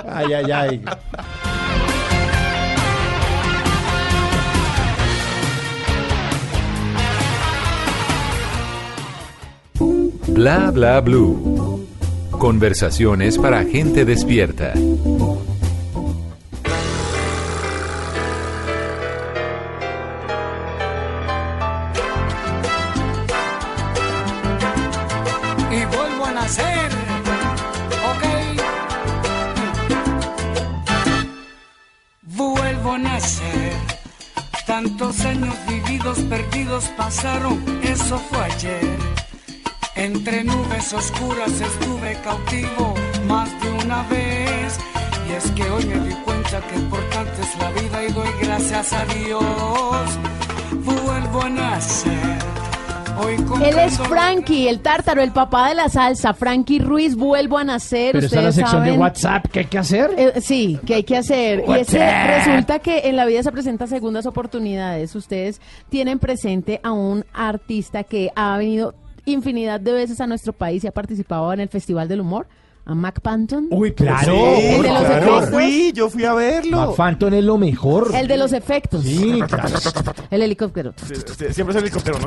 [0.07, 0.81] Ay, ay, ay.
[10.27, 11.62] Bla bla blue.
[12.43, 14.73] Conversaciones para gente despierta.
[14.75, 14.81] y
[25.85, 26.91] vuelvo a nacer.
[28.11, 28.23] Ok.
[32.23, 33.71] Vuelvo a nacer.
[34.67, 38.92] Tantos años vividos perdidos pasaron, eso fue ayer.
[40.03, 42.93] Entre nubes oscuras estuve cautivo
[43.25, 44.77] más de una vez.
[45.29, 48.91] Y es que hoy me di cuenta que importante es la vida y doy gracias
[48.91, 50.19] a Dios.
[50.83, 52.43] Vuelvo a nacer.
[53.63, 56.33] Él es Frankie, el tártaro, el papá de la salsa.
[56.33, 58.11] Frankie Ruiz, vuelvo a nacer.
[58.11, 58.99] Pero está en la sección de saben.
[59.01, 60.11] WhatsApp, ¿qué hay que hacer?
[60.17, 61.59] Eh, sí, que hay que hacer.
[61.59, 62.45] Y es que WhatsApp.
[62.45, 65.15] resulta que en la vida se presentan segundas oportunidades.
[65.15, 68.95] Ustedes tienen presente a un artista que ha venido
[69.25, 72.47] infinidad de veces a nuestro país y ha participado en el Festival del Humor,
[72.85, 73.67] a Mac Panton.
[73.71, 74.33] Uy, claro.
[74.57, 75.49] El de los Yo efectos.
[75.49, 76.77] fui, yo fui a verlo.
[76.87, 78.11] Mac Phantom es lo mejor.
[78.13, 79.03] El de los efectos.
[79.03, 79.69] Sí, claro.
[80.29, 80.93] El helicóptero.
[80.97, 82.25] Siempre es el helicóptero, ¿no?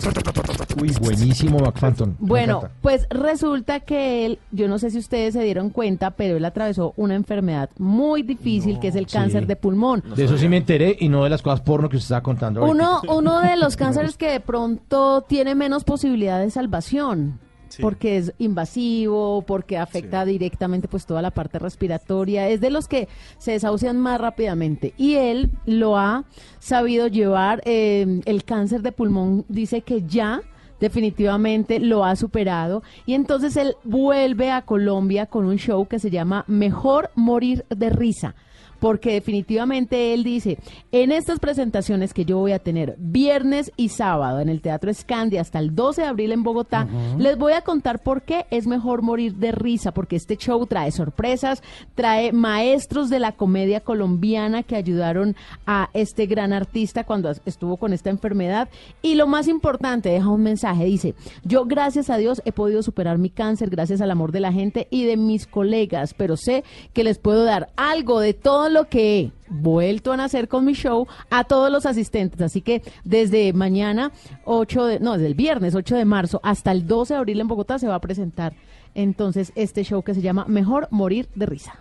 [0.82, 2.14] Uy, buenísimo Mac Phantom.
[2.20, 6.36] Me Bueno, pues resulta que él, yo no sé si ustedes se dieron cuenta, pero
[6.36, 10.02] él atravesó una enfermedad muy difícil que es el cáncer de pulmón.
[10.16, 12.60] De eso sí me enteré y no de las cosas porno que usted estaba contando.
[12.64, 13.00] ahorita.
[13.02, 17.40] Uno, uno de los cánceres que de pronto tiene menos posibilidad de salvación.
[17.76, 17.82] Sí.
[17.82, 23.06] Porque es invasivo, porque afecta directamente pues toda la parte respiratoria, es de los que
[23.36, 24.94] se desahucian más rápidamente.
[24.96, 26.24] Y él lo ha
[26.58, 30.40] sabido llevar, eh, el cáncer de pulmón dice que ya
[30.80, 36.10] definitivamente lo ha superado y entonces él vuelve a Colombia con un show que se
[36.10, 38.34] llama Mejor Morir de Risa
[38.78, 40.58] porque definitivamente él dice,
[40.92, 45.40] en estas presentaciones que yo voy a tener viernes y sábado en el Teatro Escandia
[45.40, 46.86] hasta el 12 de abril en Bogotá,
[47.18, 50.90] les voy a contar por qué es mejor morir de risa, porque este show trae
[50.90, 51.62] sorpresas,
[51.94, 55.36] trae maestros de la comedia colombiana que ayudaron
[55.66, 58.68] a este gran artista cuando estuvo con esta enfermedad.
[59.02, 63.18] Y lo más importante, deja un mensaje, dice, yo gracias a Dios he podido superar
[63.18, 67.04] mi cáncer gracias al amor de la gente y de mis colegas, pero sé que
[67.04, 71.06] les puedo dar algo de todo lo que he vuelto a nacer con mi show
[71.30, 72.40] a todos los asistentes.
[72.40, 74.12] Así que desde mañana
[74.44, 77.48] 8 de, no, desde el viernes 8 de marzo hasta el 12 de abril en
[77.48, 78.54] Bogotá se va a presentar
[78.94, 81.74] entonces este show que se llama Mejor Morir de Risa.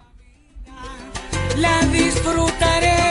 [1.58, 3.06] La disfrutaré.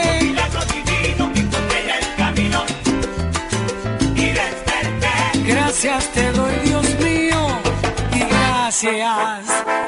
[5.47, 7.37] Gracias te doy, Dios mío,
[8.13, 9.84] y gracias.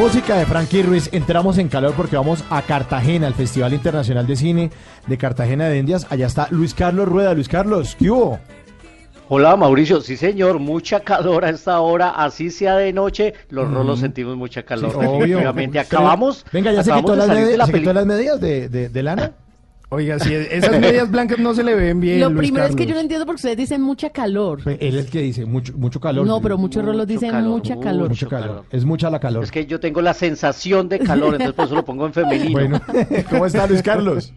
[0.00, 4.34] Música de Frankie Ruiz entramos en calor porque vamos a Cartagena, al Festival Internacional de
[4.34, 4.70] Cine
[5.06, 6.06] de Cartagena de Indias.
[6.08, 7.34] Allá está Luis Carlos Rueda.
[7.34, 8.40] Luis Carlos, ¿qué hubo?
[9.28, 14.00] Hola Mauricio, sí señor, mucha calor a esta hora, así sea de noche, los rolos
[14.00, 14.90] sentimos mucha calor.
[14.90, 15.38] Sí, obvio.
[15.80, 18.40] acabamos, Venga, ya se quitó, las, salir de medi- la se quitó peli- las medidas
[18.40, 19.32] de, de, de lana.
[19.92, 22.20] Oiga, si esas medias blancas no se le ven bien.
[22.20, 24.60] Lo Luis primero es que yo no entiendo porque ustedes dicen mucha calor.
[24.64, 26.24] Él es el que dice mucho, mucho calor.
[26.24, 28.08] No, pero muchos rolos dicen calor, mucha calor.
[28.08, 28.64] Mucho calor.
[28.70, 29.42] Es mucha la calor.
[29.42, 32.52] Es que yo tengo la sensación de calor, entonces por eso lo pongo en femenino.
[32.52, 32.80] Bueno,
[33.30, 34.32] ¿cómo está Luis Carlos?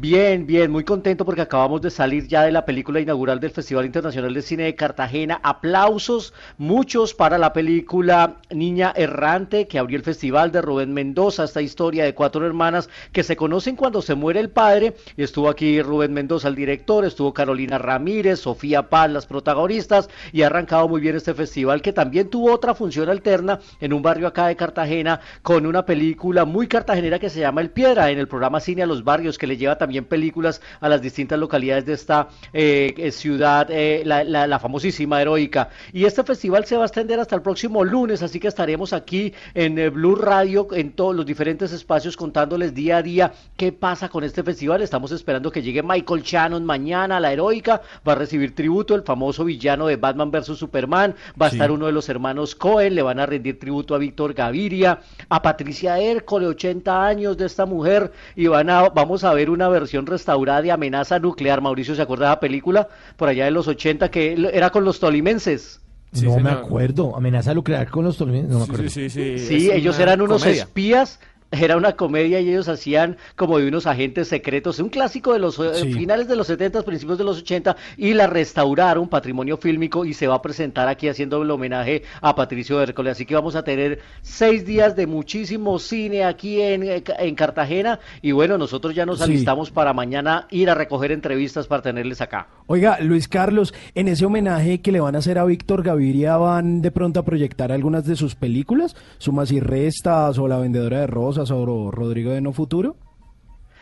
[0.00, 3.84] Bien, bien, muy contento porque acabamos de salir ya de la película inaugural del Festival
[3.84, 5.40] Internacional de Cine de Cartagena.
[5.42, 11.62] Aplausos, muchos para la película Niña Errante que abrió el festival de Rubén Mendoza, esta
[11.62, 14.94] historia de cuatro hermanas que se conocen cuando se muere el padre.
[15.16, 20.46] Estuvo aquí Rubén Mendoza, el director, estuvo Carolina Ramírez, Sofía Paz, las protagonistas, y ha
[20.46, 24.46] arrancado muy bien este festival que también tuvo otra función alterna en un barrio acá
[24.46, 28.60] de Cartagena con una película muy cartagenera que se llama El Piedra en el programa
[28.60, 32.28] Cine a los Barrios que le lleva también películas a las distintas localidades de esta
[32.52, 35.70] eh, eh, ciudad, eh, la, la- la famosísima heroica.
[35.92, 39.32] Y este festival se va a extender hasta el próximo lunes, así que estaremos aquí
[39.54, 44.08] en eh, Blue Radio, en todos los diferentes espacios, contándoles día a día qué pasa
[44.08, 44.82] con este festival.
[44.82, 49.02] Estamos esperando que llegue Michael Shannon mañana a la heroica, va a recibir tributo, el
[49.02, 50.56] famoso villano de Batman vs.
[50.58, 51.56] Superman, va a Sí.
[51.56, 55.42] estar uno de los hermanos Cohen, le van a rendir tributo a Víctor Gaviria, a
[55.42, 60.06] Patricia Hércole, 80 años de esta mujer, y van a, vamos a ver una versión
[60.06, 61.60] restaurada de Amenaza Nuclear.
[61.60, 62.88] Mauricio, ¿se acuerda de la película?
[63.16, 65.80] Por allá de los 80, que era con los tolimenses.
[66.12, 67.14] Sí, no me acuerdo.
[67.16, 68.48] Amenaza nuclear con los tolmenes.
[68.50, 68.88] No me acuerdo.
[68.88, 69.70] Sí, sí, sí.
[69.70, 70.62] Ellos eran unos comedia.
[70.62, 71.20] espías.
[71.50, 75.58] Era una comedia y ellos hacían como de unos agentes secretos, un clásico de los
[75.58, 75.94] eh, Sí.
[75.94, 80.26] finales de los 70, principios de los 80, y la restauraron, patrimonio fílmico, y se
[80.26, 83.08] va a presentar aquí haciendo el homenaje a Patricio Hércole.
[83.10, 87.98] Así que vamos a tener seis días de muchísimo cine aquí en, eh, en Cartagena,
[88.20, 89.24] y bueno, nosotros ya nos Sí.
[89.24, 92.46] alistamos para mañana ir a recoger entrevistas para tenerles acá.
[92.66, 96.82] Oiga, Luis Carlos, en ese homenaje que le van a hacer a Víctor Gaviria, ¿van
[96.82, 98.94] de pronto a proyectar algunas de sus películas?
[99.16, 102.96] ¿Sumas y restas o La vendedora de rosas o Rodrigo de No Futuro?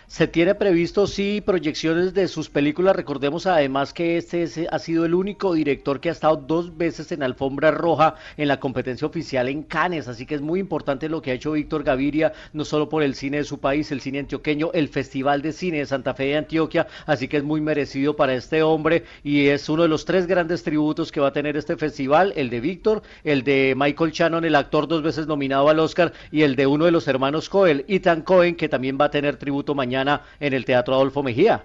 [0.08, 2.94] Se tiene previsto, sí, proyecciones de sus películas.
[2.94, 7.10] Recordemos además que este es- ha sido el único director que ha estado dos veces
[7.10, 10.06] en alfombra roja en la competencia oficial en Cannes.
[10.06, 13.16] Así que es muy importante lo que ha hecho Víctor Gaviria, no solo por el
[13.16, 16.36] cine de su país, el cine antioqueño, el Festival de Cine de Santa Fe de
[16.36, 16.86] Antioquia.
[17.04, 20.62] Así que es muy merecido para este hombre y es uno de los tres grandes
[20.62, 24.54] tributos que va a tener este festival: el de Víctor, el de Michael Shannon, el
[24.54, 28.22] actor dos veces nominado al Oscar, y el de uno de los hermanos Cohen, Ethan
[28.22, 29.95] Cohen, que también va a tener tributo mañana
[30.40, 31.64] en el Teatro Adolfo Mejía.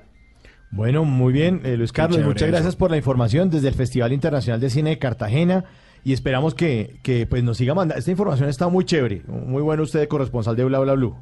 [0.71, 2.51] Bueno, muy bien, eh, Luis Carlos, chévere muchas eso.
[2.53, 5.65] gracias por la información desde el Festival Internacional de Cine de Cartagena
[6.03, 7.99] y esperamos que, que pues nos siga mandando.
[7.99, 11.15] Esta información está muy chévere, muy bueno usted, corresponsal de Bla Bla Blue.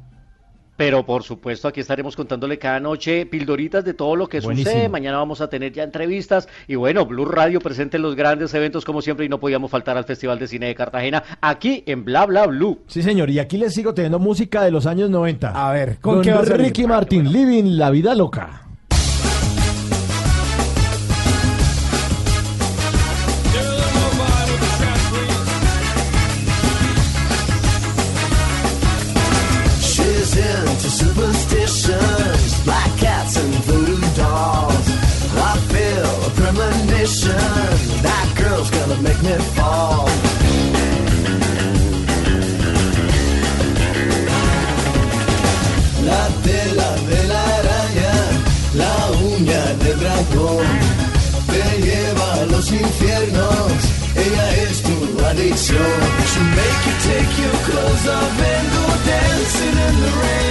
[0.80, 4.70] Pero por supuesto aquí estaremos contándole cada noche pildoritas de todo lo que Buenísimo.
[4.70, 4.88] sucede.
[4.88, 8.86] Mañana vamos a tener ya entrevistas y bueno, Blue Radio presente en los grandes eventos
[8.86, 12.24] como siempre y no podíamos faltar al Festival de Cine de Cartagena aquí en Bla
[12.24, 12.78] Bla Blue.
[12.86, 15.50] Sí, señor, y aquí les sigo teniendo música de los años 90.
[15.50, 16.68] A ver, ¿con con qué va a salir?
[16.68, 18.69] Ricky Martin, Living la Vida Loca.
[39.02, 40.06] Make me fall.
[46.10, 48.14] La tela de la araña,
[48.74, 48.94] la
[49.32, 50.66] uña de dragón,
[51.52, 53.72] te lleva a los infiernos,
[54.16, 55.98] ella es tu adicción.
[56.30, 60.49] She'll make you take your clothes off and go dancing in the rain.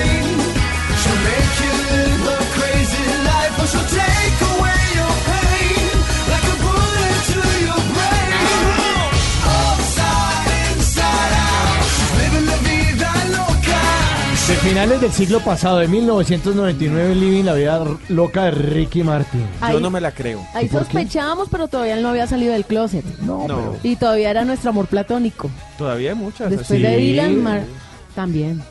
[14.61, 19.45] Finales del siglo pasado, de 1999, Living la Vida Loca de Ricky Martin.
[19.61, 20.45] Ahí- Yo no me la creo.
[20.53, 23.06] Ahí sospechábamos, pero todavía él no había salido del closet.
[23.22, 23.76] No, No.
[23.84, 25.49] Y todavía era nuestro amor platónico.
[25.77, 26.49] Todavía hay muchas.
[26.49, 26.81] Después así.
[26.81, 27.64] de Dylan, Mar-
[28.15, 28.61] también.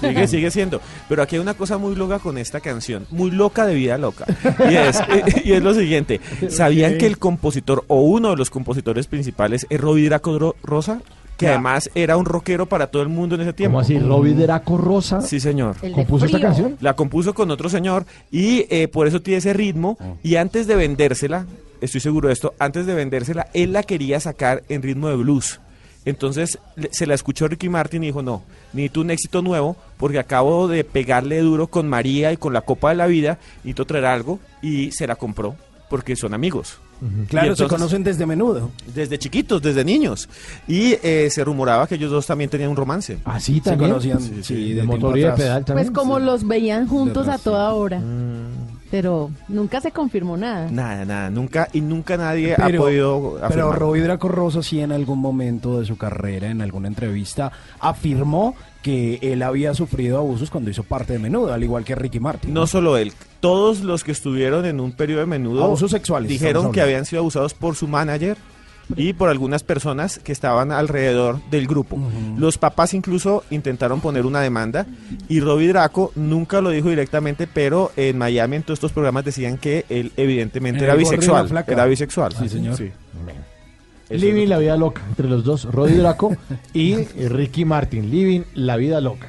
[0.00, 0.80] Sigue, sigue siendo.
[1.08, 4.24] Pero aquí hay una cosa muy loca con esta canción, muy loca de vida loca.
[4.70, 5.00] Y es,
[5.44, 6.20] y es lo siguiente.
[6.48, 11.00] ¿Sabían que el compositor o uno de los compositores principales es Robbie Draco Rosa?
[11.40, 11.52] Que Ya.
[11.52, 13.72] además era un rockero para todo el mundo en ese tiempo.
[13.76, 13.98] ¿Cómo así?
[13.98, 15.22] ¿Robbie Draco Rosa?
[15.22, 15.74] Sí, señor.
[15.94, 16.76] ¿Compuso esta canción?
[16.80, 19.96] La compuso con otro señor y eh, por eso tiene ese ritmo.
[20.22, 21.46] Y antes de vendérsela,
[21.80, 25.60] estoy seguro de esto, antes de vendérsela, él la quería sacar en ritmo de blues.
[26.04, 28.42] Entonces le- se la escuchó Ricky Martin y dijo, no,
[28.74, 32.90] necesito un éxito nuevo porque acabo de pegarle duro con María y con la Copa
[32.90, 35.56] de la Vida, necesito traer algo y se la compró
[35.88, 36.80] porque son amigos.
[37.28, 38.70] Claro, se conocen desde menudo.
[38.94, 40.28] Desde chiquitos, desde niños.
[40.68, 43.18] Y eh, se rumoraba que ellos dos también tenían un romance.
[43.24, 43.90] ¿Ah, sí, Se también?
[43.90, 45.88] conocían, Sí, sí, sí, de motor y de pedal también.
[45.88, 47.98] Pues como los veían juntos a toda hora.
[48.00, 48.70] Mm.
[48.90, 50.68] Pero nunca se confirmó nada.
[50.68, 53.72] Nada, nada, nunca y nunca nadie Pero, ha podido pero.
[53.72, 59.18] Robbie Draco Rosa sí en algún momento de su carrera, en alguna entrevista, afirmó que
[59.22, 62.54] él había sufrido abusos cuando hizo parte de menudo, al igual que Ricky Martin.
[62.54, 66.72] No solo él, todos los que estuvieron en un periodo de menudo Abusos sexuales, dijeron
[66.72, 68.36] que habían sido abusados por su manager
[68.96, 71.98] y por algunas personas que estaban alrededor del grupo.
[72.36, 74.86] Los papás incluso intentaron poner una demanda
[75.28, 79.58] y Robbie Draco nunca lo dijo directamente, pero en Miami en todos estos programas decían
[79.58, 81.48] que él evidentemente Era bisexual.
[81.66, 82.32] Era bisexual.
[82.32, 82.76] Sí, señor.
[82.76, 82.90] Sí.
[84.10, 86.36] Living la Vida Loca, entre los dos, Robbie Draco
[86.74, 88.10] y Ricky Martin.
[88.10, 89.28] Living la Vida Loca.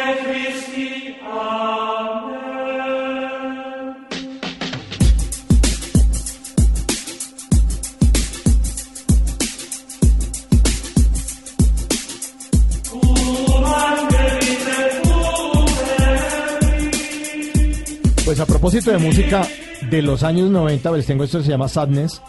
[18.31, 19.45] Pues a propósito de música
[19.89, 22.21] de los años 90, les tengo esto que se llama Sadness,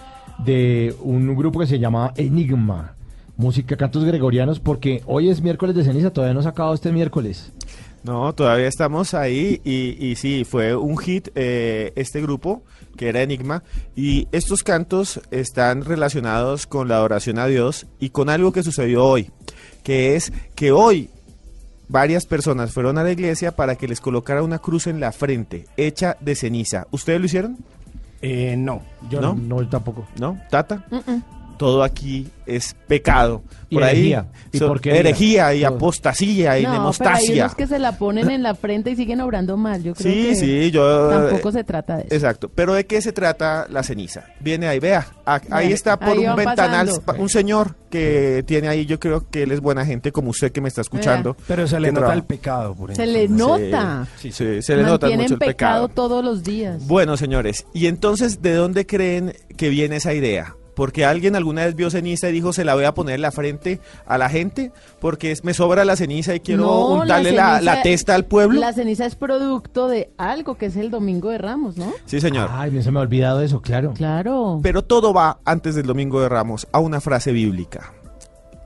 [0.45, 2.97] de un grupo que se llama Enigma.
[3.37, 6.91] Música, cantos gregorianos, porque hoy es miércoles de ceniza, todavía no se ha acabado este
[6.91, 7.53] miércoles.
[8.03, 12.65] No, todavía estamos ahí y, sí, fue un hit eh, este grupo
[12.97, 13.63] que era Enigma
[13.95, 19.05] y estos cantos están relacionados con la adoración a Dios y con algo que sucedió
[19.05, 19.31] hoy.
[19.85, 21.11] que es que hoy
[21.93, 25.67] varias personas fueron a la iglesia para que les colocara una cruz en la frente,
[25.77, 26.87] hecha de ceniza.
[26.91, 27.59] ¿Ustedes lo hicieron?
[28.23, 29.35] Eh, no, yo ¿No?
[29.35, 30.07] no, tampoco.
[30.19, 30.41] ¿No?
[30.51, 30.85] ¿Tata?
[30.91, 31.23] Mm-mm.
[31.63, 33.43] Todo aquí es pecado.
[33.71, 34.27] Y Por ahí herejía.
[34.53, 35.01] ¿Y son porquería?
[35.01, 38.91] herejía y apostasía y No, pero hay unos que se la ponen en la frente
[38.91, 39.83] y siguen obrando mal.
[39.83, 41.09] Yo creo Sí, que sí, yo...
[41.09, 42.15] tampoco se trata de eso.
[42.15, 42.51] Exacto.
[42.55, 44.25] Pero ¿de qué se trata la ceniza?
[44.41, 45.07] Viene ahí, vea.
[45.25, 47.23] a- ahí está por ahí un ventanal pasando.
[47.23, 50.61] un señor que tiene ahí, yo creo que él es buena gente como usted que
[50.61, 51.37] me está escuchando.
[51.47, 52.19] Pero se le nota trabaja.
[52.19, 54.07] el pecado por Se le nota.
[54.19, 55.89] Sí, sí, se le nota mucho el pecado pecado.
[55.89, 56.87] todos los días.
[56.87, 60.57] Bueno, señores, y entonces, ¿de dónde creen que viene esa idea?
[60.75, 63.31] Porque alguien alguna vez vio ceniza y dijo, se la voy a poner en la
[63.31, 67.59] frente a la gente, porque es- me sobra la ceniza y quiero No, untarle la,
[67.59, 68.59] ceniza- la testa al pueblo.
[68.59, 71.93] La ceniza es producto de algo que es el Domingo de Ramos, ¿no?
[72.07, 72.49] Sí, señor.
[72.53, 73.93] Ay, se me ha olvidado eso, claro.
[73.93, 74.61] Claro.
[74.63, 77.93] Pero todo va antes del Domingo de Ramos a una frase bíblica.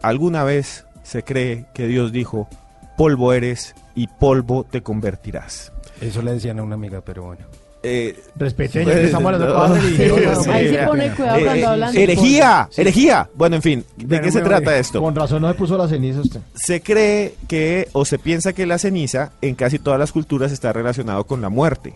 [0.02, 2.48] Alguna vez se cree que Dios dijo,
[2.96, 5.72] polvo eres y polvo te convertirás.
[6.00, 7.46] Eso le decían a una amiga, pero bueno.
[7.88, 10.44] Eh, Respete, ya que estamos hablando religiosas.
[10.44, 13.30] Sí, ahí se pone cuidado cuando hablan de herejía, herejía.
[13.34, 15.00] Bueno, en fin, ¿de Bueno, qué se trata esto?
[15.00, 16.40] Con razón no se puso la ceniza usted.
[16.54, 20.72] Se cree que o se piensa que la ceniza en casi todas las culturas está
[20.72, 21.94] relacionado con la muerte.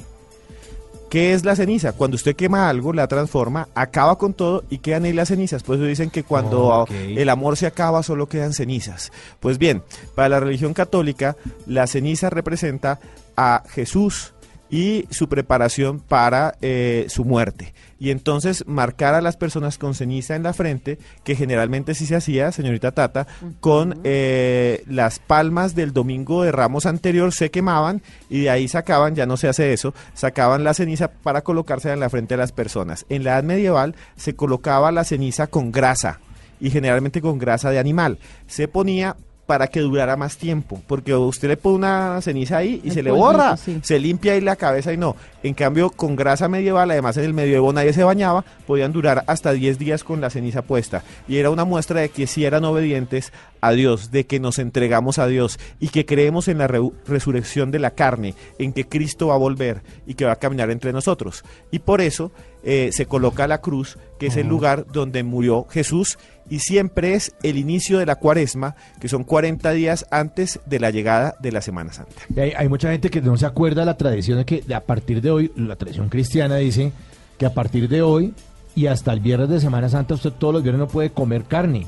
[1.08, 1.92] ¿Qué es la ceniza?
[1.92, 5.64] Cuando usted quema algo, la transforma, acaba con todo y quedan ahí las cenizas.
[5.64, 9.10] Por eso dicen que cuando el amor se acaba, solo quedan cenizas.
[9.40, 9.82] Pues bien,
[10.14, 11.36] para la religión católica,
[11.66, 13.00] la ceniza representa
[13.36, 14.34] a Jesús
[14.70, 17.74] y su preparación para eh, su muerte.
[17.98, 22.16] Y entonces marcar a las personas con ceniza en la frente, que generalmente sí se
[22.16, 23.26] hacía, señorita Tata,
[23.60, 29.14] con eh, las palmas del domingo de ramos anterior se quemaban y de ahí sacaban,
[29.14, 32.52] ya no se hace eso, sacaban la ceniza para colocársela en la frente de las
[32.52, 33.04] personas.
[33.08, 36.20] En la edad medieval se colocaba la ceniza con grasa
[36.60, 38.18] y generalmente con grasa de animal.
[38.46, 39.16] Se ponía
[39.50, 43.02] para que durara más tiempo, porque usted le pone una ceniza ahí y El se
[43.02, 43.80] le borra, sí.
[43.82, 45.16] se limpia ahí la cabeza y no.
[45.42, 49.50] En cambio, con grasa medieval, además en el medioevo nadie se bañaba, podían durar hasta
[49.50, 51.02] 10 días con la ceniza puesta.
[51.26, 55.18] Y era una muestra de que sí eran obedientes a Dios, de que nos entregamos
[55.18, 59.28] a Dios y que creemos en la re- resurrección de la carne, en que Cristo
[59.28, 61.44] va a volver y que va a caminar entre nosotros.
[61.70, 62.32] Y por eso
[62.62, 66.18] eh, se coloca la cruz, que es el lugar donde murió Jesús
[66.48, 70.90] y siempre es el inicio de la cuaresma, que son 40 días antes de la
[70.90, 72.12] llegada de la Semana Santa.
[72.36, 75.20] Hay, hay mucha gente que no se acuerda de la tradición de que a partir
[75.22, 76.92] de hoy, la tradición cristiana dice
[77.38, 78.34] que a partir de hoy
[78.74, 81.86] y hasta el viernes de Semana Santa usted todos los viernes no puede comer carne.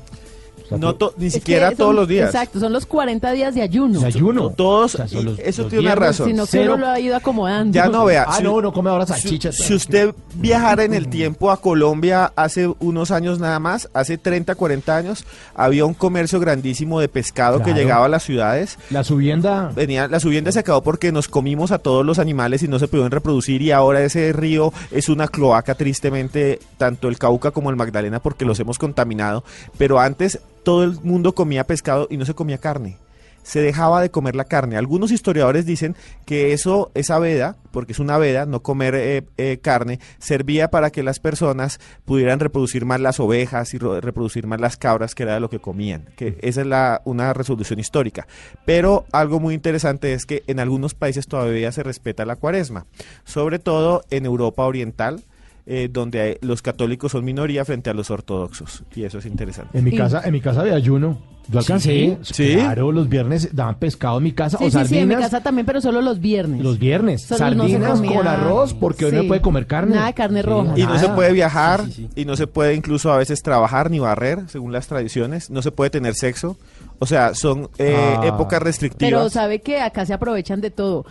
[0.78, 2.26] No to- ni Es siquiera son- todos los días.
[2.34, 4.00] Exacto, son los 40 días de ayuno.
[4.00, 4.50] De ayuno.
[4.50, 6.26] Todos, O sea, son y los- eso los tiene una razón.
[6.28, 7.74] Sino que uno lo ha ido acomodando.
[7.74, 8.24] Ya no vea.
[8.28, 9.56] Ah, si- no, no come ahora Si, salchichas.
[9.56, 14.54] si usted viajara en el tiempo a Colombia hace unos años nada más, hace 30,
[14.54, 15.24] 40 años,
[15.54, 18.78] había un comercio grandísimo de pescado que llegaba a las ciudades.
[18.90, 19.70] La subienda.
[19.74, 22.88] Venía, la subienda se acabó porque nos comimos a todos los animales y no se
[22.88, 27.76] pudieron reproducir y ahora ese río es una cloaca tristemente, tanto el Cauca como el
[27.76, 29.44] Magdalena porque los hemos contaminado.
[29.78, 32.96] Pero antes todo el mundo comía pescado y no se comía carne.
[33.44, 34.76] Se dejaba de comer la carne.
[34.76, 39.58] Algunos historiadores dicen que eso, esa veda, porque es una veda, no comer eh, eh,
[39.60, 44.60] carne, servía para que las personas pudieran reproducir más las ovejas y ro- reproducir más
[44.60, 46.04] las cabras, que era de lo que comían.
[46.14, 48.28] Que esa es la, una resolución histórica.
[48.64, 52.86] Pero algo muy interesante es que en algunos países todavía se respeta la cuaresma,
[53.24, 55.20] sobre todo en Europa Oriental.
[55.66, 59.78] Eh, donde hay- los católicos son minoría frente a los ortodoxos y eso es interesante.
[59.78, 61.18] En mi casa, en mi casa había ayuno.
[61.48, 62.18] Yo alcancé.
[62.22, 62.52] ¿Sí?
[62.54, 65.20] Claro, los viernes daban pescado en mi casa Sí, o sí, sí, en mi sardinas.
[65.30, 66.62] casa también, pero solo los viernes.
[66.62, 67.22] Los viernes.
[67.22, 69.96] Solo sardinas con arroz, porque hoy no puede comer carne.
[69.96, 70.74] Nada de carne roja.
[70.78, 71.14] Y no se nada.
[71.16, 74.70] puede viajar, Sí, sí, y no se puede incluso a veces trabajar ni barrer, según
[74.72, 75.50] las tradiciones.
[75.50, 76.56] No se puede tener sexo.
[77.02, 78.20] O sea, son eh, Ah.
[78.24, 79.32] épocas Pero restrictivas.
[79.32, 81.04] sabe que acá se aprovechan de todo.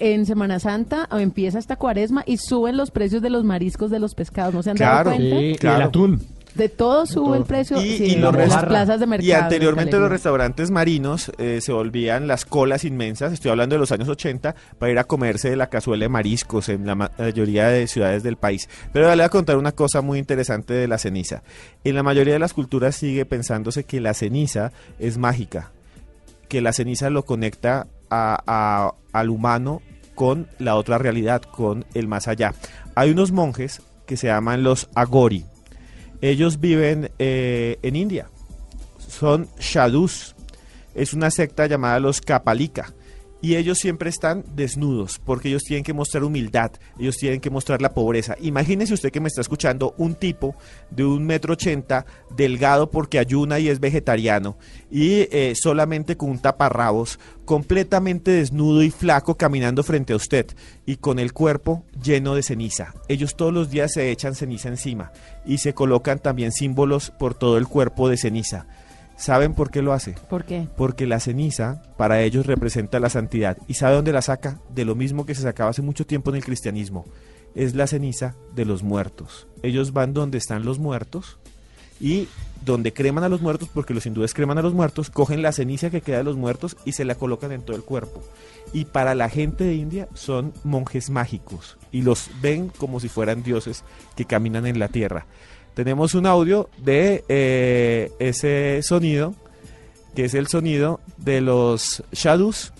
[0.00, 3.98] En Semana Santa o empieza esta cuaresma y suben los precios de los mariscos de
[4.00, 4.54] los pescados.
[4.54, 5.10] ¿No se han Claro.
[5.10, 5.36] dado cuenta?
[5.38, 5.76] Sí, Claro.
[5.76, 6.22] el atún.
[6.54, 7.34] De todo sube todo.
[7.34, 9.28] el precio Y- sí, y en los las plazas de mercado.
[9.28, 13.80] Y anteriormente en los restaurantes marinos eh, se volvían las colas inmensas, estoy hablando de
[13.80, 17.10] los años 80, para ir a comerse de la cazuela de mariscos en la ma-
[17.18, 18.68] mayoría de ciudades del país.
[18.92, 21.42] Pero le voy a contar una cosa muy interesante de la ceniza.
[21.82, 24.70] En la mayoría de las culturas sigue pensándose que la ceniza
[25.00, 25.72] es mágica,
[26.48, 29.82] que la ceniza lo conecta a- a- al humano
[30.14, 32.54] con la otra realidad, con el más allá.
[32.94, 35.44] Hay unos monjes que se llaman los Agori.
[36.24, 38.30] Ellos viven eh, en India.
[38.96, 40.34] Son Shadus.
[40.94, 42.94] Es una secta llamada los Kapalika.
[43.44, 47.82] Y ellos siempre están desnudos porque ellos tienen que mostrar humildad, ellos tienen que mostrar
[47.82, 48.36] la pobreza.
[48.40, 50.56] Imagínese usted que me está escuchando un tipo
[50.90, 54.56] de un metro ochenta, delgado porque ayuna y es vegetariano
[54.90, 60.46] y eh, solamente con un taparrabos, completamente desnudo y flaco caminando frente a usted
[60.86, 62.94] y con el cuerpo lleno de ceniza.
[63.08, 65.12] Ellos todos los días se echan ceniza encima
[65.44, 68.66] y se colocan también símbolos por todo el cuerpo de ceniza.
[69.24, 70.14] ¿Saben por qué lo hace?
[70.28, 70.68] ¿Por qué?
[70.76, 73.56] Porque la ceniza para ellos representa la santidad.
[73.66, 74.60] ¿Y sabe dónde la saca?
[74.74, 77.06] De lo mismo que se sacaba hace mucho tiempo en el cristianismo.
[77.54, 79.46] Es la ceniza de los muertos.
[79.62, 81.38] Ellos van donde están los muertos
[81.98, 82.28] y
[82.66, 85.88] donde creman a los muertos, porque los hindúes creman a los muertos, cogen la ceniza
[85.88, 88.22] que queda de los muertos y se la colocan en todo el cuerpo.
[88.74, 93.42] Y para la gente de India son monjes mágicos y los ven como si fueran
[93.42, 93.84] dioses
[94.16, 95.24] que caminan en la tierra.
[95.74, 99.34] Tenemos un audio de eh, ese sonido,
[100.14, 102.72] que es el sonido de los Shadus,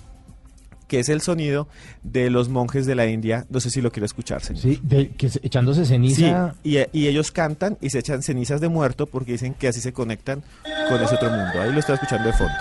[0.86, 1.66] que es el sonido
[2.04, 3.46] de los monjes de la India.
[3.50, 4.62] No sé si lo quiero escuchar, señor.
[4.62, 6.54] Sí, de- que se- echándose ceniza.
[6.62, 9.80] Sí, y, y ellos cantan y se echan cenizas de muerto porque dicen que así
[9.80, 10.44] se conectan
[10.88, 11.60] con ese otro mundo.
[11.60, 12.54] Ahí lo está escuchando de fondo.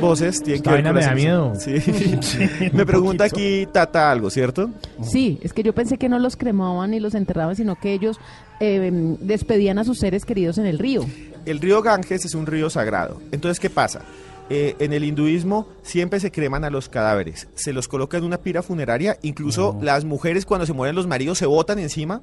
[0.00, 1.52] Voces tienen Esta que ver con me da miedo.
[1.58, 1.80] Sí.
[1.80, 2.18] Sí,
[2.72, 4.70] me un pregunta aquí Tata algo, ¿cierto?
[5.02, 8.18] Sí, es que yo pensé que no los cremaban ni los enterraban, sino que ellos
[8.60, 11.04] eh, despedían a sus seres queridos en el río.
[11.46, 13.20] El río Ganges es un río sagrado.
[13.32, 14.02] Entonces, ¿qué pasa?
[14.50, 18.38] Eh, en el hinduismo siempre se creman a los cadáveres, se los coloca en una
[18.38, 22.22] pira funeraria, incluso las mujeres cuando se mueren los maridos se botan encima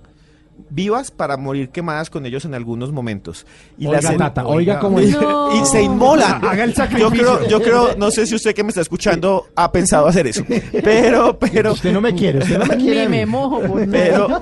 [0.69, 3.45] vivas para morir quemadas con ellos en algunos momentos.
[3.77, 5.11] Y Oiga, cen- Tata, oiga cómo es.
[5.11, 5.53] No.
[5.61, 6.43] y se inmolan.
[6.45, 7.09] Haga el Yo sacrificio.
[7.11, 10.43] creo, yo creo, no sé si usted que me está escuchando ha pensado hacer eso,
[10.83, 13.07] pero, pero, Usted no me quiere, usted no me Ni quiere.
[13.09, 13.17] mí.
[13.17, 14.27] me mojo por pero.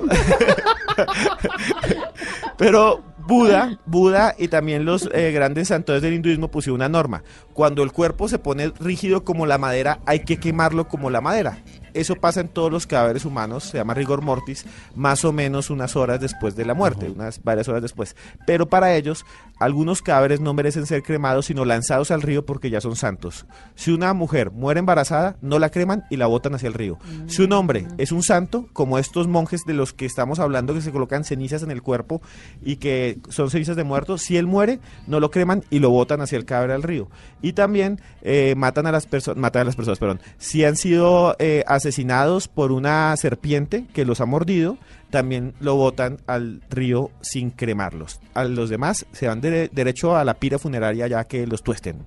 [2.56, 7.22] pero Buda, Buda y también los eh, grandes santos del hinduismo pusieron una norma.
[7.54, 11.58] Cuando el cuerpo se pone rígido como la madera, hay que quemarlo como la madera.
[11.94, 15.94] Eso pasa en todos los cadáveres humanos, se llama rigor mortis, más o menos unas
[15.94, 18.16] horas después de la muerte, unas varias horas después.
[18.46, 19.24] Pero para ellos,
[19.58, 23.46] algunos cadáveres no merecen ser cremados, sino lanzados al río porque ya son santos.
[23.74, 26.98] Si una mujer muere embarazada, no la creman y la botan hacia el río.
[27.26, 30.80] Si un hombre es un santo, como estos monjes de los que estamos hablando, que
[30.80, 32.20] se colocan cenizas en el cuerpo
[32.62, 36.20] y que son cenizas de muertos, si él muere, no lo creman y lo botan
[36.20, 37.08] hacia el cadáver al río.
[37.40, 40.20] Y también eh, matan a las personas, matan a las personas, perdón.
[40.38, 44.78] Si han sido eh, asesinados por una serpiente que los ha mordido,
[45.10, 48.20] también lo botan al río sin cremarlos.
[48.34, 51.98] A los demás se van dere- derecho a la pira funeraria ya que los tuesten.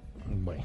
[0.44, 0.64] Bueno.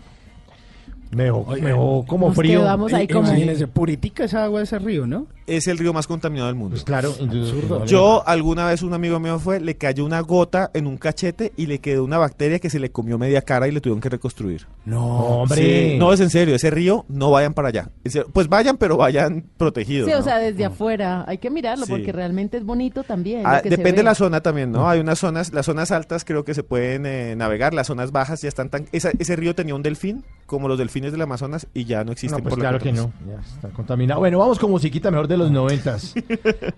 [1.10, 2.60] Me como Nos frío.
[2.60, 3.28] quedamos ahí Eh, como...
[3.28, 5.26] Imagínense, puritica esa agua de ese río, ¿no?
[5.46, 6.74] Es el río más contaminado del mundo.
[6.74, 7.84] Pues claro, absurdo.
[7.86, 11.66] Yo alguna vez un amigo mío fue, le cayó una gota en un cachete y
[11.66, 14.66] le quedó una bacteria que se le comió media cara y le tuvieron que reconstruir.
[14.84, 15.90] No, hombre.
[15.92, 17.90] Sí, no es en serio, ese río no vayan para allá.
[18.32, 20.08] Pues vayan, pero vayan protegidos.
[20.08, 21.92] Sí, o sea, desde afuera hay que mirarlo Sí.
[21.92, 23.42] porque realmente es bonito también.
[23.44, 23.96] Ah, depende ve.
[23.98, 24.88] de la zona también, ¿no?
[24.88, 28.42] Hay unas zonas, las zonas altas creo que se pueden eh, navegar, las zonas bajas
[28.42, 28.86] ya están tan...
[28.92, 32.38] esa- ese río tenía un delfín, como los delfines del Amazonas, y ya no existen
[32.38, 33.12] No, pues por claro que no.
[33.26, 34.20] Ya está contaminado.
[34.20, 36.14] Bueno, vamos con musiquita mejor de los noventas.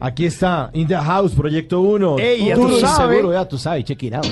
[0.01, 2.19] Aquí está, In the House, Proyecto 1.
[2.19, 3.17] Ey, ya tú y sabes.
[3.17, 4.27] seguro, ya tú sabes, check it out.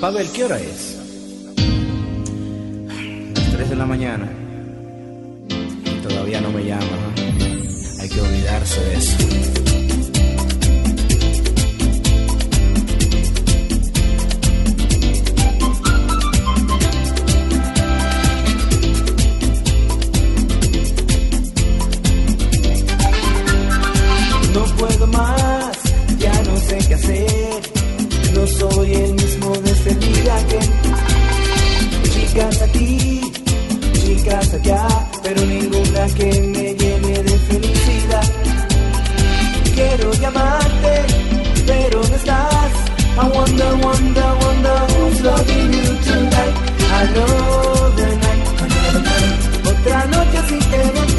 [0.00, 0.98] Pavel, ¿qué hora es?
[3.36, 4.28] Las 3 de la mañana.
[5.84, 6.82] Y todavía no me llama.
[6.82, 8.02] ¿no?
[8.02, 9.71] Hay que olvidarse de eso.
[24.54, 25.78] No puedo más,
[26.18, 27.60] ya no sé qué hacer.
[28.34, 30.58] No soy el mismo desde el día que
[32.10, 33.20] chicas aquí,
[34.04, 34.86] chicas allá,
[35.22, 38.28] pero ninguna que me llene de felicidad.
[39.74, 40.94] Quiero llamarte,
[41.66, 42.72] pero no estás.
[43.14, 46.54] I wonder, wonder, wonder who's loving you tonight.
[47.00, 48.46] Another night.
[49.70, 51.11] Otra noche sin tenerte,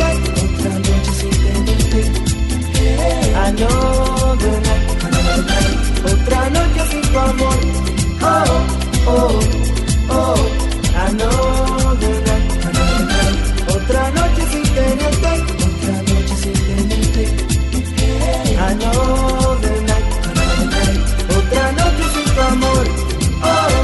[3.58, 5.78] another night, another night.
[6.12, 7.60] Otra noche sin tu amor.
[8.22, 8.56] Oh,
[9.08, 9.40] oh,
[10.10, 10.42] oh.
[11.06, 13.38] Another night, another night.
[13.76, 15.34] Otra noche sin tenerte.
[15.68, 17.24] Otra noche sin tenerte.
[17.98, 18.56] Hey.
[18.70, 21.02] Another night, another night.
[21.38, 22.86] Otra noche sin tu amor.
[23.44, 23.76] Oh,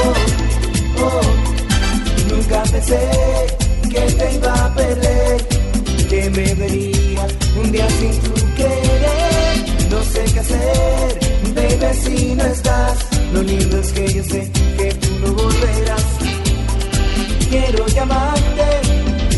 [0.00, 0.14] oh,
[1.04, 1.26] oh.
[2.28, 3.00] Nunca pensé
[3.90, 5.36] que te iba a perder.
[6.10, 8.85] Que me verías un día sin tu querer.
[10.36, 11.18] Qué hacer,
[11.54, 12.98] baby, si no estás.
[13.32, 16.04] Lo lindo es que yo sé que tú no volverás.
[17.48, 18.68] Quiero llamarte,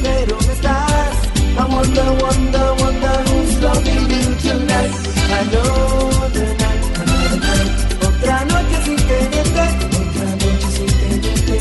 [0.02, 1.14] pero no estás.
[1.56, 4.90] I wonder, wonder, wonder who's loving you tonight.
[5.38, 7.70] Another night, another night.
[8.04, 9.66] Otra noche sin tenerte,
[10.00, 11.58] otra noche sin tenerte.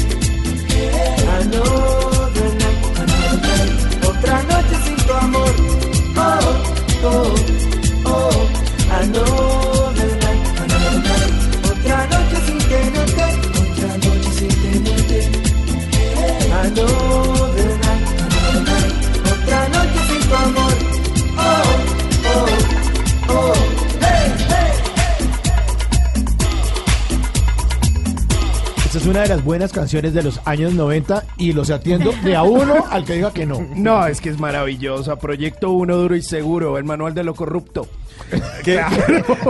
[29.07, 32.85] Una de las buenas canciones de los años 90 y los atiendo de a uno
[32.89, 33.65] al que diga que no.
[33.75, 35.15] No, es que es maravillosa.
[35.17, 37.87] Proyecto Uno Duro y Seguro, el manual de lo corrupto.
[38.63, 38.81] ¿Qué,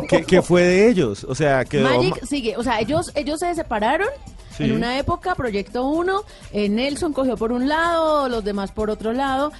[0.09, 1.23] qué- qué fue de ellos?
[1.23, 1.89] O sea, quedó...
[1.89, 4.07] Magic sigue, o sea, ellos, ellos se separaron
[4.55, 4.63] Sí.
[4.63, 6.21] en una época, Proyecto 1,
[6.51, 9.51] eh, Nelson cogió por un lado, los demás por otro lado,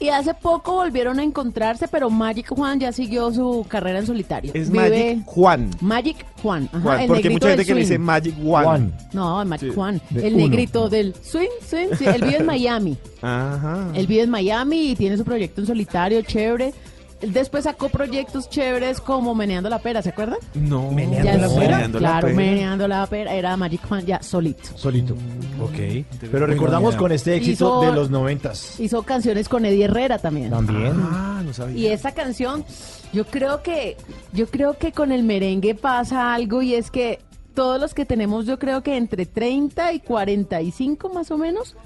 [0.00, 4.52] y hace poco volvieron a encontrarse, pero Magic Juan ya siguió su carrera en solitario.
[4.54, 5.70] Es Vive- Magic Juan.
[5.80, 8.04] Magic Juan, ajá, Juan, el porque mucha gente del que le dice swing.
[8.04, 8.90] Magic One.
[9.12, 9.74] No, Magic Sí.
[9.74, 10.44] Juan, De el uno.
[10.48, 12.96] negrito del swing, swing, sí, él vive en Miami.
[13.22, 13.88] Ajá.
[13.94, 16.74] Él vive en Miami y tiene su proyecto en solitario, chévere.
[17.20, 20.38] Después sacó proyectos chéveres como Meneando la Pera, ¿se acuerdan?
[20.54, 20.90] No.
[20.90, 21.60] Meneando Ya la Pera.
[21.76, 22.36] Meneando la Claro, Pera.
[22.36, 24.76] Meneando la Pera era Magic Juan ya solito.
[24.76, 25.14] Solito.
[25.62, 26.04] Ok.
[26.30, 28.78] Pero recordamos con este éxito Hizo- de los noventas.
[28.78, 30.50] Hizo canciones con Eddie Herrera también.
[30.50, 30.92] También.
[31.02, 31.76] Ah, no sabía.
[31.78, 32.64] Y esta canción,
[33.12, 33.96] yo creo que,
[34.32, 37.20] yo creo que con el merengue pasa algo y es que
[37.54, 41.76] todos los que tenemos, yo creo que entre 30 y 45 más o menos,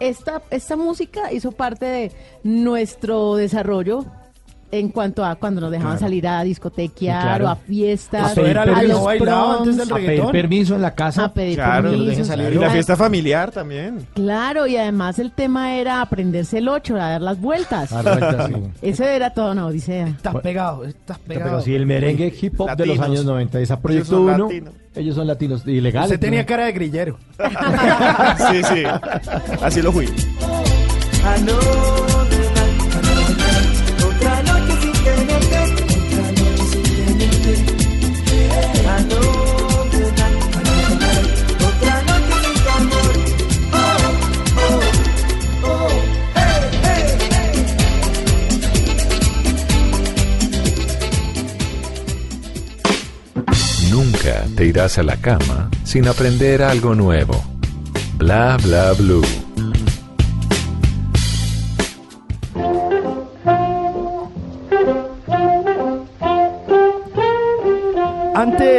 [0.00, 2.12] esta, esta música hizo parte de
[2.44, 4.06] nuestro desarrollo
[4.70, 6.06] en cuanto a cuando nos dejaban Claro.
[6.06, 7.44] salir a discotequear Claro.
[7.46, 8.86] o a fiestas, A pedir a permiso.
[8.88, 11.24] los No bailaba antes del proms, A pedir permiso en la casa.
[11.24, 12.24] a pedir Claro, permiso.
[12.24, 12.52] salir.
[12.52, 14.06] Y la Ah, fiesta familiar también.
[14.14, 17.92] Claro, y además el tema era aprenderse el 8, a dar las vueltas.
[17.92, 18.54] Ah, vueltas, sí.
[18.82, 20.08] Ese era toda una odisea.
[20.08, 21.60] Estás pegado, estás Pero pegado.
[21.62, 23.60] sí, el merengue hip hop de los años 90.
[23.60, 24.38] Esa Ellos Proyecto son 1.
[24.44, 24.74] latinos.
[24.94, 25.66] Ellos son latinos.
[25.66, 26.10] Ilegales.
[26.10, 26.46] Usted tenía ¿no?
[26.46, 27.18] cara de grillero.
[28.50, 28.82] sí, sí.
[29.62, 30.06] Así lo fui.
[31.24, 32.17] Night,
[54.78, 57.34] irás a la cama sin aprender algo nuevo.
[58.16, 59.24] Bla bla blue.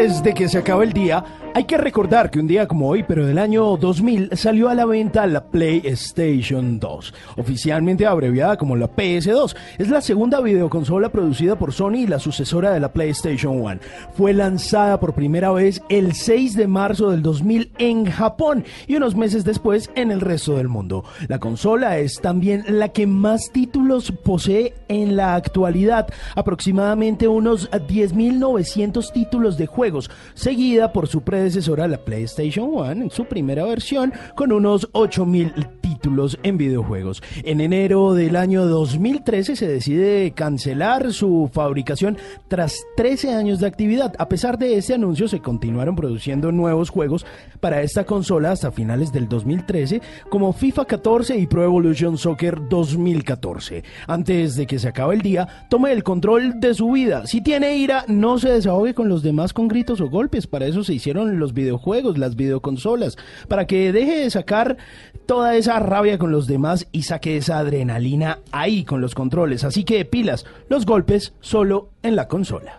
[0.10, 1.24] Antes de que se acabe el día,
[1.54, 4.86] hay que recordar que un día como hoy, pero del año 2000, salió a la
[4.86, 9.56] venta la PlayStation 2, oficialmente abreviada como la PS2.
[9.78, 13.80] Es la segunda videoconsola producida por Sony y la sucesora de la PlayStation 1.
[14.16, 19.16] Fue lanzada por primera vez el 6 de marzo del 2000 en Japón y unos
[19.16, 21.04] meses después en el resto del mundo.
[21.28, 29.12] La consola es también la que más títulos posee en la actualidad, aproximadamente unos 10.900
[29.12, 29.99] títulos de juegos,
[30.34, 36.38] seguida por su predecesora la PlayStation 1 en su primera versión con unos 8.000 títulos
[36.44, 37.22] en videojuegos.
[37.44, 42.18] En enero del año 2013 se decide cancelar su fabricación
[42.48, 44.14] tras 13 años de actividad.
[44.18, 47.26] A pesar de este anuncio se continuaron produciendo nuevos juegos
[47.60, 53.84] para esta consola hasta finales del 2013 como FIFA 14 y Pro Evolution Soccer 2014.
[54.08, 57.26] Antes de que se acabe el día, tome el control de su vida.
[57.28, 60.46] Si tiene ira, no se desahogue con los demás con gritos o golpes.
[60.48, 63.18] Para eso se hicieron los videojuegos, las videoconsolas,
[63.48, 64.78] para que deje de sacar
[65.26, 69.64] toda esa rabia con los demás y saque esa adrenalina ahí con los controles.
[69.64, 72.78] Así que pilas, los golpes solo en la consola.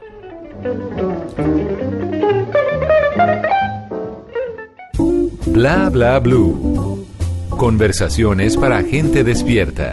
[5.46, 7.06] Bla bla blue.
[7.50, 9.92] Conversaciones para gente despierta.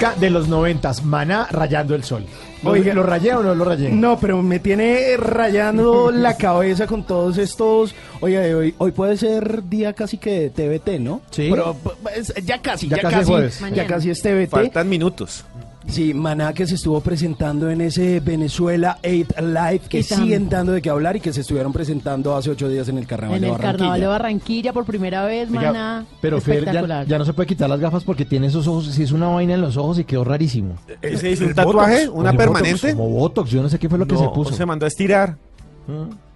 [0.00, 2.24] Música de los noventas, Maná rayando el sol.
[2.62, 2.94] ¿Lo- Oiga.
[2.94, 3.90] ¿Lo rayé o no lo rayé?
[3.90, 7.94] No, pero me tiene rayando la cabeza con todos estos.
[8.20, 11.20] Oiga, hoy, hoy puede ser día casi que de TVT, ¿no?
[11.30, 11.48] Sí.
[11.50, 13.60] Pero pues, ya casi, Ya ya, casi casi, jueves.
[13.74, 14.48] ya casi es TVT.
[14.50, 15.44] Faltan minutos.
[15.90, 20.80] Sí, Maná que se estuvo presentando en ese Venezuela 8 Live que siguen dando de
[20.80, 23.46] qué hablar y que se estuvieron presentando hace ocho días en el Carnaval En de
[23.48, 23.72] el Barranquilla.
[23.78, 26.06] carnaval de Barranquilla por primera vez, Oiga, maná.
[26.20, 27.06] pero Fer ya, espectacular.
[27.08, 29.54] ya no se puede quitar las gafas porque tiene esos ojos, si es una vaina
[29.54, 30.76] en los ojos y quedó rarísimo.
[31.02, 32.08] ¿Él se hizo un El tatuaje?
[32.08, 32.72] ¿Una el permanente?
[32.72, 34.54] Botox, como Botox, yo no sé qué fue lo que se puso.
[34.54, 35.36] se mandó a estirar.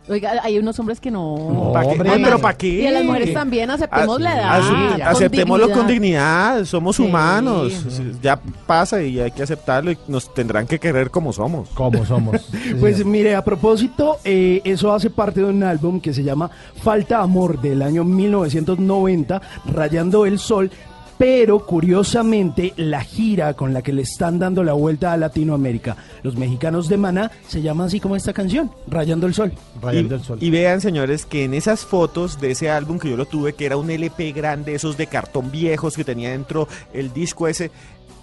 [0.06, 1.70] Oiga, hay unos hombres que no.
[1.72, 1.92] ¿Para qué?
[1.92, 2.10] hombre.
[2.22, 2.66] Pero ¿para qué?
[2.82, 4.60] Y a las mujeres también aceptemos la edad.
[4.60, 6.64] Asu- con aceptémoslo con dignidad.
[6.66, 7.02] somos Sí.
[7.04, 7.72] humanos.
[8.20, 11.70] Ya pasa y hay que aceptarlo y nos tendrán que querer como somos.
[11.70, 12.36] Como somos.
[12.80, 16.50] Pues mire, a propósito, eh, eso hace parte de un álbum que se llama
[16.82, 19.40] Falta Amor del año 1990,
[19.72, 20.70] Rayando el Sol.
[21.16, 26.36] Pero curiosamente, la gira con la que le están dando la vuelta a Latinoamérica, los
[26.36, 29.52] mexicanos de Maná, se llama así como esta canción, Rayando el Sol.
[29.80, 30.38] Rayando y, el sol.
[30.40, 33.64] y vean, señores, que en esas fotos de ese álbum que yo lo tuve, que
[33.66, 37.70] era un LP grande, esos de cartón viejos que tenía dentro el disco ese,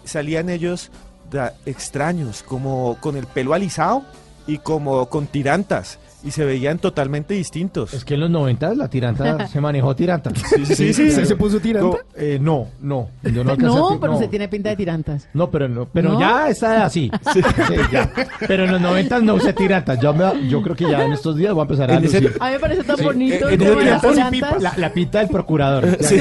[0.03, 0.91] salían ellos
[1.31, 4.03] da- extraños, como con el pelo alisado
[4.47, 7.93] y como con tirantas y se veían totalmente distintos.
[7.93, 10.31] Es que en los 90 la tiranta se manejó tiranta.
[10.51, 11.25] Sí, sí, sí.
[11.25, 11.87] ¿Se puso tiranta?
[11.87, 13.55] No, eh, no, no, no,
[13.99, 14.19] pero no.
[14.19, 15.27] se tiene pinta de tirantas.
[15.33, 17.11] No, pero no, pero ya está así.
[17.33, 17.41] Sí.
[17.41, 18.11] Sí, ya.
[18.45, 19.99] Pero en los 90 no usé tirantas.
[19.99, 22.25] Yo, me, yo creo que ya en estos días voy a empezar a en lucir.
[22.25, 23.47] Ese, a mí me parece tan bonito.
[23.47, 23.79] Tiempo,
[24.77, 25.97] la, pinta del procurador.
[26.01, 26.17] Sí,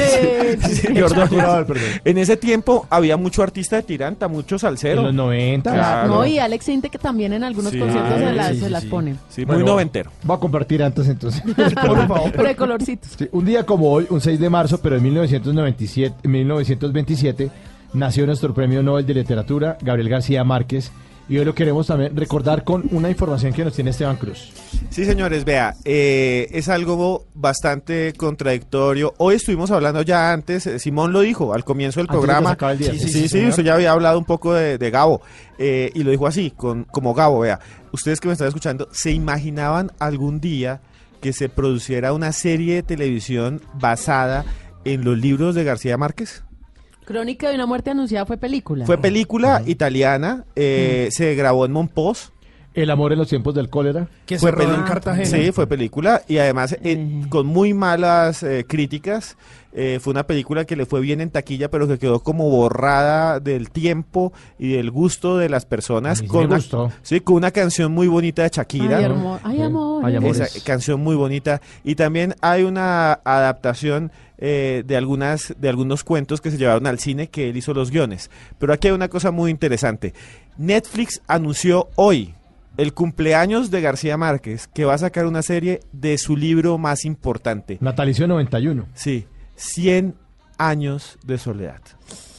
[0.95, 1.85] procurador, perdón.
[2.05, 5.01] En ese tiempo había mucho artista de tiranta, mucho salsero.
[5.01, 5.73] En los 90.
[5.73, 6.09] Claro.
[6.09, 9.17] No, y Alex Inte que también en algunos conciertos se, las, se las pone.
[9.31, 10.11] Sí, muy 90 entero.
[10.29, 11.43] Va a compartir antes entonces.
[11.57, 12.33] Por favor.
[12.33, 13.11] Pero de colorcitos.
[13.19, 17.51] Sí, un día como hoy, un 6 de marzo, pero en 1997, 1927,
[17.93, 20.93] nació nuestro premio Nobel de Literatura, Gabriel García Márquez
[21.31, 24.53] y hoy lo queremos también recordar con una información que nos tiene Esteban Cruz.
[24.91, 29.15] Sí, señores, vea, eh, es algo bastante contradictorio.
[29.17, 32.57] Hoy estuvimos hablando ya antes, eh, Simón lo dijo al comienzo del Antes programa.
[32.73, 32.91] el día.
[32.95, 35.23] Sí, Sí, sí, sí, usted ya había hablado un poco de, de Gabo
[35.57, 37.61] eh, y lo dijo así, con, como Gabo, vea.
[37.93, 40.81] Ustedes que me están escuchando, ¿se imaginaban algún día
[41.21, 44.45] que se produciera una serie de televisión basada
[44.85, 46.43] en los libros de García Márquez?
[47.11, 48.87] Crónica de una muerte anunciada fue película.
[48.87, 52.31] Fue película italiana, eh, se grabó en Monpós.
[52.73, 54.07] El amor en los tiempos del cólera.
[54.27, 55.27] Que Fue se rodó en Cartagena.
[55.27, 59.37] Sí, fue película y además eh, con muy malas eh, críticas.
[59.73, 63.41] Eh, fue una película que le fue bien en taquilla, pero que quedó como borrada
[63.41, 66.19] del tiempo y del gusto de las personas.
[66.21, 66.93] A mí sí con me una, gustó.
[67.03, 68.99] sí, con una canción muy bonita de Shakira.
[68.99, 70.05] Ay, hermo- ay, amor.
[70.05, 70.41] Ay, amores.
[70.41, 71.61] Esa canción muy bonita.
[71.85, 76.99] Y también hay una adaptación eh, de, algunas, de algunos cuentos que se llevaron al
[77.01, 78.31] cine que él hizo los guiones.
[78.59, 80.15] Pero aquí hay una cosa muy interesante.
[80.57, 82.35] Netflix anunció hoy
[82.81, 87.05] el cumpleaños de García Márquez que va a sacar una serie de su libro más
[87.05, 87.77] importante.
[87.83, 88.87] Natalicio 91.
[88.95, 89.27] Sí,
[89.57, 90.15] 100
[90.57, 91.83] años de soledad.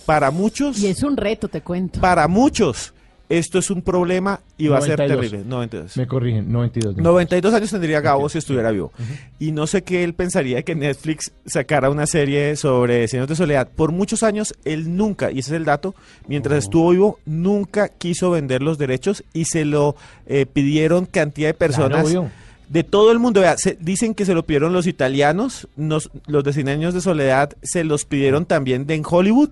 [0.07, 0.79] Para muchos...
[0.79, 2.01] Y es un reto, te cuento.
[2.01, 2.95] Para muchos,
[3.31, 5.29] esto es un problema y va a ser 92.
[5.29, 5.49] terrible.
[5.49, 5.97] 92.
[5.97, 6.97] Me corrigen, 92.
[6.97, 8.91] 92 años tendría Gabo si estuviera vivo.
[9.39, 13.69] Y no sé qué él pensaría que Netflix sacara una serie sobre Señores de Soledad.
[13.73, 15.95] Por muchos años, él nunca, y ese es el dato,
[16.27, 19.95] mientras estuvo vivo, nunca quiso vender los derechos y se lo
[20.27, 22.05] eh, pidieron cantidad de personas.
[22.05, 22.29] obvio.
[22.71, 26.43] De todo el mundo, Vea, se- dicen que se lo pidieron los italianos, nos- los
[26.43, 29.49] de Cien años de soledad se los pidieron también de en Hollywood.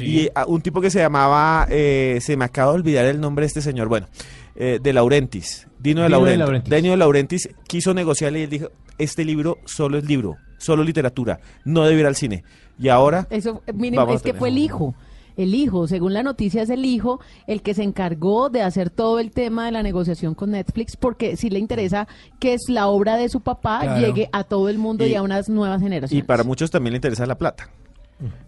[0.00, 3.44] Y a un tipo que se llamaba, eh, se me acaba de olvidar el nombre
[3.44, 4.08] de este señor, bueno,
[4.56, 6.38] eh, de Laurentis, Dino de Dino de Laurentiis.
[6.38, 6.74] Laurentiis.
[6.82, 8.68] Dino de Laurentiis quiso negociarle y él dijo,
[8.98, 12.42] este libro solo es libro, solo literatura, no debe ir al cine.
[12.78, 13.26] Y ahora...
[13.30, 14.94] Eso, eh, miren, es que fue el hijo.
[15.36, 19.18] El hijo, según la noticia, es el hijo el que se encargó de hacer todo
[19.18, 22.08] el tema de la negociación con Netflix, porque sí le interesa
[22.40, 24.00] que es la obra de su papá Claro.
[24.06, 26.26] llegue a todo el mundo y, Y- a unas nuevas Y generaciones.
[26.26, 27.68] para muchos también le interesa la plata.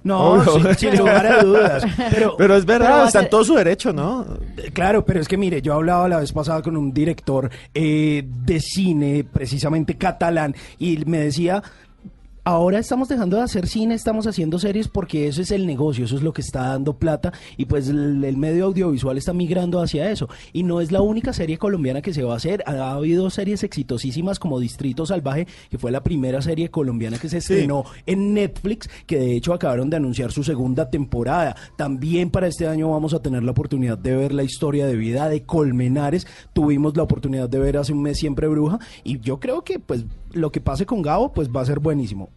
[0.02, 1.84] No, sin, sin lugar a dudas.
[2.10, 4.24] Pero, Pero es verdad, pero está en todo su derecho, ¿no?
[4.56, 8.24] Eh, Claro, pero es que mire, yo hablaba la vez pasada con un director eh,
[8.26, 11.62] de cine, precisamente catalán, y me decía,
[12.48, 16.16] ahora estamos dejando de hacer cine, estamos haciendo series porque eso es el negocio, eso
[16.16, 20.10] es lo que está dando plata, y pues el, el medio audiovisual está migrando hacia
[20.10, 20.30] eso.
[20.54, 23.64] Y no es la única serie colombiana que se va a hacer, ha habido series
[23.64, 28.88] exitosísimas como Distrito Salvaje, que fue la primera serie colombiana que se estrenó en Netflix,
[29.06, 31.54] que de hecho acabaron de anunciar su segunda temporada.
[31.76, 35.28] También para este año vamos a tener la oportunidad de ver la historia de vida
[35.28, 36.26] de Colmenares.
[36.54, 40.06] Tuvimos la oportunidad de ver hace un mes Siempre Bruja y yo creo que pues
[40.32, 42.30] lo que pase con Gabo pues va a ser buenísimo.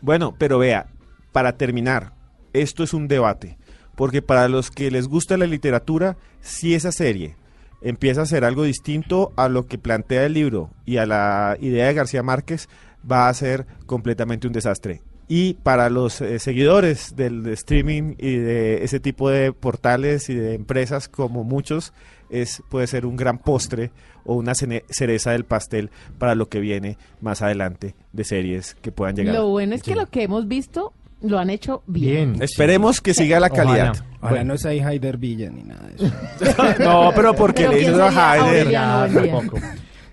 [0.00, 0.86] Bueno, pero vea,
[1.32, 2.12] para terminar,
[2.52, 3.58] esto es un debate,
[3.96, 7.36] porque para los que les gusta la literatura, si esa serie
[7.82, 11.86] empieza a ser algo distinto a lo que plantea el libro y a la idea
[11.86, 12.68] de García Márquez,
[13.10, 15.02] va a ser completamente un desastre.
[15.28, 20.34] Y para los eh, seguidores del de streaming y de ese tipo de portales y
[20.34, 21.92] de empresas como muchos,
[22.30, 23.90] es, puede ser un gran postre
[24.24, 29.16] o una cereza del pastel para lo que viene más adelante de series que puedan
[29.16, 29.34] llegar.
[29.34, 32.40] Lo bueno es que lo que hemos visto lo han hecho bien.
[32.42, 33.96] Esperemos que siga la calidad.
[34.20, 36.12] Ojalá no sea Haider Villa ni nada de eso.
[36.84, 38.64] No, pero porque Pero le ¿quién hizo a Haider.
[38.64, 39.08] Buendía?
[39.12, 39.58] Tampoco.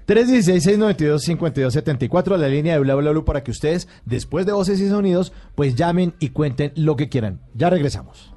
[0.08, 5.34] 316-692-5274, la línea de bla bla bla para que ustedes, después de voces y sonidos,
[5.56, 7.42] pues llamen y cuenten lo que quieran.
[7.56, 8.32] Ya regresamos.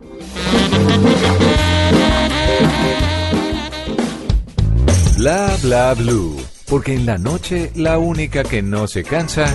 [5.19, 6.37] Bla bla blue.
[6.69, 9.53] Porque en la noche la única que no se cansa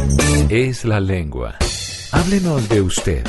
[0.50, 1.56] es la lengua.
[2.12, 3.26] Háblenos de usted.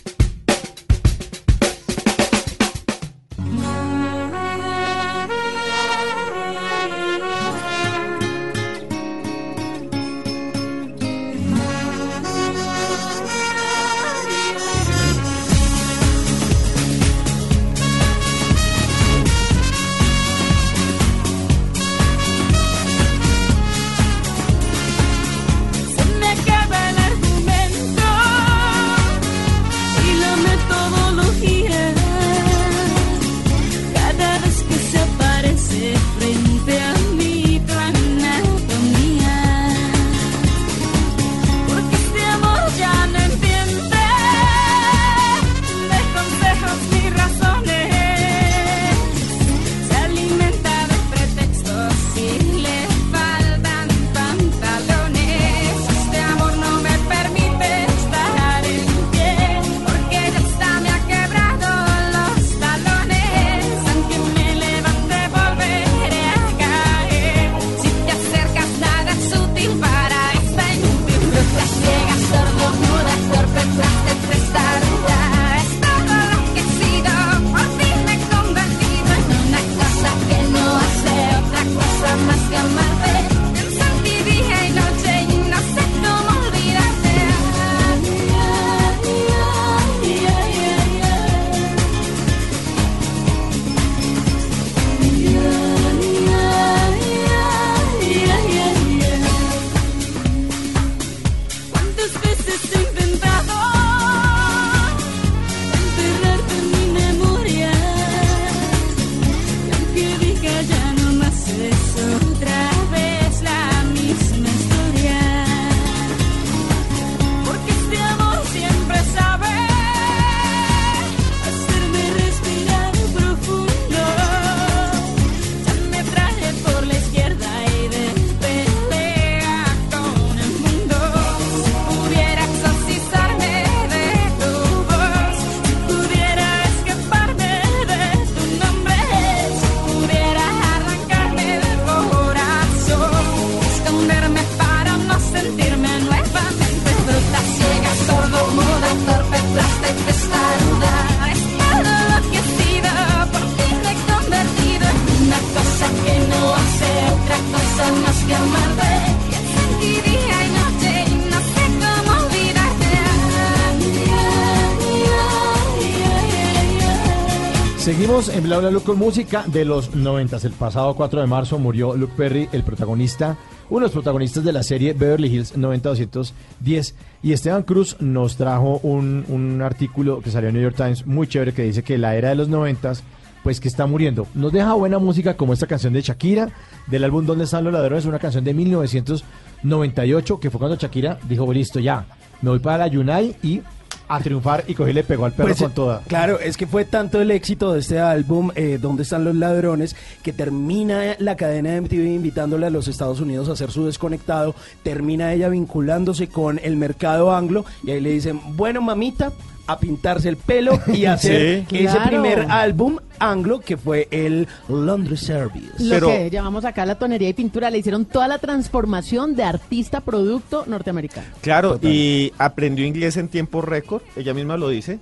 [168.49, 170.39] Seguimos en Bla Bla Blue con música de los 90.
[170.39, 173.37] El pasado 4 de marzo murió Luke Perry, el protagonista,
[173.69, 176.95] uno de los protagonistas de la serie Beverly Hills 90210.
[177.23, 181.53] Y Esteban Cruz nos trajo un, artículo que salió en New York Times muy chévere
[181.53, 182.95] que dice que la era de los 90
[183.43, 184.27] pues que está muriendo.
[184.33, 186.49] Nos deja buena música como esta canción de Shakira,
[186.87, 188.07] del álbum ¿Dónde están los ladrones?
[188.07, 192.07] Una canción de 1998, que fue cuando Shakira dijo, listo, ya,
[192.41, 193.61] me voy para la Yunai y
[194.09, 196.03] a triunfar y cogí y le pegó al perro Pues, con toda.
[196.09, 199.95] Claro, es que fue tanto el éxito de este álbum, eh, ¿Dónde están los ladrones?
[200.23, 204.55] Que termina la cadena de MTV invitándole a los Estados Unidos a hacer su desconectado.
[204.83, 207.65] Termina ella vinculándose con el mercado anglo.
[207.85, 209.33] Y ahí le dicen, bueno, mamita,
[209.69, 211.77] a pintarse el pelo y hacer Sí.
[211.77, 212.09] ese Claro.
[212.09, 215.85] primer álbum anglo que fue el Laundry Service.
[215.85, 220.01] Lo que llamamos acá la tonería y pintura, le hicieron toda la transformación de artista
[220.01, 221.27] producto norteamericano.
[221.41, 224.99] Claro, y aprendió inglés en tiempo récord, ella misma lo dice,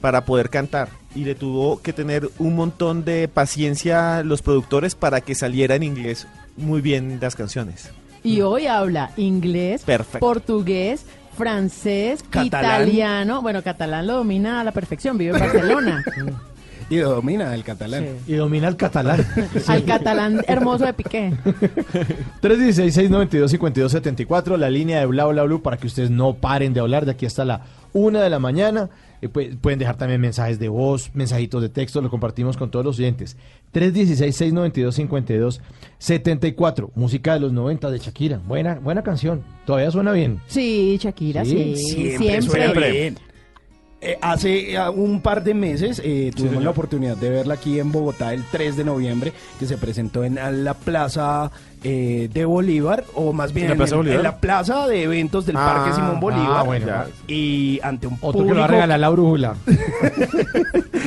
[0.00, 0.88] para poder cantar.
[1.14, 5.82] Y le tuvo que tener un montón de paciencia los productores para que saliera en
[5.82, 6.26] inglés
[6.56, 7.90] muy bien las canciones.
[8.22, 10.18] Y hoy habla inglés, Perfecto.
[10.20, 11.04] portugués,
[11.40, 12.82] francés, Catalán.
[12.82, 13.40] italiano.
[13.42, 16.04] Bueno, catalán lo domina a la perfección, vive en Barcelona.
[16.90, 18.04] Y domina el catalán.
[18.26, 19.24] Y domina el catalán.
[19.68, 21.32] Al catalán hermoso de Piqué.
[22.42, 27.12] 316-692-5274, la línea de Bla Bla Blue para que ustedes no paren de hablar de
[27.12, 27.62] aquí hasta la
[27.92, 28.88] una de la mañana.
[29.22, 32.84] Eh, pu- pueden dejar también mensajes de voz, mensajitos de texto, lo compartimos con todos
[32.84, 33.36] los oyentes.
[36.00, 38.38] 316-692-5274, música de los 90 de Shakira.
[38.46, 40.40] Buena, buena canción, todavía suena bien.
[40.46, 41.76] Sí, Shakira, sí.
[41.76, 43.18] Siempre, suena bien.
[44.02, 47.92] Eh, hace ah, un par de meses eh, tuvimos la oportunidad de verla aquí en
[47.92, 51.50] Bogotá el 3 de noviembre, que se presentó en la plaza
[51.82, 54.16] eh, de Bolívar, o más bien ¿En la Plaza en, Bolívar?
[54.18, 56.50] en la plaza de eventos del Ah, Parque Simón Bolívar.
[56.56, 56.86] ah, bueno.
[57.26, 58.54] Y ante un Otro que público...
[58.54, 59.54] lo va a regalar la brújula.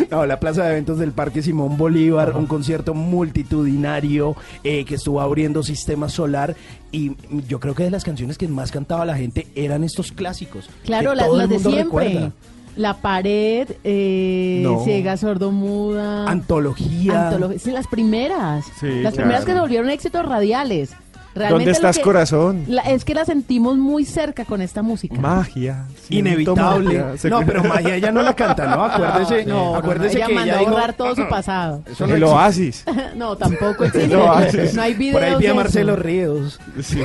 [0.10, 5.22] No, la plaza de eventos del Parque Simón Bolívar, un concierto multitudinario eh, que estuvo
[5.22, 6.56] abriendo Sistema Solar
[6.92, 7.12] y
[7.48, 10.70] yo creo que de las canciones que más cantaba la gente eran estos clásicos.
[10.84, 11.84] Claro, que la- todo las de mundo siempre.
[12.10, 12.32] recuerda.
[12.76, 14.84] La pared, eh, No.
[14.84, 16.28] ciega, sordomuda.
[16.30, 17.30] Antología.
[17.32, 18.66] Antolo- sí, las primeras.
[18.80, 20.94] Sí, las primeras que se volvieron éxitos radiales.
[21.36, 22.64] Realmente ¿Dónde estás, que- corazón?
[22.68, 25.16] la- es que la sentimos muy cerca con esta música.
[25.20, 25.86] Magia.
[26.10, 27.00] Inevitable.
[27.00, 27.30] magia.
[27.30, 28.84] No, pero Magia ella no la canta, ¿no?
[28.86, 30.72] Acuérdese, No, no, no, acuérdese ella que mandó ella a dijo...
[30.72, 31.82] borrar todo su pasado.
[31.92, 32.36] Eso no el existe.
[32.36, 32.86] oasis.
[33.16, 34.08] no, tampoco existe.
[34.16, 35.56] No hay videos Por ahí vi de a eso.
[35.56, 36.60] Marcelo Ríos.
[36.82, 37.02] Sí.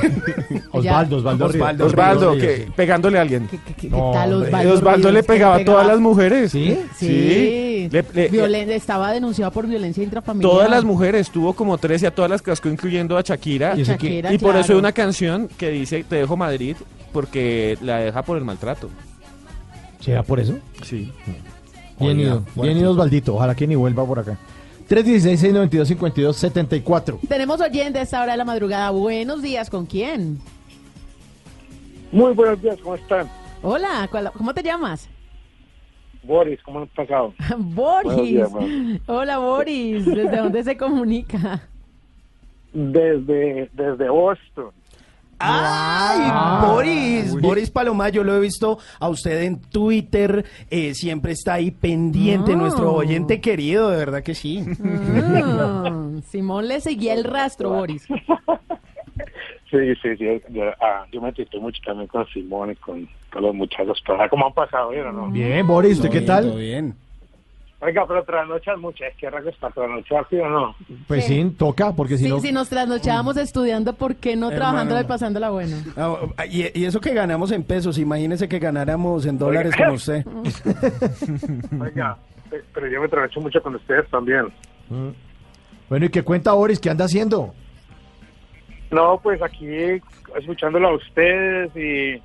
[0.71, 1.55] Osvaldo, Osvaldo, Ríos.
[1.61, 2.71] Osvaldo Osvaldo, Ríos, que sí.
[2.75, 3.47] pegándole a alguien.
[3.47, 4.33] ¿Qué, qué- qué No, tal.
[4.33, 4.73] Osvaldo?
[4.73, 6.51] Osvaldo le pegaba a todas las mujeres.
[6.51, 6.79] ¿Sí?
[6.97, 7.87] Sí.
[7.91, 10.51] Le- le- Violen- estaba denunciado por violencia intrafamiliar.
[10.51, 13.73] Todas las mujeres, tuvo como tres y a todas las cascó, incluyendo a Shakira.
[13.75, 13.83] ¿Y
[14.31, 16.75] Y por eso hay una canción que dice Te dejo Madrid
[17.13, 18.89] porque la deja por el maltrato.
[19.99, 20.57] ¿Será por eso?
[20.83, 21.11] Sí.
[21.99, 24.37] Bien ido, bien ido Osvaldito, ojalá que ni vuelva por acá.
[24.89, 27.19] 316-692-5274.
[27.27, 28.89] Tenemos oyentes a esta hora de la madrugada.
[28.91, 30.39] Buenos días, ¿con quién?
[32.11, 33.29] Muy buenos días, ¿cómo están?
[33.61, 35.07] Hola, ¿cuál- ¿cómo te llamas?
[36.23, 37.33] Boris, ¿cómo han pasado?
[37.57, 38.29] Buenos Boris.
[38.31, 39.01] días, Boris.
[39.07, 40.05] Hola, Boris.
[40.05, 41.68] ¿Desde dónde se comunica?
[42.73, 44.71] Desde, desde Boston.
[45.41, 46.65] ¡Ay, Ah.
[46.69, 47.33] Boris!
[47.39, 52.51] Boris Paloma, yo lo he visto a usted en Twitter, eh, siempre está ahí pendiente,
[52.53, 52.55] Ah.
[52.57, 54.65] nuestro oyente querido, de verdad que sí.
[54.83, 58.05] Ah, Simón le seguía el rastro, Boris.
[59.71, 60.25] Sí, sí, sí.
[60.49, 64.01] Yo, ah, yo me titulo mucho también con Simón y con todos los muchachos.
[64.07, 64.89] Pero, ¿Cómo han pasado?
[64.89, 65.29] ¿Bien o no?
[65.29, 66.57] Bien, Boris, ¿usted qué bien, todo tal?
[66.57, 66.95] bien.
[67.81, 69.05] Oiga, pero trasnochas mucho.
[69.05, 70.75] ¿Es que para trasnochar, sí o no?
[71.07, 72.39] Pues sí, toca, porque si Sí, no...
[72.41, 74.57] si nos trasnochábamos estudiando, ¿por qué no Hermano.
[74.71, 75.77] trabajando y pasándola bueno?
[75.95, 80.25] Ah, y, y eso que ganamos en pesos, imagínese que ganáramos en dólares como usted.
[81.81, 82.17] Oiga,
[82.73, 84.45] pero yo me trasnocho mucho con ustedes también.
[84.89, 85.09] Mm.
[85.87, 86.79] Bueno, ¿y qué cuenta Boris?
[86.79, 87.53] ¿Qué anda haciendo?
[88.91, 89.67] No, pues aquí
[90.37, 92.15] escuchándolo a ustedes y,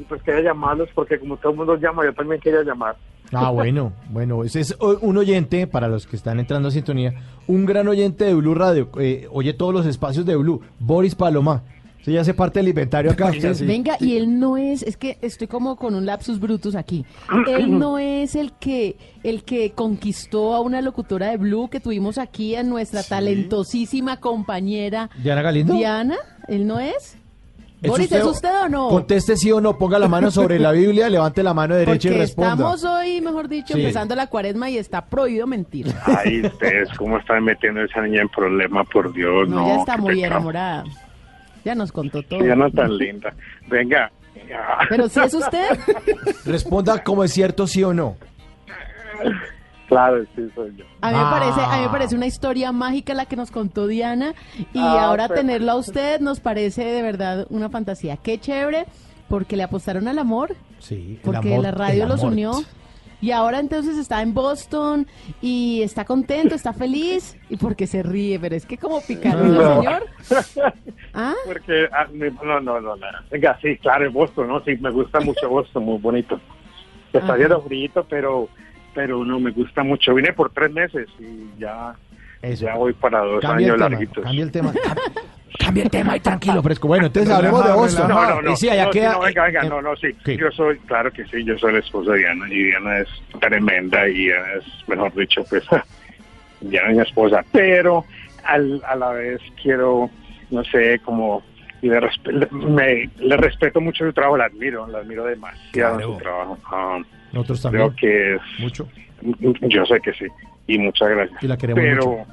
[0.00, 2.96] y pues quería llamarlos porque como todo el mundo llama, yo también quería llamar.
[3.32, 7.14] Ah, bueno, bueno, ese es o- un oyente, para los que están entrando a sintonía,
[7.46, 11.62] un gran oyente de Blue Radio, eh, oye todos los espacios de Blue, Boris Paloma.
[12.02, 13.30] Se ya hace parte del inventario acá.
[13.30, 13.66] Sí.
[13.66, 17.04] Venga, y él no es, es que estoy como con un lapsus brutus aquí.
[17.46, 22.16] Él no es el que el que conquistó a una locutora de Blue que tuvimos
[22.16, 25.74] aquí a nuestra talentosísima compañera ¿Diana Galindo?
[25.74, 26.16] Diana.
[26.48, 27.18] ¿Él no es?
[27.82, 28.88] ¿Es Boris, usted ¿es o- usted o no?
[28.88, 32.08] Conteste sí o no, ponga la mano sobre la Biblia, levante la mano derecha Porque
[32.08, 32.52] y responda.
[32.52, 33.80] estamos hoy, mejor dicho, Sí.
[33.80, 35.86] empezando la cuaresma y está prohibido mentir.
[36.04, 38.84] Ay, ustedes, ¿cómo están metiendo a esa niña en problema?
[38.84, 39.66] Por Dios, No, no.
[39.68, 40.34] ya está muy pecado.
[40.34, 40.84] enamorada.
[41.64, 42.44] Ya nos contó todo.
[42.44, 43.32] Ya no tan linda.
[43.68, 44.10] Venga.
[44.88, 45.78] Pero si es usted,
[46.44, 48.16] Responda como es cierto sí o no.
[49.90, 50.84] Claro, sí, soy yo.
[51.02, 51.90] A mí, me parece, a mí me Ah.
[51.90, 54.32] parece una historia mágica la que nos contó Diana
[54.72, 58.16] y Ah, ahora pero- tenerlo a usted nos parece de verdad una fantasía.
[58.16, 58.86] Qué chévere
[59.28, 62.32] porque le apostaron al amor, Sí, el porque amor, la radio el los amor.
[62.32, 62.52] unió
[63.20, 65.06] y ahora entonces está en Boston
[65.42, 69.76] y está contento, está feliz y porque se ríe, pero es que como picarón, No.
[69.82, 70.06] señor.
[71.14, 71.34] ¿Ah?
[71.46, 73.06] Porque, ah, no, no, no, no.
[73.30, 74.62] Venga, sí, claro, en Boston, ¿no?
[74.64, 76.40] Sí, me gusta mucho Boston, muy bonito.
[77.12, 78.48] Está haciendo frío, pero,
[78.94, 80.14] pero no, me gusta mucho.
[80.14, 81.94] Vine por tres meses y ya,
[82.42, 82.64] Eso.
[82.66, 84.24] ya voy para dos Cambia el años larguitos.
[84.24, 84.72] cambia el tema.
[85.58, 86.86] Cambia el tema y tranquilo, fresco.
[86.88, 88.08] Bueno, entonces hablemos de Boston.
[88.08, 88.52] No, no, no.
[88.52, 89.12] Y sí, allá no, queda.
[89.12, 90.08] no, venga, venga, eh, no, no, sí.
[90.24, 90.36] ¿qué?
[90.36, 93.08] Yo soy, claro que sí, yo soy la esposa de Diana y Diana es
[93.40, 95.64] tremenda y Diana es, mejor dicho, pues,
[96.60, 97.44] Diana es mi esposa.
[97.52, 98.04] Pero
[98.44, 100.08] al, a la vez quiero,
[100.50, 101.42] no sé, como
[101.82, 106.58] le, respe- me- le respeto mucho su trabajo, la admiro, la admiro demasiado su trabajo.
[106.66, 107.00] Ah,
[107.32, 107.88] Nosotros también.
[107.90, 108.88] creo que es, Mucho.
[109.62, 110.26] yo sé que sí,
[110.66, 111.42] y muchas gracias.
[111.42, 112.26] Y la queremos pero, mucho.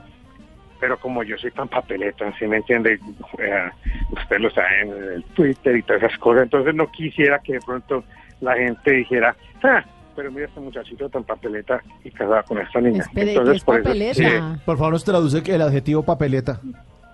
[0.79, 2.99] pero como yo soy tan papeleta, ¿sí me entiende?
[3.39, 3.69] Eh,
[4.11, 7.59] usted lo sabe en el Twitter y todas esas cosas, entonces no quisiera que de
[7.65, 8.03] pronto
[8.41, 9.83] la gente dijera, ah,
[10.15, 13.01] pero mira este muchachito tan papeleta y casada con esta niña.
[13.03, 14.13] Espere, entonces, ¿qué es por eso- papeleta?
[14.15, 16.59] sí, Por favor, nos traduce el adjetivo papeleta.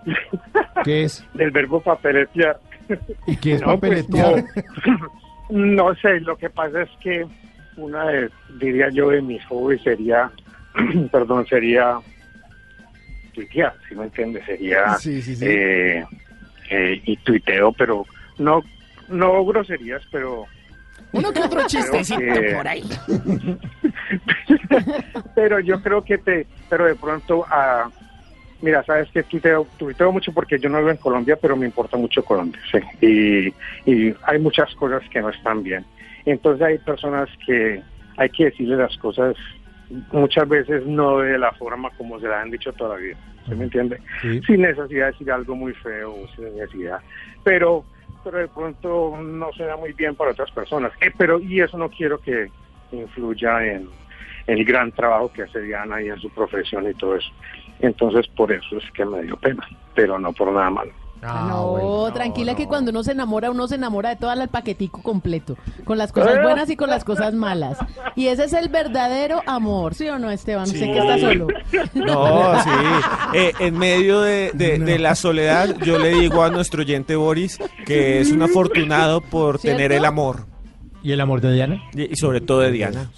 [0.83, 1.25] ¿Qué es?
[1.33, 2.59] del verbo papeletear.
[3.27, 4.43] ¿Y qué es No, pues, papeletear?
[5.49, 7.25] no, no sé, lo que pasa es que
[7.75, 8.29] una de,
[8.59, 10.31] diría yo, de mis hobbies sería,
[11.11, 11.99] perdón, sería
[13.33, 15.45] tuitear, si me entiendes, sería Sí, sí, sí.
[15.47, 16.05] eh,
[16.69, 18.05] eh, y tuiteo, pero
[18.37, 18.61] no,
[19.09, 20.45] no groserías, pero
[21.11, 22.83] Uno que otro chistecito que- por ahí.
[25.35, 27.89] pero yo creo que te, pero de pronto, ah,
[28.63, 31.97] mira, sabes que tuiteo, tuiteo mucho porque yo no vivo en Colombia, pero me importa
[31.97, 35.85] mucho Colombia, sí, y, y hay muchas cosas que no están bien.
[36.25, 37.81] Entonces hay personas que
[38.17, 39.35] hay que decirle las cosas
[40.11, 43.17] muchas veces no de la forma como se la han dicho toda la vida,
[43.47, 43.99] ¿se me entiende?
[44.21, 44.41] Sí.
[44.47, 46.99] Sin necesidad de decir algo muy feo, sin necesidad,
[47.43, 47.83] pero
[48.23, 50.93] pero de pronto no suena muy bien para otras personas.
[51.01, 52.49] Eh, pero y eso no quiero que
[52.93, 53.89] influya en
[54.47, 57.29] el gran trabajo que hace Diana y en su profesión y todo eso.
[57.79, 60.91] Entonces por eso es que me dio pena, pero no por nada malo.
[61.25, 62.69] Ah, no, bueno, no, tranquila que no.
[62.69, 65.55] cuando uno se enamora, uno se enamora de todo el paquetico completo,
[65.85, 66.41] con las cosas ¿Eh?
[66.43, 67.77] buenas y con las cosas malas.
[68.17, 70.65] Y ese es el verdadero amor, ¿sí o no, Esteban?
[70.65, 71.47] Usted que está solo.
[71.93, 72.69] No, sí.
[73.35, 77.57] Eh, en medio de, de- de la soledad, yo le digo a nuestro oyente Boris
[77.85, 79.77] que es un afortunado por ¿Cierto?
[79.77, 80.45] tener el amor.
[81.03, 81.81] ¿Y el amor de Diana?
[81.93, 83.09] Y y sobre todo de Diana.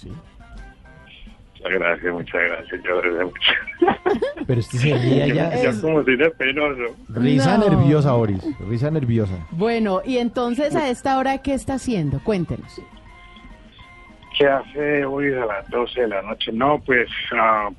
[1.66, 2.82] Muchas gracias, muchas gracias.
[2.84, 3.52] Yo, desde mucho.
[4.46, 5.62] Pero este se yo, ya.
[5.62, 6.96] yo como de penoso.
[7.08, 7.68] Risa No.
[7.68, 8.44] nerviosa, Boris.
[8.68, 9.34] Risa nerviosa.
[9.50, 12.20] Bueno, y entonces a esta hora, ¿qué está haciendo?
[12.22, 12.80] Cuéntenos.
[14.38, 16.52] ¿Qué hace hoy a las 12 de la noche?
[16.52, 17.70] No, pues ah,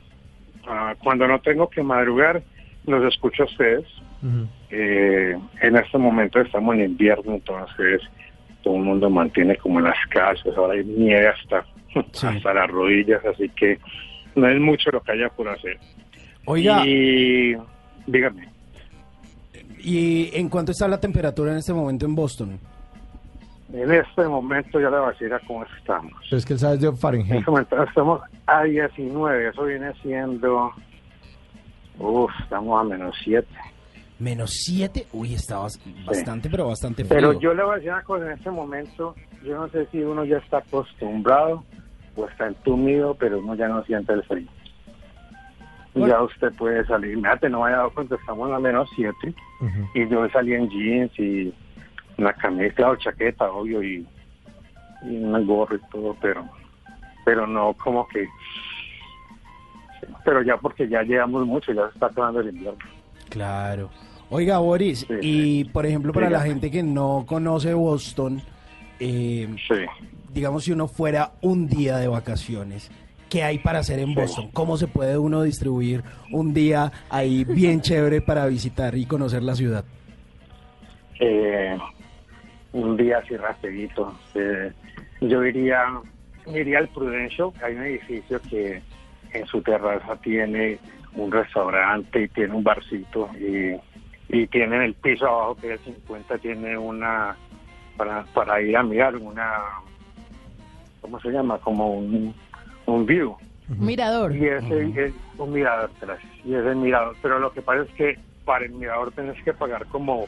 [0.67, 2.41] ah, cuando no tengo que madrugar,
[2.85, 3.85] los escucho a ustedes.
[4.23, 4.47] Ujú.
[4.71, 8.01] Eh, en este momento estamos en invierno, entonces
[8.63, 11.63] todo el mundo mantiene como las casas, ahora hay nieve hasta,
[11.99, 13.79] hasta las rodillas, así que
[14.35, 15.77] no es mucho lo que haya por hacer.
[16.45, 17.55] Oiga, Y
[18.05, 18.47] dígame,
[19.79, 22.59] ¿y en cuánto está la temperatura en este momento en Boston?
[23.73, 26.13] en este momento ya le voy a decir a cómo estamos.
[26.29, 27.39] Pero es que él sabe de En Fahrenheit.
[27.39, 30.71] este momento estamos a 19, eso viene siendo,
[31.99, 33.45] uff, estamos a menos 7.
[34.19, 35.05] Menos 7.
[35.11, 37.17] Uy, está bas- bastante, pero bastante frío.
[37.19, 39.99] Pero yo le voy a decir una cosa, en este momento, yo no sé si
[40.01, 41.65] uno ya está acostumbrado
[42.17, 44.47] o está entumido, pero uno ya no siente el frío.
[45.93, 46.07] Bueno.
[46.13, 49.13] Ya usted puede salir, mírate, no me haya dado cuenta, estamos a menos 7
[49.61, 49.89] Ujú.
[49.95, 51.53] y yo salí en jeans y
[52.17, 54.05] una camisa o chaqueta, obvio, y,
[55.03, 56.45] y un gorro y todo, pero
[57.25, 58.25] pero no como que...
[60.23, 62.79] Pero ya porque ya llevamos mucho, ya se está acabando el invierno.
[63.29, 63.89] Claro.
[64.29, 68.41] Oiga, Boris, Sí, y por ejemplo, para la gente que no conoce Boston,
[69.01, 69.85] eh, Sí.
[70.37, 72.91] Digamos si uno fuera un día de vacaciones,
[73.27, 74.13] ¿qué hay para hacer en.
[74.13, 74.51] Boston?
[74.53, 79.55] ¿Cómo se puede uno distribuir un día ahí bien chévere para visitar y conocer la
[79.55, 79.83] ciudad?
[81.19, 81.75] eh,
[82.73, 84.15] un día así rapidito.
[84.35, 84.71] eh,
[85.21, 85.81] yo iría,
[86.45, 88.83] iría al Prudential, hay un edificio que
[89.33, 90.77] en su terraza tiene
[91.15, 93.75] un restaurante y tiene un barcito y,
[94.29, 97.35] y tiene en el piso abajo que es 50 tiene una
[97.97, 99.51] para, para ir a mirar una
[101.01, 101.57] ¿cómo se llama?
[101.59, 102.33] como un,
[102.85, 103.35] un view
[103.67, 104.35] Mirador.
[104.35, 106.31] y ese es un mirador, gracias.
[106.45, 109.85] Y ese mirador, pero lo que pasa es que para el mirador tienes que pagar
[109.87, 110.25] como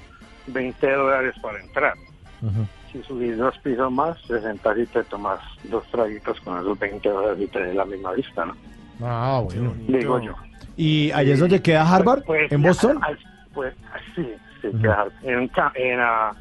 [0.48, 1.94] 20 dólares para entrar.
[2.42, 2.66] Ujú.
[2.92, 7.08] Si subís dos pisos más, te sentás y te tomas dos traguitos con esos 20
[7.08, 8.56] dólares y te la misma vista, ¿no?
[9.02, 9.74] Ah, bueno.
[9.88, 10.34] Digo yo.
[10.76, 12.24] ¿Y allá es donde queda Harvard?
[12.24, 13.00] Pues, ¿En Boston?
[13.02, 13.20] al-
[13.54, 13.74] pues
[14.16, 14.28] sí,
[14.62, 16.34] sí, queda en, ca- en, ah,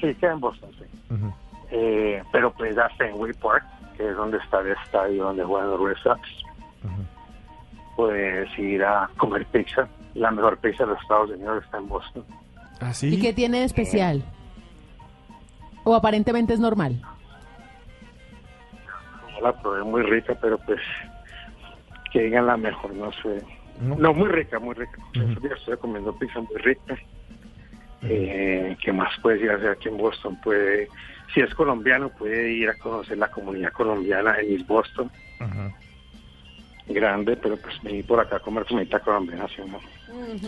[0.00, 0.84] sí, queda en Boston, sí.
[1.70, 3.64] Eh, pero pues a Fenway Park,
[3.96, 6.20] que es donde está el estadio donde juegan los Red Sox,
[7.96, 9.88] puedes ir a comer pizza.
[10.14, 12.24] La mejor pizza de los Estados Unidos está en Boston.
[12.80, 14.24] ¿Ah, ¿Y qué tiene de especial?
[15.84, 17.00] ¿O aparentemente es normal?
[19.32, 20.80] No la probé muy rica, pero pues
[22.12, 23.42] que digan la mejor, no sé.
[23.80, 25.00] No, muy rica, muy rica.
[25.56, 26.96] Estoy comiendo pizza muy rica.
[28.02, 30.38] Eh, ¿Qué más puedes ir a hacer aquí en Boston?
[30.42, 30.88] Puede,
[31.32, 35.10] si es colombiano, puede ir a conocer la comunidad colombiana en East Boston.
[36.90, 39.78] Grande, pero pues venir por acá a comer comida colombiana, ¿sí no?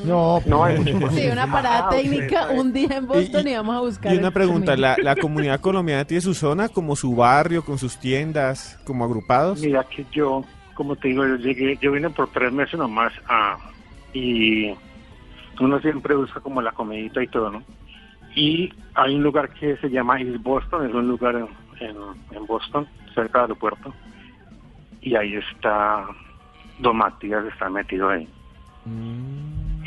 [0.07, 1.15] No, No hay mucho más.
[1.15, 4.15] Sí, una parada Ah, técnica un día en Boston y, vamos a buscar.
[4.15, 4.75] Y una pregunta.
[4.75, 9.61] ¿la, la comunidad colombiana tiene su zona, como su barrio, con sus tiendas, como agrupados?
[9.61, 10.43] Mira que yo,
[10.75, 13.59] como te digo, yo llegué, yo vine por tres meses nomás a,
[14.15, 14.73] y
[15.61, 17.63] uno siempre busca como la comidita y todo, ¿no?
[18.35, 21.49] Y hay un lugar que se llama East Boston, es un lugar en,
[21.87, 21.97] en,
[22.33, 23.93] en Boston, cerca del aeropuerto,
[25.01, 26.05] y ahí está
[26.79, 28.29] Don Matías, está metido ahí.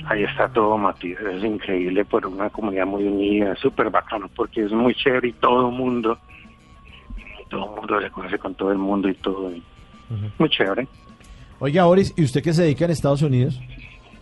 [0.05, 4.63] Ahí está todo Matías, es increíble, por una comunidad muy unida, es súper bacano, porque
[4.63, 6.17] es muy chévere y todo el mundo,
[7.49, 9.51] todo el mundo se conoce con todo el mundo y todo.
[9.51, 9.63] y
[10.37, 10.87] Muy chévere.
[11.59, 13.59] Oiga, Boris, ¿y usted qué se dedica en Estados Unidos?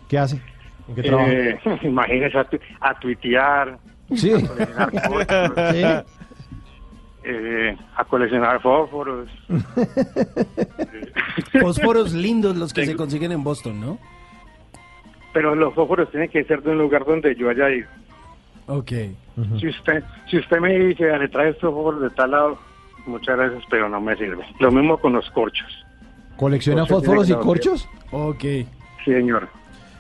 [0.08, 0.40] ¿Qué hace?
[0.88, 1.32] ¿En qué trabaja?
[1.32, 3.80] Eh, imagínese a, tu- a tuitear,
[4.16, 4.32] Sí.
[4.34, 5.84] a coleccionar fósforos, Sí.
[7.24, 9.30] eh, a coleccionar fósforos.
[11.62, 13.98] Fósforos lindos los que se consiguen en Boston, ¿no?
[15.34, 17.88] Pero los fósforos tienen que ser de un lugar donde yo haya ido.
[18.68, 18.92] Ok.
[19.60, 22.60] Si usted si usted me dice, le trae estos fósforos de tal lado,
[23.06, 24.44] muchas gracias, pero no me sirve.
[24.60, 25.68] Lo mismo con los corchos.
[26.38, 27.90] ¿Colecciona Corchos fósforos y corchos?
[28.12, 28.42] Ok.
[28.42, 28.68] Sí,
[29.06, 29.48] señor.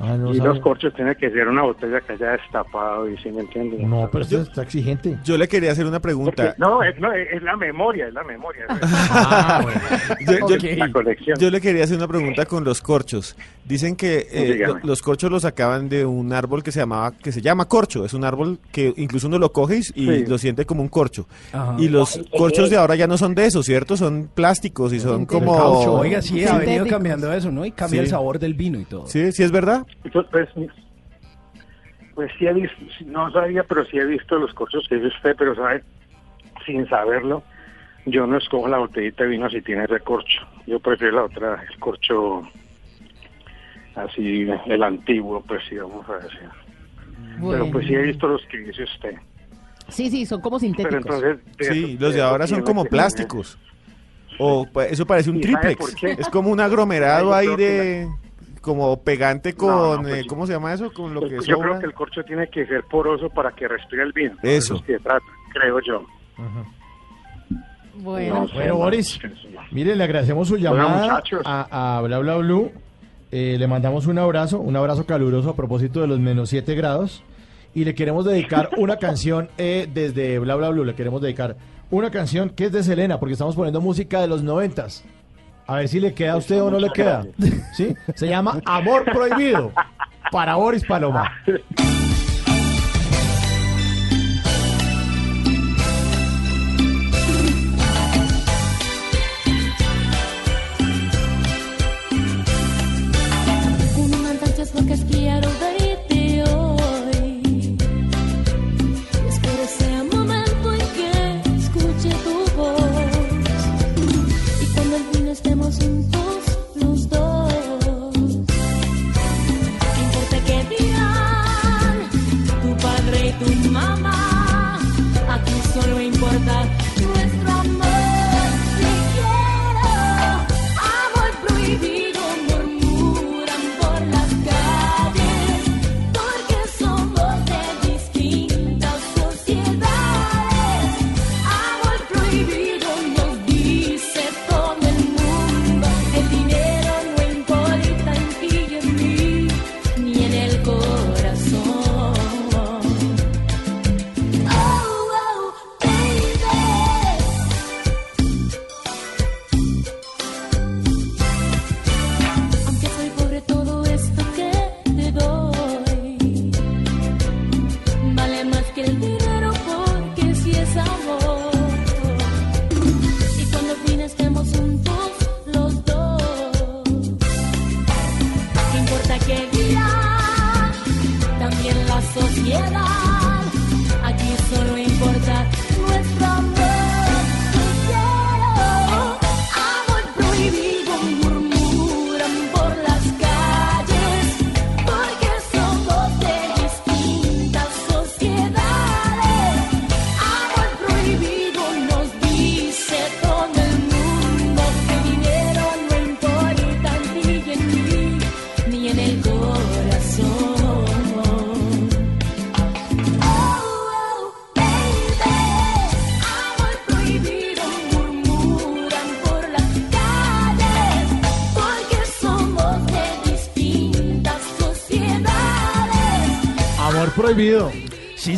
[0.03, 0.49] Ah, no, y sabe.
[0.49, 3.78] los corchos tienen que ser una botella que haya destapado, y si me entiende.
[3.84, 5.18] No, pero usted está exigente.
[5.23, 6.56] Yo le quería hacer una pregunta.
[6.57, 8.65] No, es, no, es la memoria, es la memoria.
[9.14, 9.61] Ah,
[10.28, 11.38] Yo, yo- La colección.
[11.40, 13.36] yo le quería hacer una pregunta con los corchos.
[13.65, 17.32] Dicen que eh, lo- los corchos los sacaban de un árbol que se llamaba que
[17.32, 18.06] se llama corcho.
[18.06, 21.28] Es un árbol que incluso uno lo coge y, lo siente como un corcho.
[21.53, 21.76] Ajá.
[21.78, 23.95] Y los corchos de ahora ya no son de eso, ¿cierto?
[23.98, 25.52] Son plásticos y son como.
[25.99, 27.65] Oiga, sí, ha venido cambiando eso, ¿no?
[27.65, 28.06] Y cambia Sí.
[28.06, 29.07] el sabor del vino y todo.
[29.07, 29.86] Sí, sí es verdad.
[30.03, 30.69] Entonces, pues,
[32.15, 35.35] pues sí he visto, no sabía, pero sí he visto los corchos que dice usted,
[35.38, 35.84] pero sabe,
[36.65, 37.43] sin saberlo,
[38.05, 40.39] yo no escojo la botellita de vino si tiene ese corcho.
[40.68, 42.41] Yo prefiero la otra, el corcho
[43.95, 46.49] así, el antiguo, pues sí, vamos a decir.
[47.49, 49.15] Pero pues sí he visto los que dice usted.
[49.88, 51.23] Sí, sí, son como Pero sintéticos.
[51.23, 51.57] entonces...
[51.57, 53.57] de Sí, los de ahora son como plásticos.
[54.39, 56.03] O pa- eso parece un ¿Y sabe triplex.
[56.19, 58.09] Es como un aglomerado ahí de
[58.61, 60.25] como pegante con no, pues eh.
[60.27, 60.91] ¿cómo se llama eso?
[60.93, 61.69] Con lo que Yo sobra.
[61.69, 64.35] creo que el corcho tiene que ser poroso para que respire el vino.
[64.43, 64.81] Eso.
[65.03, 66.05] trata, creo yo.
[67.95, 69.19] Bueno, No Bueno, no, Boris,
[69.71, 72.71] mire, le agradecemos su llamada a, a Bla Bla Blue.
[73.31, 77.23] Eh, le mandamos un abrazo, un abrazo caluroso a propósito de los menos 7 grados.
[77.73, 80.83] Y le queremos dedicar una canción eh, desde Bla Bla Blue.
[80.83, 81.55] Le queremos dedicar
[81.89, 85.05] una canción que es de Selena, porque estamos poniendo música de los noventas.
[85.72, 87.26] A ver si le queda a usted o no le queda.
[87.73, 87.95] ¿Sí?
[88.15, 89.72] Se llama Amor Prohibido
[90.30, 91.31] para Boris Paloma.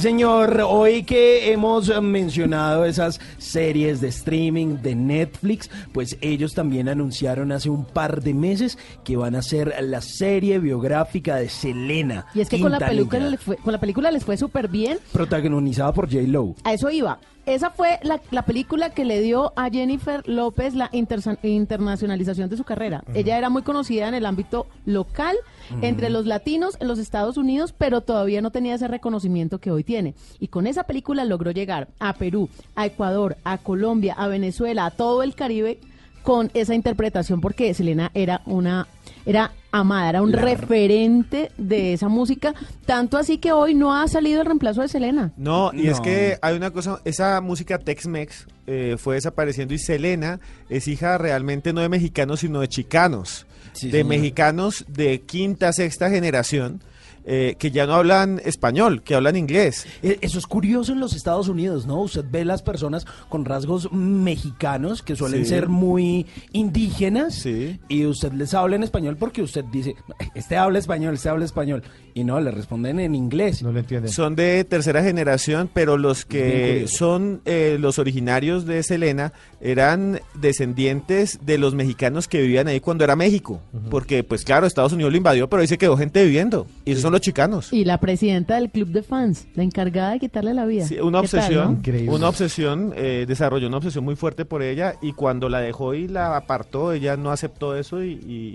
[0.03, 0.61] Señor.
[0.67, 7.69] Hoy que hemos mencionado esas series de streaming de Netflix, pues ellos también anunciaron hace
[7.69, 12.25] un par de meses que van a hacer la serie biográfica de Selena.
[12.35, 14.97] Y es que con la, película les fue, con la película les fue súper bien.
[15.13, 16.27] protagonizada por J.
[16.27, 16.53] Lo.
[16.65, 17.17] A eso iba.
[17.45, 22.63] Esa fue la, la película que le dio a Jennifer López la internacionalización de su
[22.63, 23.03] carrera.
[23.13, 25.35] Ella era muy conocida en el ámbito local,
[25.81, 29.83] entre los latinos en los Estados Unidos, pero todavía no tenía ese reconocimiento que hoy
[29.83, 30.15] tiene.
[30.39, 34.91] Y con esa película logró llegar a Perú, a Ecuador, a Colombia, a Venezuela, a
[34.91, 35.79] todo el Caribe
[36.21, 38.87] con esa interpretación, porque Selena era una
[39.25, 42.53] era amada, era un La- referente de esa música,
[42.85, 45.33] tanto así que hoy no ha salido el reemplazo de Selena.
[45.35, 50.39] No, y es que hay una cosa, esa música Tex-Mex eh, fue desapareciendo y Selena
[50.69, 54.07] es hija realmente no de mexicanos, sino de chicanos, Sí, de señor.
[54.09, 56.79] mexicanos de quinta, sexta generación.
[57.25, 59.85] Eh, que ya no hablan español, que hablan inglés.
[60.01, 62.01] E- Eso es curioso en los Estados Unidos, ¿no?
[62.01, 65.49] Usted ve las personas con rasgos mexicanos que suelen Sí.
[65.49, 69.95] ser muy indígenas y usted les habla en español porque usted dice,
[70.35, 71.83] este habla español, este habla español.
[72.15, 73.63] Y no, le responden en inglés.
[73.63, 74.11] No lo entienden.
[74.11, 81.39] Son de tercera generación, pero los que son eh, los originarios de Selena eran descendientes
[81.43, 83.61] de los mexicanos que vivían ahí cuando era México.
[83.89, 86.67] Porque, pues claro, Estados Unidos lo invadió, pero ahí se quedó gente viviendo.
[86.85, 87.71] Y esos son los chicanos.
[87.71, 90.85] Y la presidenta del club de fans, la encargada de quitarle la vida.
[90.85, 92.13] Sí, una ¿Qué tal, obsesión, no?
[92.13, 96.07] una obsesión, eh, desarrolló una obsesión muy fuerte por ella y cuando la dejó y
[96.07, 98.13] la apartó, ella no aceptó eso y,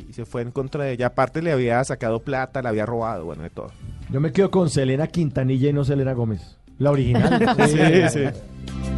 [0.08, 1.06] y se fue en contra de ella.
[1.06, 3.70] Aparte le había sacado plata, la había robado, bueno, de todo.
[4.10, 6.56] Yo me quedo con Selena Quintanilla y no Selena Gómez.
[6.78, 7.56] La original.
[7.68, 7.78] Sí,
[8.10, 8.97] sí.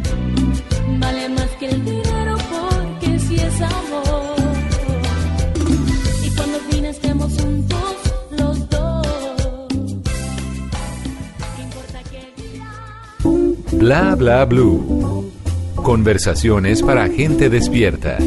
[13.81, 15.31] Bla bla blue.
[15.75, 18.19] Conversaciones para gente despierta.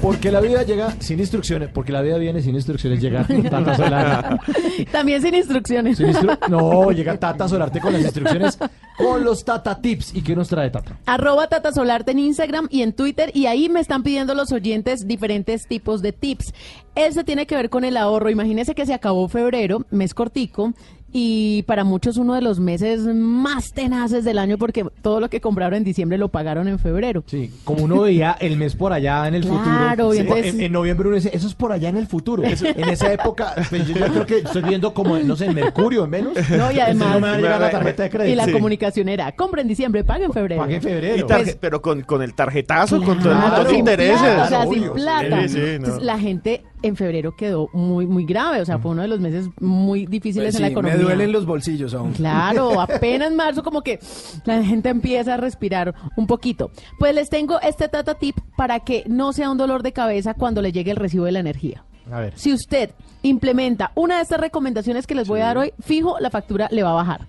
[0.00, 1.68] Porque la vida llega sin instrucciones.
[1.72, 3.00] Porque la vida viene sin instrucciones.
[3.00, 4.84] Llega Tata Solarte.
[4.92, 5.98] También sin instrucciones.
[5.98, 8.56] Sin instru- no, llega Tata Solarte con las instrucciones.
[8.96, 10.14] Con los Tata Tips.
[10.14, 10.96] ¿Y qué nos trae Tata?
[11.06, 15.06] Arroba Tata Solarte en Instagram y en Twitter y ahí me están pidiendo los oyentes
[15.08, 16.54] diferentes tipos de tips.
[16.94, 18.30] Ese tiene que ver con el ahorro.
[18.30, 20.72] Imagínense que se acabó febrero, mes cortico,
[21.12, 25.40] y para muchos uno de los meses más tenaces del año porque todo lo que
[25.40, 27.24] compraron en diciembre lo pagaron en febrero.
[27.26, 30.14] Sí, como uno veía el mes por allá en el Claro, futuro.
[30.14, 32.42] y entonces- en, en noviembre uno dice, eso es por allá en el futuro.
[32.44, 35.54] Eso- en esa época, pues, yo, yo creo que estoy viendo como, no sé, en
[35.54, 36.34] Mercurio, en Venus.
[36.50, 38.32] No, y además, no me va a llegar la tarjeta de crédito.
[38.32, 38.52] y la Sí.
[38.52, 40.60] comunicación era, compra en diciembre, paga en febrero.
[40.62, 41.16] Paga en febrero.
[41.16, 44.18] Y tarje- pero con, con el tarjetazo, con todo el Claro, montón de intereses.
[44.20, 45.42] plata, o sea, sin plata.
[45.42, 45.64] Sí, sí, no.
[45.64, 49.20] Entonces, la gente en febrero quedó muy muy grave, o sea, fue uno de los
[49.20, 50.96] meses muy difíciles Pues en la sí, economía.
[50.96, 52.12] me duelen los bolsillos aún.
[52.12, 53.98] Claro, apenas en marzo como que
[54.44, 56.70] la gente empieza a respirar un poquito.
[56.98, 60.62] Pues les tengo este tata tip para que no sea un dolor de cabeza cuando
[60.62, 61.84] le llegue el recibo de la energía.
[62.10, 62.32] A ver.
[62.36, 62.90] Si usted
[63.22, 66.82] implementa una de estas recomendaciones que les voy a dar hoy, fijo, la factura le
[66.82, 67.28] va a bajar.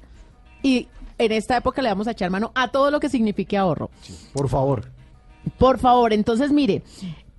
[0.63, 0.87] Y
[1.17, 3.91] en esta época le vamos a echar mano a todo lo que signifique ahorro.
[4.33, 4.85] Por favor.
[5.57, 6.81] Por favor, entonces mire,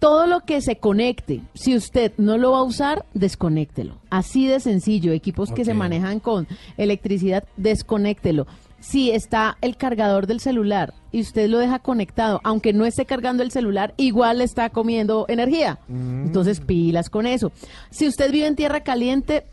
[0.03, 3.99] todo lo que se conecte, si usted no lo va a usar, desconéctelo.
[4.11, 8.49] Así de sencillo, equipos que se manejan con electricidad, desconéctelo.
[8.81, 13.45] Si está el cargador del celular y usted lo deja conectado, aunque no esté cargando
[13.45, 15.79] el celular, igual le está comiendo energía.
[15.89, 17.53] Entonces pilas con eso.
[17.91, 19.45] Si usted vive en tierra caliente,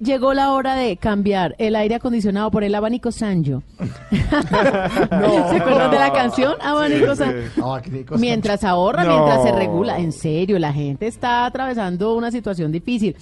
[0.00, 3.62] llegó la hora de cambiar el aire acondicionado por el abanico Sanjo.
[4.10, 6.54] ¿Se acuerdan de la canción?
[6.60, 7.80] Abanico Sí, Sanjo.
[7.80, 8.04] sí.
[8.18, 9.10] Mientras ahorra, No.
[9.16, 9.98] mientras se regula.
[9.98, 13.16] En serio, la gente está atravesando una situación difícil.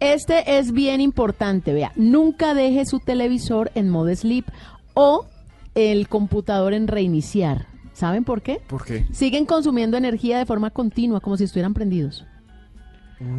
[0.00, 1.92] Este es bien importante, vea.
[1.96, 4.46] Nunca deje su televisor en modo sleep
[4.94, 5.26] o
[5.74, 7.66] el computador en reiniciar.
[7.94, 8.60] ¿Saben por qué?
[8.68, 9.06] ¿Por qué?
[9.12, 12.24] Siguen consumiendo energía de forma continua, como si estuvieran prendidos.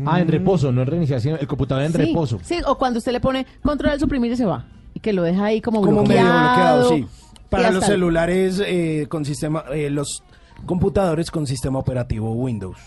[0.05, 1.37] Ah, en reposo, no en reiniciación.
[1.39, 2.39] El computador en Sí, reposo.
[2.43, 4.65] Sí, o cuando usted le pone control al suprimir y se va.
[4.93, 7.05] Y que lo deja ahí como, Como medio bloqueado, sí.
[7.49, 10.23] Para los celulares eh, con sistema, eh, los
[10.65, 12.77] computadores con sistema operativo Windows,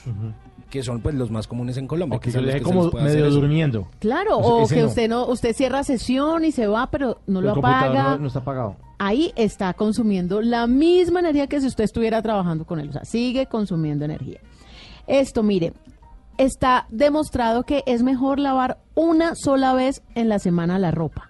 [0.71, 2.17] que son pues los más comunes en Colombia.
[2.19, 3.89] O que son se le deje como medio durmiendo.
[3.99, 4.87] Claro, o que no.
[4.89, 8.11] usted no, usted cierra sesión y se va, pero no El lo apaga.
[8.11, 8.77] no, no está apagado.
[8.99, 12.89] Ahí está consumiendo la misma energía que si usted estuviera trabajando con él.
[12.91, 14.39] O sea, sigue consumiendo energía.
[15.09, 15.73] Esto, mire,
[16.39, 21.29] está demostrado que es mejor lavar una sola vez en la semana la ropa.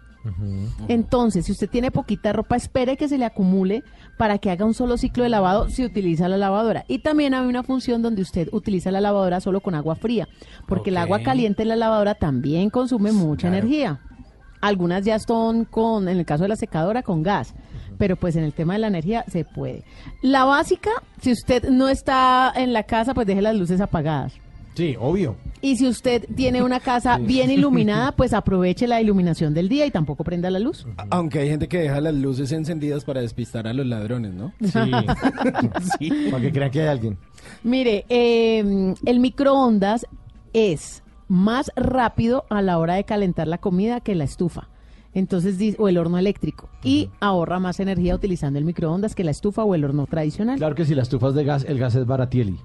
[0.88, 3.82] Entonces, si usted tiene poquita ropa, espere que se le acumule
[4.18, 6.84] para que haga un solo ciclo de lavado si utiliza la lavadora.
[6.86, 10.28] Y también hay una función donde usted utiliza la lavadora solo con agua fría,
[10.68, 14.00] porque el agua caliente en la lavadora también consume mucha energía.
[14.60, 17.54] Algunas ya son con, en el caso de la secadora, con gas.
[17.98, 19.84] Pero pues en el tema de la energía se puede.
[20.22, 24.34] La básica, si usted no está en la casa, pues deje las luces apagadas.
[24.74, 25.36] Sí, obvio.
[25.60, 29.90] Y si usted tiene una casa bien iluminada, pues aproveche la iluminación del día y
[29.90, 30.86] tampoco prenda la luz.
[31.10, 34.52] Aunque hay gente que deja las luces encendidas para despistar a los ladrones, ¿no?
[34.60, 36.10] Sí.
[36.30, 37.18] Para que crean que hay alguien.
[37.62, 40.06] Mire, eh, el microondas
[40.52, 44.68] es más rápido a la hora de calentar la comida que la estufa.
[45.14, 46.70] Entonces, o el horno eléctrico.
[46.82, 50.58] Y ahorra más energía utilizando el microondas que la estufa o el horno tradicional.
[50.58, 52.58] Claro que si la estufa es de gas, el gas es baratieli.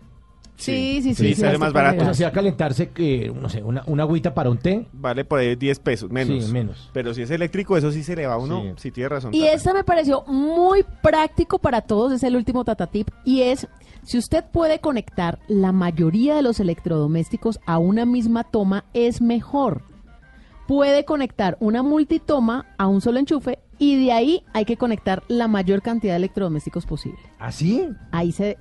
[0.58, 1.36] Sí, sí, sí.
[1.36, 2.02] sí, sale más barato.
[2.02, 4.88] O sea, si va a calentarse, que, no sé, una, una agüita para un té.
[4.92, 6.46] Vale por ahí 10 pesos, menos.
[6.46, 6.90] Sí, menos.
[6.94, 8.64] Pero si es eléctrico, eso sí se le va a uno.
[8.78, 8.88] Sí.
[8.88, 9.34] Sí, tiene razón.
[9.34, 13.68] Y esta me pareció muy práctico para todos, es el último tatatip, y es,
[14.04, 19.84] si usted puede conectar la mayoría de los electrodomésticos a una misma toma, es mejor.
[20.68, 25.48] Puede conectar una multitoma a un solo enchufe y de ahí hay que conectar la
[25.48, 27.20] mayor cantidad de electrodomésticos posible.
[27.40, 27.88] ¿Así?
[28.12, 28.58] Ahí se,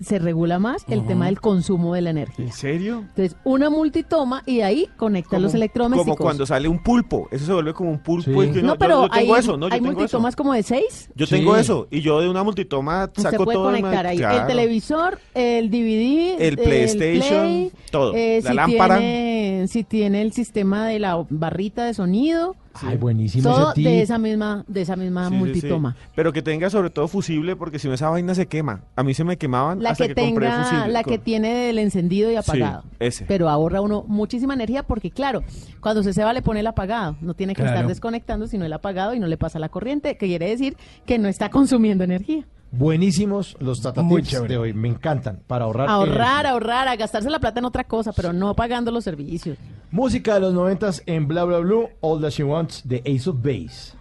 [0.00, 2.46] se regula más el tema del consumo de la energía.
[2.46, 2.98] ¿En serio?
[3.08, 6.16] Entonces, una multitoma y ahí conecta los electrodomésticos.
[6.16, 7.28] Como cuando sale un pulpo.
[7.30, 8.42] Eso se vuelve como un pulpo.
[8.42, 8.48] Sí.
[8.48, 9.68] y que No, pero yo, tengo hay, eso, ¿no?
[9.68, 9.98] Yo hay tengo eso.
[10.00, 11.10] multitomas como de seis.
[11.14, 11.36] Yo Sí.
[11.36, 11.86] tengo eso.
[11.90, 13.66] Y yo de una multitoma Usted saco puede todo.
[13.66, 14.40] conectar ahí claro.
[14.40, 18.14] el televisor, el DVD, El PlayStation, Play, todo.
[18.14, 18.98] eh, La si lámpara.
[18.98, 24.02] Tiene, si tiene el sistema de la barrita de sonido, Ay, buenísimo todo ese de
[24.02, 25.38] esa misma, de esa misma Sí, sí, sí.
[25.44, 25.96] multitoma.
[26.14, 28.82] Pero que tenga sobre todo fusible, porque si no esa vaina se quema.
[28.96, 30.88] A mí se me quemaban La hasta que, que, compré tenga, fusible.
[30.92, 32.84] la que Con- tiene el encendido y apagado.
[33.00, 33.24] ese.
[33.26, 35.42] Pero ahorra uno muchísima energía porque, claro,
[35.80, 37.16] cuando se se va le pone el apagado.
[37.20, 37.76] No tiene que Claro.
[37.76, 40.76] estar desconectando, sino el apagado y no le pasa la corriente, que quiere decir
[41.06, 42.44] que no está consumiendo energía.
[42.72, 44.72] Buenísimos los tatatips de hoy.
[44.72, 45.40] Me encantan.
[45.46, 45.88] Para ahorrar.
[45.88, 49.58] Ahorrar, ahorrar, a gastarse la plata en otra cosa, pero no pagando los servicios.
[49.90, 51.88] Música de los noventas en Bla Bla Blue.
[52.00, 53.94] All That She Wants de Ace of Base.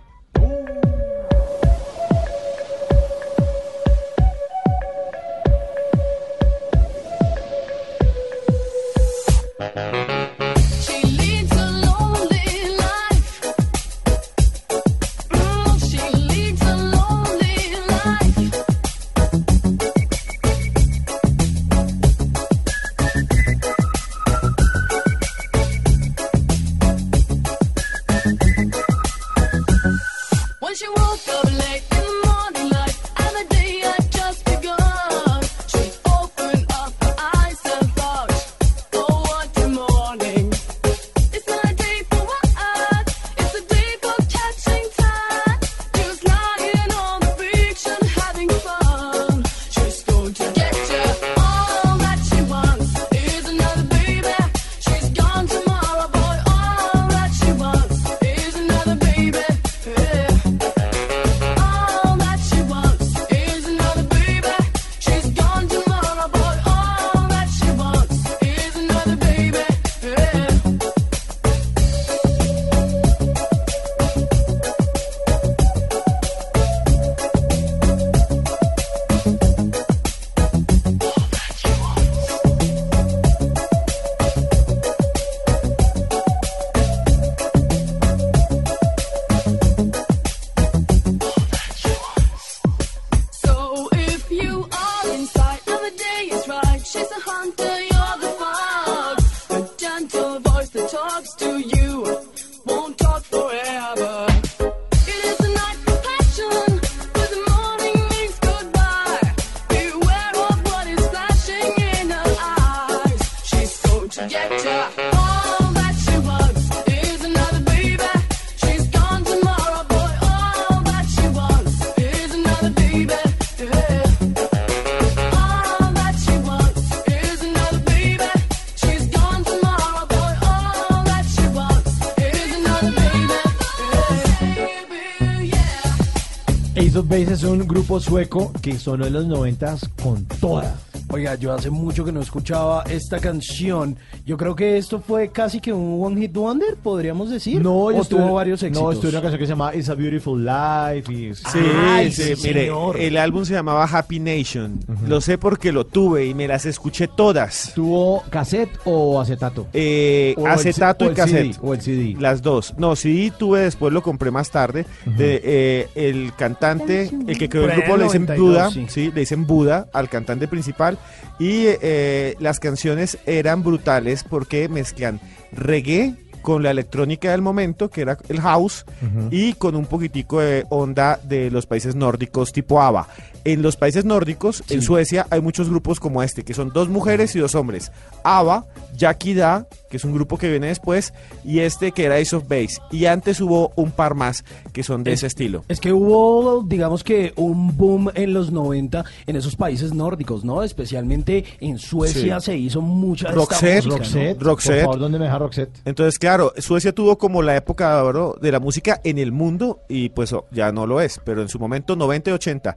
[137.99, 140.76] Grupo sueco que sonó en los noventas con toda.
[141.11, 143.97] Oiga, yo hace mucho que no escuchaba esta canción.
[144.26, 147.61] Yo creo que esto fue casi que un One Hit Wonder, podríamos decir.
[147.61, 148.84] No, o yo estuve- tuvo varios éxitos.
[148.84, 151.11] No, estuve en una canción que se llama It's a Beautiful Life.
[151.11, 151.34] Y...
[151.34, 151.43] Sí,
[151.88, 152.99] Ay, sí, sí, mire, señor.
[152.99, 154.80] el álbum se llamaba Happy Nation.
[155.10, 157.72] Lo sé porque lo tuve y me las escuché todas.
[157.73, 159.68] ¿Tuvo cassette o acetato?
[159.73, 161.53] Eh, O acetato y cassette.
[161.53, 162.15] CD, o el CD.
[162.19, 162.76] Las dos.
[162.77, 164.86] No, CD tuve después, lo compré más tarde.
[165.06, 168.86] de, eh, el cantante, el que creó el grupo le dicen 92, Buda, sí.
[168.88, 170.99] sí, le dicen Buda al cantante principal.
[171.40, 175.19] Y eh, las canciones eran brutales porque mezclan
[175.52, 178.86] reggae con la electrónica del momento, que era el house,
[179.30, 183.07] y con un poquitico de onda de los países nórdicos tipo ABBA.
[183.45, 187.36] En los países nórdicos, en Suecia, hay muchos grupos como este, que son dos mujeres
[187.36, 187.91] y dos hombres.
[188.24, 191.14] ABBA, Jackie Da, que es un grupo que viene después,
[191.44, 192.80] y este que era Ace of Base.
[192.91, 194.44] Y antes hubo un par más
[194.74, 195.64] que son de ese estilo.
[195.68, 200.61] Es que hubo, digamos que, un boom en los 90 en esos países nórdicos, ¿no?
[200.64, 202.45] Especialmente en Suecia Sí.
[202.48, 203.98] se hizo mucha Roxette, música, ¿no?
[203.98, 204.76] Roxette, Roxette.
[204.76, 205.72] Por favor, ¿dónde me deja Roxette?
[205.86, 209.80] Entonces, claro, Suecia tuvo como la época de oro de la música en el mundo
[209.88, 212.76] y pues oh, ya no lo es, pero en su momento 90 y 80,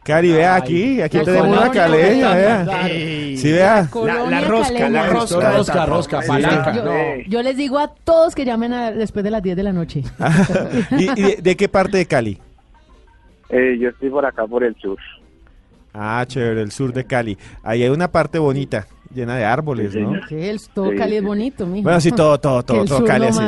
[0.07, 2.63] Cari, vea aquí, aquí la tenemos una caleña, la- vea.
[2.63, 3.87] la- Sí, vea.
[3.91, 5.51] Colonia rosca, la rosca.
[5.51, 6.73] Rosca, rosca, palanca.
[6.73, 6.91] Yo, No.
[7.27, 10.03] yo les digo a todos que llamen a- después de las 10 de la noche.
[10.97, 12.39] ¿Y, y de, de qué parte de Cali?
[13.49, 14.97] Eh, yo estoy por acá, por el sur.
[15.93, 17.37] Ah, chévere, el sur de Cali.
[17.61, 20.13] Ahí hay una parte bonita, llena de árboles, ¿no?
[20.27, 21.83] Que el, todo Cali es bonito, mijo.
[21.83, 23.39] Bueno, sí, todo, todo, todo, todo Cali así.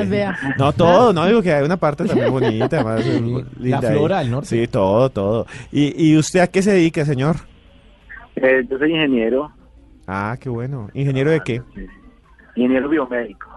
[0.57, 3.21] No, todo, no, digo que hay una parte también bonita, más eh,
[3.59, 3.95] linda ahí.
[3.97, 4.47] flora del norte.
[4.47, 5.45] Sí, todo, todo.
[5.71, 7.35] ¿Y, ¿Y usted a qué se dedica, señor?
[8.35, 9.51] Eh, yo soy ingeniero.
[10.07, 10.89] Ah, qué bueno.
[10.93, 11.61] ¿Ingeniero de qué?
[12.55, 13.47] Ingeniero biomédico.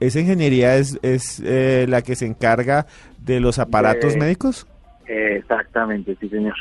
[0.00, 2.86] ¿Esa ingeniería es, es eh, la que se encarga
[3.18, 4.66] de los aparatos De- médicos?
[5.08, 6.54] Eh, exactamente, sí, señor.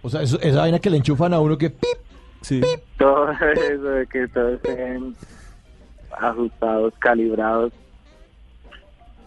[0.00, 1.98] O sea, eso- esa vaina que le enchufan a uno que pip.
[2.42, 2.60] Sí.
[2.98, 5.14] Todo eso de que todos estén
[6.20, 7.72] ajustados, calibrados,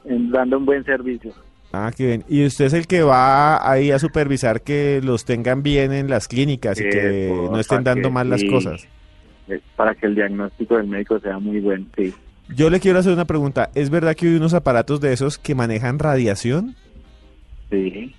[0.06, 1.34] en- dando un buen servicio.
[1.74, 2.26] Ah, qué bien.
[2.28, 6.28] ¿Y usted es el que va ahí a supervisar que los tengan bien en las
[6.28, 8.88] clínicas y que Eh, no estén para dando que mal las sí, cosas?
[9.76, 12.14] Para que el diagnóstico del médico sea muy bueno, sí.
[12.54, 13.70] Yo le quiero hacer una pregunta.
[13.76, 16.76] ¿Es verdad que hay unos aparatos de esos que manejan radiación?
[17.70, 18.14] Sí.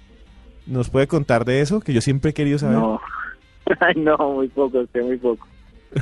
[0.67, 1.81] ¿Nos puede contar de eso?
[1.81, 2.77] Que yo siempre he querido saber.
[2.79, 3.01] No.
[3.81, 5.47] Ay, no, muy poco, sé muy poco.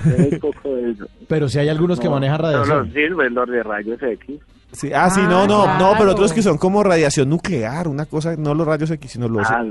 [0.02, 1.06] Sé muy poco de eso.
[1.28, 2.78] Pero si hay algunos que No, manejan pero radiación.
[2.84, 4.40] Los sirve, los de rayos X.
[4.72, 5.94] Sí, ah, sí, no, Ah, no, no, claro.
[5.98, 9.44] pero otros que son como radiación nuclear, una cosa, no los rayos X, sino los...
[9.50, 9.64] Ah,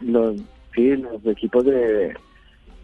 [0.00, 0.36] los,
[0.74, 2.12] sí, los equipos de,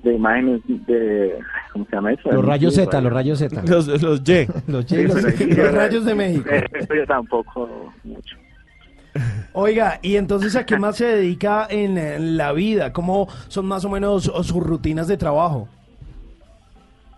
[0.04, 1.36] de imágenes de...
[1.72, 2.30] ¿Cómo se llama eso?
[2.30, 3.62] Los rayos Sí, Z, los rayos Z.
[3.66, 4.46] Los, los Y.
[4.68, 5.36] Los Sí, Y, los pero Z.
[5.36, 6.48] sí, Los pero- rayos de México.
[6.74, 8.36] Eso yo tampoco mucho.
[9.52, 12.92] Oiga, ¿y entonces a qué más se dedica en, la vida?
[12.92, 15.68] ¿Cómo son más o menos sus rutinas de trabajo?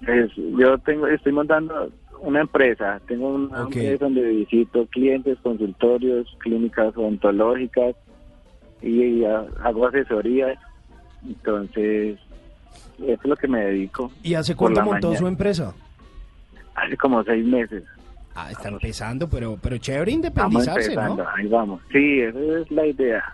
[0.06, 3.00] Es- yo tengo, estoy montando una empresa.
[3.06, 3.76] Tengo una Ok.
[3.76, 7.94] empresa donde visito clientes, consultorios, clínicas odontológicas
[8.82, 10.58] y, y a- hago asesoría.
[11.26, 12.18] Entonces,
[12.98, 14.10] eso es lo que me dedico.
[14.22, 15.18] ¿Y hace cuánto montó mañana.
[15.18, 15.74] su empresa?
[16.76, 17.82] Hace como seis meses.
[18.40, 21.18] Ah, está empezando, pero, pero chévere independizarse, ¿no?
[21.36, 21.80] ahí vamos.
[21.90, 23.24] Sí, esa es la idea.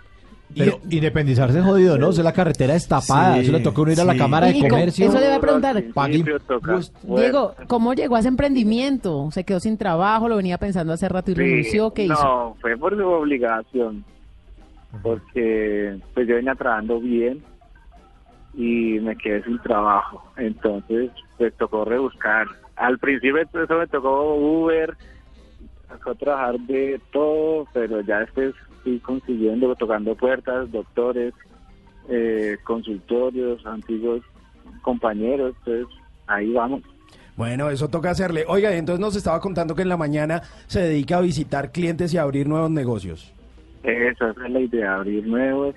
[0.56, 2.08] Pero independizarse es jodido, ¿no?
[2.08, 3.34] O sea, la carretera es tapada.
[3.34, 4.18] Sí, eso le toca a uno ir a la sí.
[4.18, 5.08] Cámara de Comercio.
[5.08, 5.82] eso le iba a preguntar.
[5.92, 6.24] Fuerte.
[7.02, 9.28] Diego, ¿cómo llegó a ese emprendimiento?
[9.30, 10.28] ¿Se quedó sin trabajo?
[10.28, 11.92] ¿Lo venía pensando hace rato y Sí, renunció?
[11.92, 12.14] ¿Qué hizo?
[12.14, 14.04] No, fue por su obligación.
[15.02, 17.42] Porque pues yo venía trabajando bien
[18.54, 20.24] y me quedé sin trabajo.
[20.36, 22.46] Entonces, pues tocó rebuscar.
[22.76, 24.96] Al principio eso me tocó Uber,
[25.88, 31.34] tocó trabajar de todo, pero ya después fui consiguiendo, tocando puertas, doctores,
[32.08, 34.22] eh, consultorios, antiguos
[34.82, 35.54] compañeros.
[35.64, 35.86] Entonces,
[36.26, 36.82] ahí vamos.
[37.36, 38.44] Bueno, eso toca hacerle.
[38.46, 42.18] Oiga, entonces nos estaba contando que en la mañana se dedica a visitar clientes y
[42.18, 43.32] a abrir nuevos negocios.
[43.82, 45.74] Esa es la idea, abrir nuevos.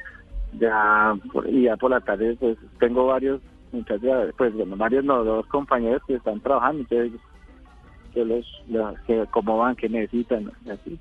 [0.59, 1.13] Ya,
[1.49, 6.01] y ya por la tarde, pues tengo varios muchachos, pues bueno, varios, no, dos compañeros
[6.07, 7.19] que están trabajando, entonces
[8.15, 10.99] yo los, los que cómo van, qué necesitan, así.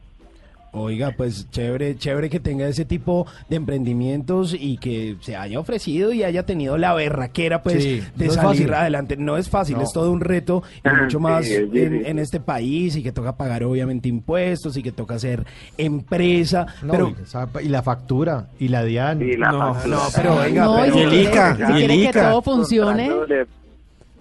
[0.79, 6.13] Oiga, pues chévere, chévere que tenga ese tipo de emprendimientos y que se haya ofrecido
[6.13, 9.17] y haya tenido la berraquera pues Sí, de no salir adelante.
[9.17, 9.83] No es fácil, No.
[9.83, 13.65] es todo un reto y mucho más sí, en, este país y que toca pagar
[13.65, 15.47] obviamente impuestos y que toca ser
[15.79, 16.67] empresa.
[16.83, 17.15] No, pero
[17.63, 19.23] y, la factura, y la DIAN.
[19.23, 19.97] Y la no, factura.
[19.97, 23.11] no, pero venga, pero- si Y el ICA, si y el quiere que todo funcione,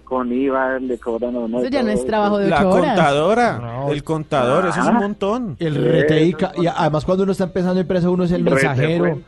[0.06, 1.59] Con IVA le cobran a uno.
[1.59, 2.85] eso ya no es trabajo de La ocho horas.
[2.95, 3.92] contadora, No.
[3.92, 5.00] el contador, eso es un Ah.
[5.00, 5.56] montón.
[5.59, 9.19] El reteica, y además cuando uno está empezando empresa, uno es el mensajero,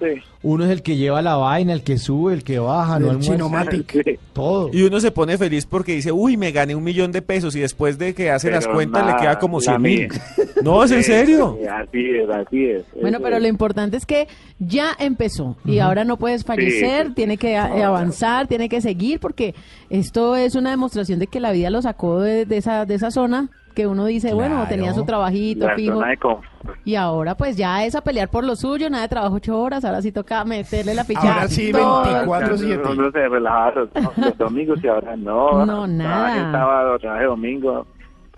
[0.43, 3.19] uno es el que lleva la vaina, el que sube, el que baja, no el
[3.19, 4.19] Chinomatic.
[4.33, 4.69] Todo.
[4.71, 7.59] Y uno se pone feliz porque dice, uy, me gané un millón de pesos y
[7.59, 10.07] después de que hace las cuentas le queda como la 100 mil.
[10.63, 11.55] No, es en serio.
[11.61, 12.83] sí, Así es, así es.
[12.99, 17.13] Bueno, pero lo importante es que ya empezó y ahora no puedes fallecer, sí.
[17.13, 19.53] tiene que a- avanzar, tiene que seguir porque
[19.91, 23.11] esto es una demostración de que la vida lo sacó de, de esa de esa
[23.11, 26.47] zona que uno dice, bueno, tenía su trabajito La fijo zona de confort.
[26.83, 29.85] y ahora pues ya es a pelear por lo suyo, nada de trabajo ocho horas,
[29.85, 31.21] ahora sí toca meterle la ficha.
[31.21, 32.91] Ahora sí, todo el 24/7.
[32.91, 35.63] Uno se relajaba los, los domingos y ahora no.
[35.65, 36.33] No, nada.
[36.33, 37.85] Trabaje sábado, trabaje domingo,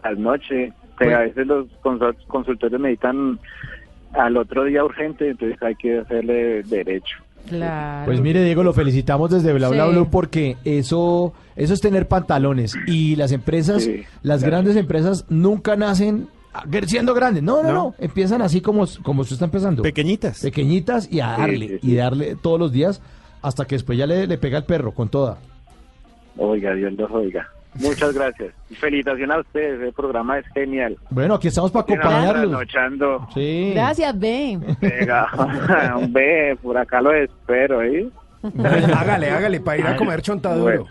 [0.04, 0.74] a la noche.
[0.98, 3.40] Pero a veces los consul- consultores necesitan
[4.12, 7.16] al otro día urgente, entonces hay que hacerle derecho.
[7.48, 8.06] Claro.
[8.06, 9.92] Pues mire, Diego, lo felicitamos desde Bla Bla Sí.
[9.94, 12.76] Blue porque eso, eso es tener pantalones.
[12.88, 14.52] Y las empresas, Sí, las claro.
[14.52, 16.28] grandes empresas nunca nacen
[16.86, 17.44] siendo grandes.
[17.44, 17.74] No, no, no.
[17.74, 17.96] No.
[18.00, 19.82] Empiezan así como, como usted está empezando.
[19.84, 20.42] Pequeñitas.
[20.42, 21.92] Pequeñitas y a darle, sí, sí.
[21.92, 23.02] y darle todos los días
[23.42, 25.38] hasta que después ya le, le pega el perro con toda.
[26.38, 27.48] Oiga, Dios los oiga.
[27.80, 28.54] Muchas gracias.
[28.70, 30.98] Y Felicitaciones a ustedes, el programa es genial.
[31.10, 32.62] Bueno, aquí estamos para acompañarlos.
[33.34, 33.72] Sí.
[33.74, 34.60] Gracias, B.
[34.82, 38.10] Venga, un B, por acá lo espero, ¿eh?
[38.96, 40.88] hágale, hágale, para ir a comer chontaduro.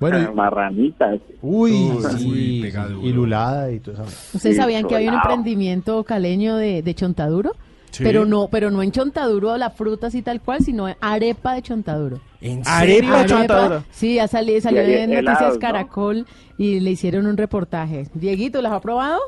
[0.00, 1.18] Bueno, y- Ah, Marranitas.
[1.42, 2.62] uy, sí,
[3.02, 4.02] y lulada y todo eso.
[4.34, 7.52] ¿Ustedes Sí, sabían que hay un emprendimiento caleño de, de chontaduro?
[7.90, 8.04] Sí.
[8.04, 11.62] Pero no, pero no en chontaduro la fruta así tal cual, sino en arepa de
[11.62, 12.20] chontaduro.
[12.40, 13.16] ¿En Arepa serio?
[13.16, 13.84] de chontaduro.
[13.90, 15.60] Sí, ha salido, salió en Noticias helados, ¿no?
[15.60, 16.26] Caracol
[16.56, 18.06] y le hicieron un reportaje.
[18.14, 19.18] Dieguito, ¿las ha probado?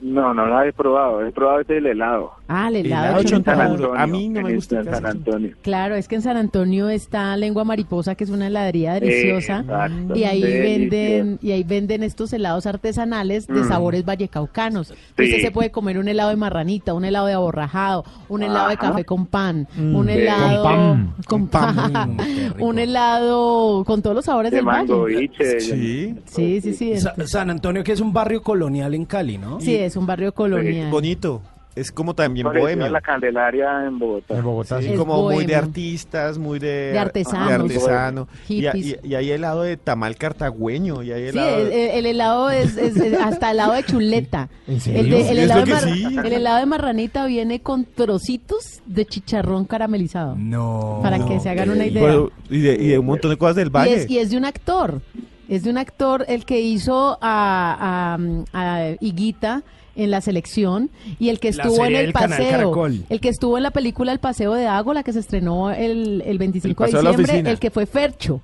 [0.00, 1.24] No, no lo he probado.
[1.24, 2.32] He probado este el helado.
[2.50, 3.94] Ah, el helado, Helado.
[3.94, 4.82] A mí no me gusta.
[4.82, 5.54] San Antonio.
[5.60, 10.16] Claro, es que en San Antonio está Lengua Mariposa, que es una heladería deliciosa, Exacto,
[10.16, 10.64] y ahí delicioso.
[10.64, 13.68] venden y ahí venden estos helados artesanales de Mm.
[13.68, 14.88] sabores vallecaucanos.
[14.88, 14.94] Sí.
[15.24, 18.76] Usted se puede comer un helado de marranita, un helado de aborrajado, un helado de
[18.78, 19.94] café con pan, Mm.
[19.94, 21.14] un helado Con pan.
[21.26, 22.16] con pan, pan,
[22.58, 25.16] mm, un helado con todos los sabores De del mango valle.
[25.20, 25.60] biche.
[25.60, 26.14] Sí.
[26.24, 26.96] Sí, sí, sí.
[26.98, 29.60] Sa- San Antonio, que es un barrio colonial en Cali, ¿no?
[29.60, 30.90] Sí, es un barrio colonial.
[30.90, 31.42] Bonito.
[31.78, 32.88] Es como también bohemio.
[32.88, 34.36] la Candelaria en Bogotá.
[34.36, 34.92] En Bogotá, Sí, sí.
[34.92, 37.48] Es como muy de artistas, muy de, De artesanos.
[37.48, 38.28] de artesano.
[38.48, 41.02] Y, y- y hay helado de tamal cartagüeño.
[41.02, 44.48] Y hay Sí, el, el- el helado es, es- es hasta helado de chuleta.
[44.66, 45.00] ¿En serio?
[45.00, 46.04] El, de- el Es helado de que mar- sí.
[46.24, 50.34] el helado de marranita viene con trocitos de chicharrón caramelizado.
[50.36, 51.00] No.
[51.02, 52.18] Para que se hagan una idea.
[52.50, 53.94] Y, de, y de un montón de cosas del Y valle.
[53.94, 55.00] es, y es de un actor.
[55.48, 58.18] Es de un actor el que hizo a,
[58.52, 59.62] a, a Higuita
[59.98, 62.72] en la selección y el que estuvo en el paseo.
[62.86, 66.22] El que estuvo en la película El Paseo de Ago, la que se estrenó el,
[66.24, 68.40] el 25 El de diciembre, el que fue Fercho.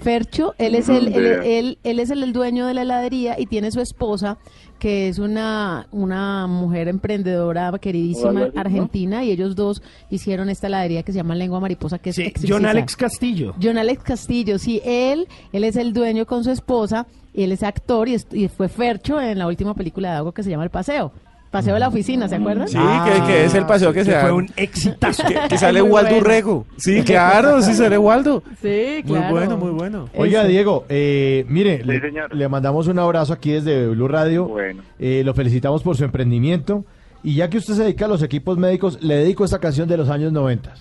[0.00, 3.38] Fercho, él es el, Ujú, él, él- él es el, el dueño de la heladería
[3.38, 4.38] y tiene su esposa
[4.78, 11.10] que es una, una mujer emprendedora queridísima argentina y ellos dos hicieron esta heladería que
[11.12, 12.54] se llama Lengua Mariposa que es Sí, exquisita.
[12.54, 13.54] John Alex Castillo.
[13.60, 17.62] John Alex Castillo, sí, él, él es el dueño con su esposa, y él es
[17.64, 20.70] actor y, y fue Fercho en la última película de algo que se llama El
[20.70, 21.12] Paseo.
[21.50, 22.68] Paseo de la oficina, ¿se acuerdan?
[22.68, 25.22] Sí, que, que es el paseo que, Que se da- fue un exitazo.
[25.26, 26.24] que, que sale Muy Waldo bueno.
[26.26, 26.66] Urrego.
[26.76, 28.42] Sí, claro, sí sale Waldo.
[28.60, 29.30] Sí, Muy claro.
[29.34, 30.08] bueno, muy bueno.
[30.14, 30.44] Oiga.
[30.44, 34.46] Diego, eh, mire, Sí, le, le mandamos un abrazo aquí desde Blue Radio.
[34.46, 34.82] Bueno.
[34.98, 36.84] Eh, lo felicitamos por su emprendimiento.
[37.22, 39.96] Y ya que usted se dedica a los equipos médicos, le dedico esta canción de
[39.96, 40.72] los años 90.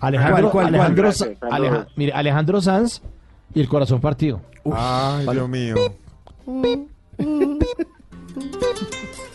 [0.00, 1.62] Alejandro, ¿Cuál, cuál, Alejandro, cuál?
[1.62, 3.00] Gracias, mire, Alejandro Sanz
[3.54, 4.40] y el corazón partido.
[4.72, 5.74] Ay, Dios mío.
[7.18, 9.27] Este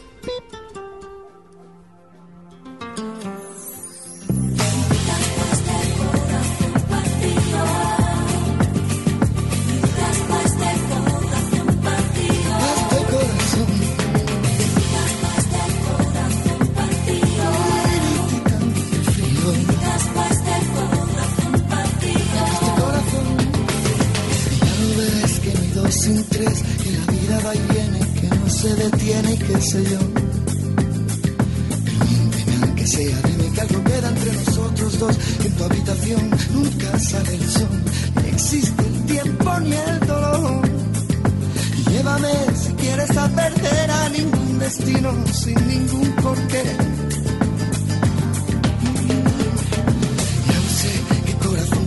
[26.03, 29.37] que no sin tres Que la vida va y viene Que no se detiene y
[29.37, 29.99] qué sé yo
[31.55, 36.29] Pero miénteme aunque sea Dime que algo queda entre nosotros dos Que en tu habitación
[36.53, 37.83] nunca sale el sol
[38.21, 40.61] Ni existe el tiempo ni el dolor
[41.89, 47.02] Llévame si quieres a perder a ningún destino sin ningún porqué.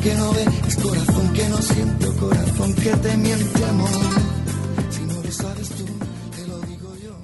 [0.07, 3.89] Que no ve es corazón que no siente, o corazón que te miente amor.
[4.91, 5.85] Si no lo sabes tú,
[6.37, 7.15] te lo digo yo.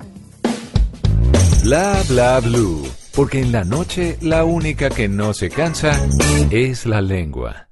[1.62, 2.82] Bla bla blue.
[3.14, 5.92] Porque en la noche la única que no se cansa
[6.50, 7.68] es la lengua.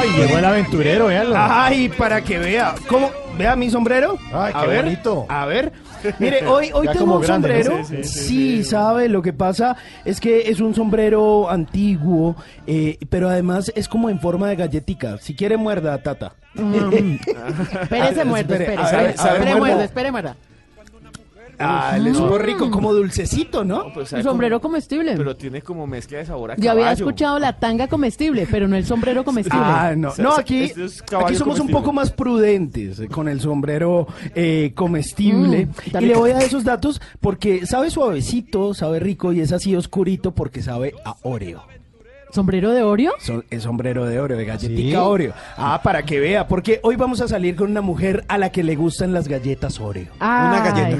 [0.00, 1.34] Ay, llegó el aventurero, véanlo.
[1.38, 2.74] Ay, para que vea.
[2.88, 3.10] ¿Cómo?
[3.36, 4.18] ¿Vea mi sombrero?
[4.32, 5.26] Ay, a qué ver, bonito.
[5.28, 5.72] A ver.
[6.18, 7.64] Mire, hoy, hoy Ya tengo como un grande, ¿no?
[7.64, 7.84] sombrero.
[7.86, 8.28] Sí, Sí, sí,
[8.62, 13.88] sí, sabe, lo que pasa es que es un sombrero antiguo, eh, pero además es
[13.88, 15.18] como en forma de galletica.
[15.18, 16.32] Si quiere, muerda, tata.
[16.54, 18.74] Espérese, muerda, Espere,
[19.14, 19.54] espere.
[19.56, 20.36] muerda, espere, muerda.
[21.60, 23.86] Ah, le supo rico, como dulcecito, ¿no?
[23.94, 25.14] Un sombrero comestible.
[25.16, 27.04] Pero tiene como mezcla de sabor a Yo había caballo.
[27.06, 29.60] escuchado la tanga comestible, pero no el sombrero comestible.
[29.62, 31.80] Ah, no, no, aquí, Este es caballo aquí somos un comestible.
[31.80, 35.66] poco más prudentes eh, con el sombrero eh, comestible.
[35.66, 36.20] Mm, está y le rico.
[36.20, 40.62] voy a dar esos datos porque sabe suavecito, sabe rico y es así oscurito porque
[40.62, 41.62] sabe a Oreo.
[42.32, 43.12] ¿Sombrero de Oreo?
[43.20, 44.94] So- es sombrero de Oreo, de galletica ¿Sí?
[44.96, 45.32] Oreo.
[45.56, 48.62] Ah, para que vea, porque hoy vamos a salir con una mujer a la que
[48.62, 50.08] le gustan las galletas Oreo.
[50.20, 50.98] Una galleta.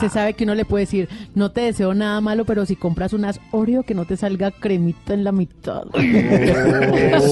[0.00, 3.12] Se sabe que uno le puede decir, no te deseo nada malo, pero si compras
[3.12, 5.82] unas Oreo que no te salga cremita en la mitad.
[5.94, 7.30] Eso.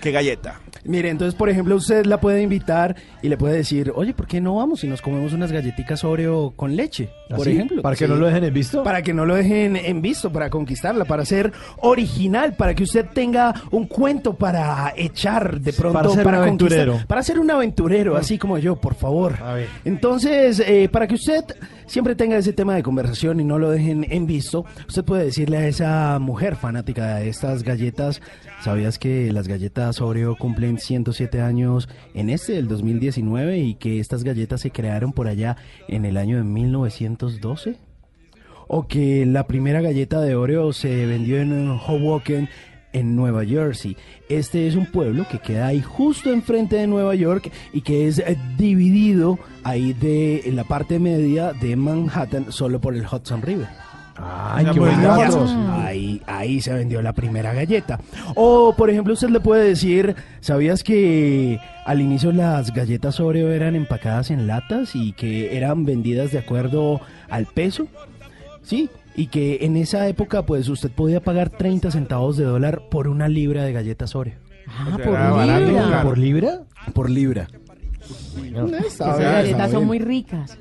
[0.00, 0.60] ¡Qué galleta!
[0.84, 4.40] Mire, entonces, por ejemplo, usted la puede invitar y le puede decir, oye, ¿por qué
[4.40, 7.08] no vamos y nos comemos unas galletitas Oreo con leche?
[7.30, 7.52] Por ¿Así?
[7.52, 7.82] ejemplo.
[7.82, 8.82] ¿Para que no lo dejen en visto?
[8.82, 13.06] Para que no lo dejen en visto, para conquistarla, para ser original, para que usted
[13.12, 15.94] tenga un cuento para echar de pronto.
[15.98, 16.98] Para ser un conquistar- aventurero.
[17.06, 19.36] Para ser un aventurero, así como yo, por favor.
[19.42, 19.68] A ver.
[19.84, 21.44] Entonces, eh, para que usted
[21.86, 25.58] siempre tenga ese tema de conversación y no lo dejen en visto, usted puede decirle
[25.58, 28.20] a esa mujer fanática de estas galletas,
[28.62, 34.24] ¿sabías que las galletas Oreo cumplen 107 años en este, el 2019, y que estas
[34.24, 35.56] galletas se crearon por allá
[35.88, 37.76] en el año de 1912?
[38.66, 42.48] O que la primera galleta de Oreo se vendió en Hoboken,
[42.94, 43.96] en Nueva Jersey.
[44.30, 48.20] Este es un pueblo que queda ahí justo enfrente de Nueva York y que es
[48.20, 53.68] eh, dividido ahí de en la parte media de Manhattan solo por el Hudson River.
[54.16, 55.42] Ay, qué dato.
[55.42, 55.70] Hudson.
[55.72, 57.98] Ahí, ahí se vendió la primera galleta.
[58.36, 63.74] O, por ejemplo, usted le puede decir, ¿sabías que al inicio las galletas Oreo eran
[63.74, 67.88] empacadas en latas y que eran vendidas de acuerdo al peso?
[68.62, 73.08] Sí, y que en esa época, pues, usted podía pagar 30 centavos de dólar por
[73.08, 74.34] una libra de galletas Oreo.
[74.66, 75.08] Ah, O sea, por
[75.68, 75.82] libra.
[75.88, 76.08] claro.
[76.08, 76.60] ¿Por libra?
[76.94, 77.48] Por libra.
[78.86, 80.58] Esas galletas son muy ricas.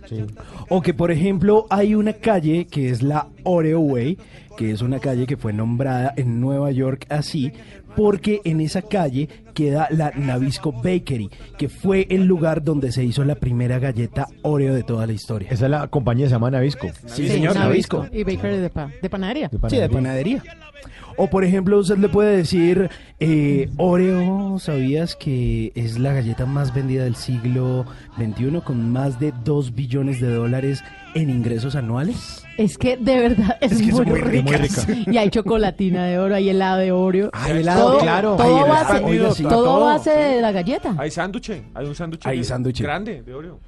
[0.69, 4.17] O que, por ejemplo, hay una calle que es la Oreo Way,
[4.57, 7.51] que es una calle que fue nombrada en Nueva York así,
[7.95, 13.23] porque en esa calle queda la Nabisco Bakery, que fue el lugar donde se hizo
[13.23, 15.49] la primera galleta Oreo de toda la historia.
[15.51, 16.87] Esa es la compañía, se llama Navisco.
[17.05, 18.05] Sí, señor, Nabisco.
[18.11, 19.47] Y bakery de, pa- de panadería.
[19.49, 20.39] De Sí, de panadería.
[20.39, 20.73] panadería.
[21.15, 26.73] O por ejemplo, usted le puede decir, eh, Oreo, ¿sabías que es la galleta más
[26.73, 27.85] vendida del siglo
[28.17, 30.83] XXI con más de 2 billones de dólares
[31.13, 32.42] en ingresos anuales?
[32.57, 34.81] Es que de verdad es, Es que muy, muy rica.
[35.11, 37.29] Y hay chocolatina de oro, hay helado de Oreo.
[37.33, 38.35] Hay helado, todo, claro.
[38.35, 40.95] Todo, Hay base, expandido, todo, base de la galleta.
[40.97, 41.95] Hay sándwich, hay un
[42.45, 43.59] sándwich grande de Oreo.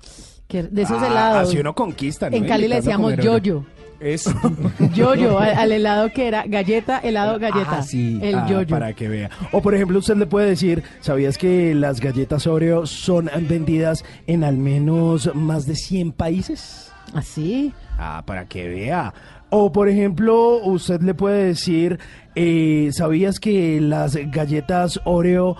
[0.47, 1.49] Que de esos Ah, helados.
[1.49, 2.37] Así uno conquista, ¿no?
[2.37, 3.65] En Cali le decíamos yoyo.
[3.99, 4.25] Es
[4.93, 7.77] Yoyo, al, al helado que era galleta, helado, galleta.
[7.79, 8.19] Ah, sí.
[8.21, 8.67] El Ah, yoyo.
[8.67, 9.29] Para que vea.
[9.53, 14.43] O por ejemplo, usted le puede decir, ¿sabías que las galletas Oreo son vendidas en
[14.43, 16.91] al menos más de 100 países?
[17.13, 17.73] Así.
[17.73, 17.84] Ah,
[18.25, 19.13] para que vea.
[19.49, 21.99] O por ejemplo, usted le puede decir,
[22.35, 25.55] eh, ¿sabías que las galletas Oreo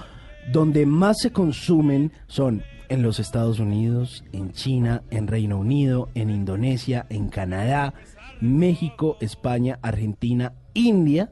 [0.52, 6.30] donde más se consumen son en los Estados Unidos, en China, en Reino Unido, en
[6.30, 7.94] Indonesia, en Canadá,
[8.42, 11.32] México, España, Argentina, India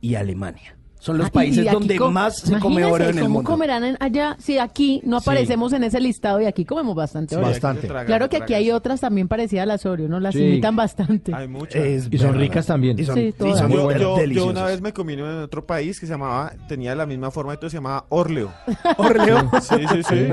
[0.00, 0.79] y Alemania?
[1.00, 3.50] Son los Ah, y- países y donde más se come oro en el ¿Cómo mundo.
[3.50, 4.36] comerán en- allá?
[4.38, 7.46] Si aquí no aparecemos en ese listado y aquí comemos bastante oro.
[7.46, 7.88] Bastante.
[7.88, 10.20] Claro que aquí hay otras también parecidas a las Oreo, ¿no?
[10.20, 10.42] Las Sí.
[10.44, 11.34] imitan bastante.
[11.34, 11.82] hay muchas.
[11.82, 12.40] Es Y son verdad.
[12.42, 12.98] ricas también.
[12.98, 13.58] Y son, Sí, y todas.
[13.58, 16.04] son Muy yo, buenas, yo- yo una vez me comí uno en otro país que
[16.06, 18.52] se llamaba, tenía la misma forma y todo se llamaba Orleo.
[18.98, 19.50] Orleo.
[19.62, 20.28] Sí, sí, sí.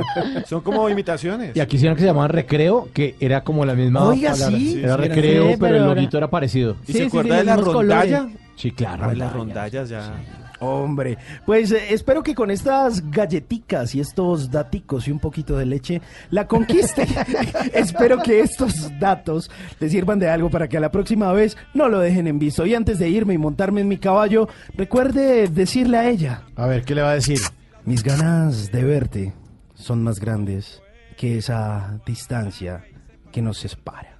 [0.47, 1.55] Son como imitaciones.
[1.55, 4.57] Y aquí hicieron que se llamaban recreo, que era como la misma Oiga, palabra.
[4.57, 4.79] sí.
[4.83, 6.75] Era Sí, recreo, sí, pero, pero el loguito era parecido.
[6.87, 8.27] ¿Y se acuerda de la rondalla?
[8.57, 9.05] Sí, claro.
[9.09, 10.13] Ay, las rondallas ya.
[10.59, 15.65] Hombre, pues eh, espero que con estas galletitas y estos daticos y un poquito de
[15.65, 17.05] leche la conquiste.
[17.73, 21.89] espero que estos datos le sirvan de algo para que a la próxima vez no
[21.89, 22.65] lo dejen en visto.
[22.65, 26.43] Y antes de irme y montarme en mi caballo, recuerde decirle a ella.
[26.55, 27.39] A ver, ¿qué le va a decir?
[27.85, 29.33] Mis ganas de verte
[29.75, 30.81] son más grandes
[31.15, 32.83] que esa distancia
[33.31, 34.17] que nos separa.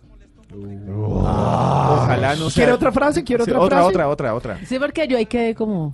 [0.97, 2.63] Ojalá no sea.
[2.63, 3.23] ¿Quiere otra frase?
[3.23, 3.89] ¿Quiere Sí, otra otra, frase?
[3.89, 4.59] otra, otra, otra.
[4.65, 5.93] Sí, porque yo ahí quedé como...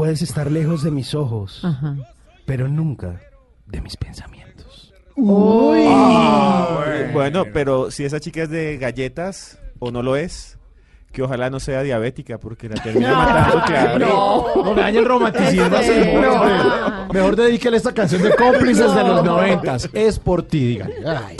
[0.00, 1.94] Puedes estar lejos de mis ojos, Ajá.
[2.46, 3.20] pero nunca
[3.66, 4.94] de mis pensamientos.
[5.14, 5.84] Uy.
[5.86, 10.56] Ah, bueno, pero si esa chica es de galletas o no lo es,
[11.12, 13.98] que ojalá no sea diabética porque la termina matando, claro.
[13.98, 15.68] No, no me dañe el romanticismo.
[16.18, 17.12] No.
[17.12, 19.86] Mejor dedíquele esta canción de cómplices de los noventas.
[19.92, 20.94] Es por ti, dígale.
[21.06, 21.36] Ay.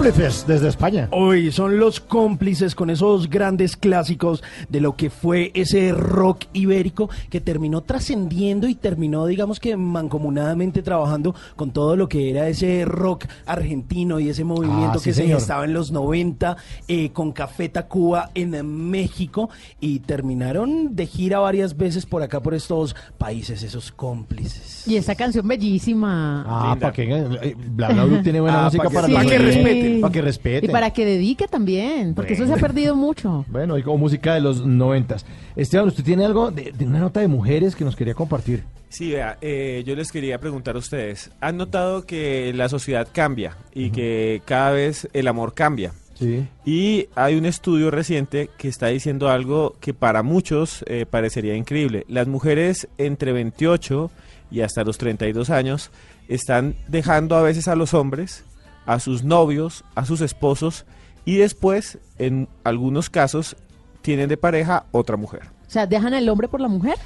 [0.00, 1.08] Cómplices, cómplices desde España.
[1.12, 7.08] Hoy son los cómplices con esos grandes clásicos de lo que fue ese rock ibérico
[7.30, 12.84] que terminó trascendiendo y terminó, digamos que mancomunadamente trabajando con todo lo que era ese
[12.84, 15.38] rock argentino y ese movimiento Ah, sí, que se señor.
[15.38, 16.56] estaba en los 90
[16.88, 18.50] eh, con Café Tacuba en
[18.90, 24.86] México y terminaron de gira varias veces por acá, por estos países, esos cómplices.
[24.88, 26.44] Y esa canción bellísima.
[26.46, 29.28] Ah, para que eh, Bla Bla Blue tiene buena Ah, música pa' que- para, Sí.
[29.28, 30.00] que respeten.
[30.00, 33.44] Para que Y para que dedique también, porque eso se ha perdido mucho.
[33.50, 35.26] Bueno, y como música de los noventas.
[35.56, 38.64] Esteban, ¿usted tiene algo de, de una nota de mujeres que nos quería compartir?
[38.90, 43.56] Sí, vea, eh, yo les quería preguntar a ustedes, ¿han notado que la sociedad cambia
[43.72, 45.92] y que cada vez el amor cambia?
[46.14, 46.46] Sí.
[46.64, 52.04] Y hay un estudio reciente que está diciendo algo que para muchos eh, parecería increíble.
[52.08, 54.10] Las mujeres entre 28
[54.50, 55.92] y hasta los 32 años
[56.28, 58.44] están dejando a veces a los hombres,
[58.90, 60.84] a sus novios, a sus esposos
[61.24, 63.56] y después, en algunos casos,
[64.02, 65.42] tienen de pareja otra mujer.
[65.68, 66.96] O sea, dejan al hombre por la mujer.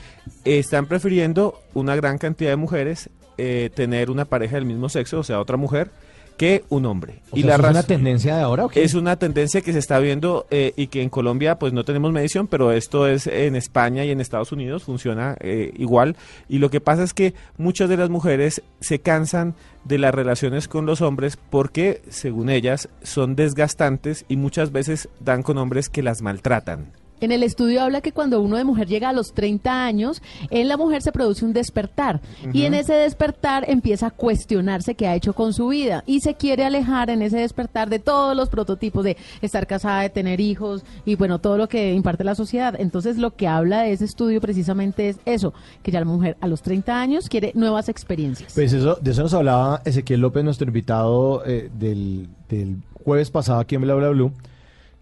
[0.46, 5.22] Están prefiriendo una gran cantidad de mujeres eh, tener una pareja del mismo sexo, o
[5.24, 5.90] sea, otra mujer,
[6.36, 7.22] que un hombre.
[7.30, 8.82] O sea, ¿eso es una tendencia de ahora o qué?
[8.82, 12.12] es una tendencia que se está viendo eh, y que en Colombia pues no tenemos
[12.12, 16.16] medición, pero esto es en España y en Estados Unidos funciona eh, igual.
[16.48, 19.54] Y lo que pasa es que muchas de las mujeres se cansan
[19.84, 25.42] de las relaciones con los hombres porque, según ellas, son desgastantes y muchas veces dan
[25.42, 27.03] con hombres que las maltratan.
[27.24, 30.20] En el estudio habla que cuando uno de mujer llega a los 30 años,
[30.50, 32.20] en la mujer se produce un despertar.
[32.52, 36.04] Y en ese despertar empieza a cuestionarse qué ha hecho con su vida.
[36.06, 40.10] Y se quiere alejar en ese despertar de todos los prototipos de estar casada, de
[40.10, 42.74] tener hijos y bueno, todo lo que imparte la sociedad.
[42.78, 46.46] Entonces lo que habla de ese estudio precisamente es eso, que ya la mujer a
[46.46, 48.52] los 30 años quiere nuevas experiencias.
[48.52, 53.60] Pues eso, de eso nos hablaba Ezequiel López, nuestro invitado eh, del, del jueves pasado
[53.60, 54.30] aquí en Bla Bla Blue,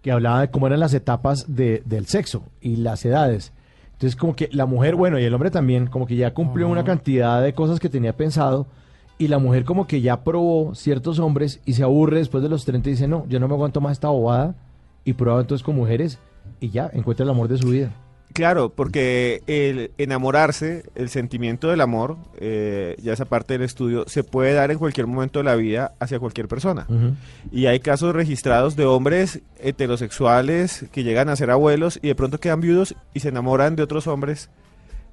[0.02, 3.52] que hablaba de cómo eran las etapas de- del sexo y las edades.
[3.92, 6.82] Entonces, como que la mujer, bueno, y el hombre también, como que ya cumplió una
[6.84, 8.66] cantidad de cosas que tenía pensado,
[9.16, 12.64] y la mujer como que ya probó ciertos hombres y se aburre después de los
[12.64, 14.56] 30 y dice, no, yo no me aguanto más esta bobada,
[15.04, 16.18] y prueba entonces con mujeres,
[16.60, 17.90] y ya, encuentra el amor de su vida.
[18.32, 24.24] Claro, porque el enamorarse, el sentimiento del amor, eh, ya esa parte del estudio, se
[24.24, 26.86] puede dar en cualquier momento de la vida hacia cualquier persona.
[27.50, 32.38] Y hay casos registrados de hombres heterosexuales que llegan a ser abuelos y de pronto
[32.38, 34.50] quedan viudos y se enamoran de otros hombres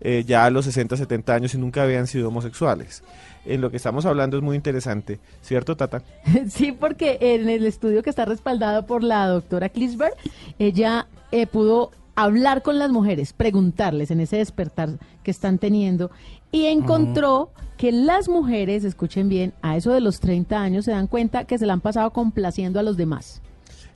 [0.02, 3.04] eh, ya a los 60, 70 años y nunca habían sido homosexuales.
[3.46, 6.02] En lo que estamos hablando es muy interesante, ¿cierto, Tata?
[6.50, 10.14] Sí, porque en el estudio que está respaldado por la doctora Klisberg,
[10.58, 11.92] ella eh, pudo
[12.24, 16.12] hablar con las mujeres, preguntarles en ese despertar que están teniendo
[16.52, 21.08] y encontró que las mujeres, escuchen bien, a eso de los 30 años se dan
[21.08, 23.42] cuenta que se la han pasado complaciendo a los demás.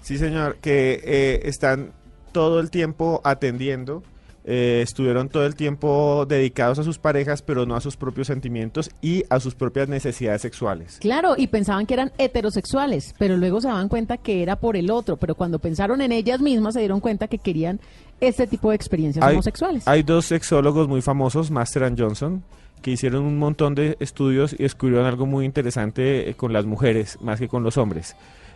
[0.01, 1.91] Sí, señor, que eh, están
[2.31, 4.03] todo el tiempo atendiendo,
[4.45, 8.91] eh, estuvieron todo el tiempo dedicados a sus parejas, pero no a sus propios sentimientos
[9.01, 10.97] y a sus propias necesidades sexuales.
[10.99, 14.91] Claro, y pensaban que eran heterosexuales, pero luego se daban cuenta que era por el
[14.91, 17.79] otro, pero cuando pensaron en ellas mismas se dieron cuenta que querían
[18.19, 19.87] este tipo de experiencias Hay, homosexuales.
[19.87, 22.43] hay dos sexólogos muy famosos, Master and Johnson,
[22.81, 27.17] que hicieron un montón de estudios y descubrieron algo muy interesante eh, con las mujeres,
[27.21, 28.15] más que con los hombres.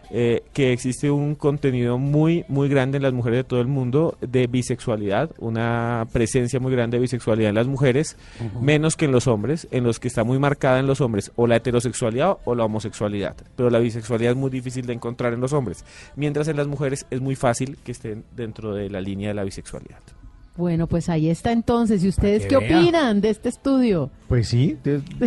[0.10, 4.18] Eh, que existe un contenido muy, muy grande en las mujeres de todo el mundo
[4.22, 8.18] de bisexualidad, una presencia muy grande de bisexualidad en las mujeres,
[8.62, 11.46] menos que en los hombres, en los que está muy marcada en los hombres o
[11.46, 15.52] la heterosexualidad o la homosexualidad, pero la bisexualidad es muy difícil de encontrar en los
[15.54, 15.84] hombres,
[16.16, 19.44] mientras en las mujeres es muy fácil que estén dentro de la línea de la
[19.44, 20.00] bisexualidad.
[20.58, 22.04] Bueno, pues ahí está entonces.
[22.04, 22.80] ¿Y ustedes que qué vea.
[22.80, 24.10] opinan de este estudio?
[24.28, 24.76] Pues sí.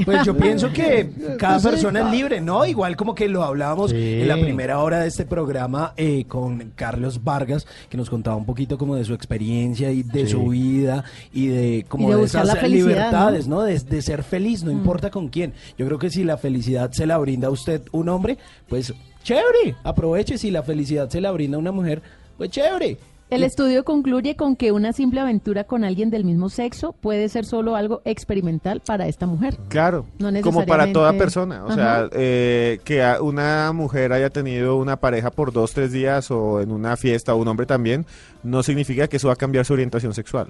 [0.05, 1.69] Pues yo pienso que cada Pues sí.
[1.71, 2.67] persona es libre, ¿no?
[2.67, 3.97] Igual como que lo hablábamos Sí.
[4.23, 8.45] en la primera hora de este programa eh, con Carlos Vargas, que nos contaba un
[8.45, 10.33] poquito como de su experiencia y de Sí.
[10.33, 13.57] su vida y de como Y de esas libertades, ¿no?
[13.57, 13.63] ¿no?
[13.63, 14.77] De, de ser feliz, no Mm.
[14.79, 15.53] importa con quién.
[15.79, 18.37] Yo creo que si la felicidad se la brinda a usted un hombre,
[18.69, 18.93] pues
[19.23, 20.39] chévere, aproveche.
[20.39, 22.03] Si la felicidad se la brinda una mujer,
[22.37, 22.99] pues chévere.
[23.31, 27.45] El estudio concluye con que una simple aventura con alguien del mismo sexo puede ser
[27.47, 29.57] solo algo experimental para esta mujer.
[29.69, 31.65] Claro, No como para toda persona.
[31.65, 31.75] O Ajá.
[31.75, 36.73] sea, eh, que una mujer haya tenido una pareja por dos, tres días o en
[36.73, 38.05] una fiesta o un hombre también,
[38.43, 40.49] no significa que eso va a cambiar su orientación sexual.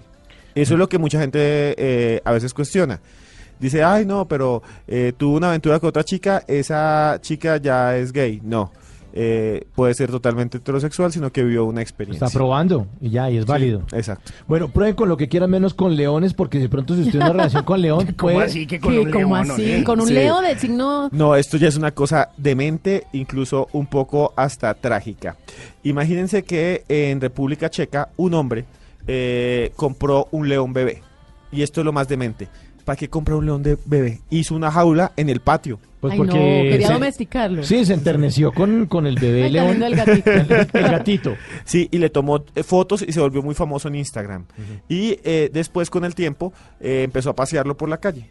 [0.54, 1.38] Eso es lo que mucha gente
[1.76, 3.00] eh, a veces cuestiona.
[3.60, 8.10] Dice, ay, no, pero eh, tuvo una aventura con otra chica, esa chica ya es
[8.10, 8.40] gay.
[8.42, 8.72] No,
[9.12, 12.26] eh, puede ser totalmente heterosexual, sino que vivió una experiencia.
[12.26, 13.82] Está probando y ya, y es Sí, válido.
[13.92, 14.32] exacto.
[14.46, 17.26] Bueno, prueben con lo que quieran menos con leones, porque de pronto si usted tiene
[17.26, 18.46] una relación con león, ¿Cómo puede...
[18.46, 18.98] así que con ¿Qué?
[19.00, 19.84] un ¿Cómo león, así?
[19.84, 20.14] Con un Sí.
[20.14, 21.08] leo de signo...
[21.12, 25.36] No, esto ya es una cosa demente, incluso un poco hasta trágica.
[25.82, 28.64] Imagínense que en República Checa un hombre
[29.06, 31.02] eh, compró un león bebé.
[31.52, 32.48] Y esto es lo más demente.
[32.90, 34.18] ¿Para qué compra un león de bebé?
[34.30, 35.78] Hizo una jaula en el patio.
[36.00, 37.62] Pues Ay, no, quería domesticarlo.
[37.62, 39.80] Sí, se enterneció con, con el bebé Ay, león.
[39.80, 40.28] el gatito.
[40.32, 40.40] el,
[40.72, 41.36] el gatito.
[41.64, 44.44] Sí, y le tomó eh, fotos y se volvió muy famoso en Instagram.
[44.88, 48.28] Y eh, después, con el tiempo, eh, empezó a pasearlo por la calle.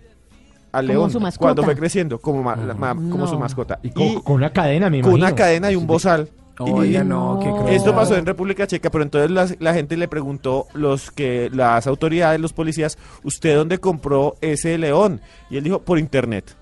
[0.73, 1.41] Al Como león, su mascota.
[1.45, 3.27] cuando fue creciendo, como, ma- la- ma- como No.
[3.27, 3.79] su mascota.
[3.81, 5.25] Y con, con una cadena, me con imagino.
[5.27, 6.27] una cadena y un bozal.
[6.59, 7.73] Oiga, Y- no, qué cruel.
[7.73, 12.39] Esto pasó en República Checa, pero entonces la, gente le preguntó los que las autoridades,
[12.39, 15.21] los policías, ¿usted dónde compró ese león?
[15.49, 16.55] Y él dijo, por internet.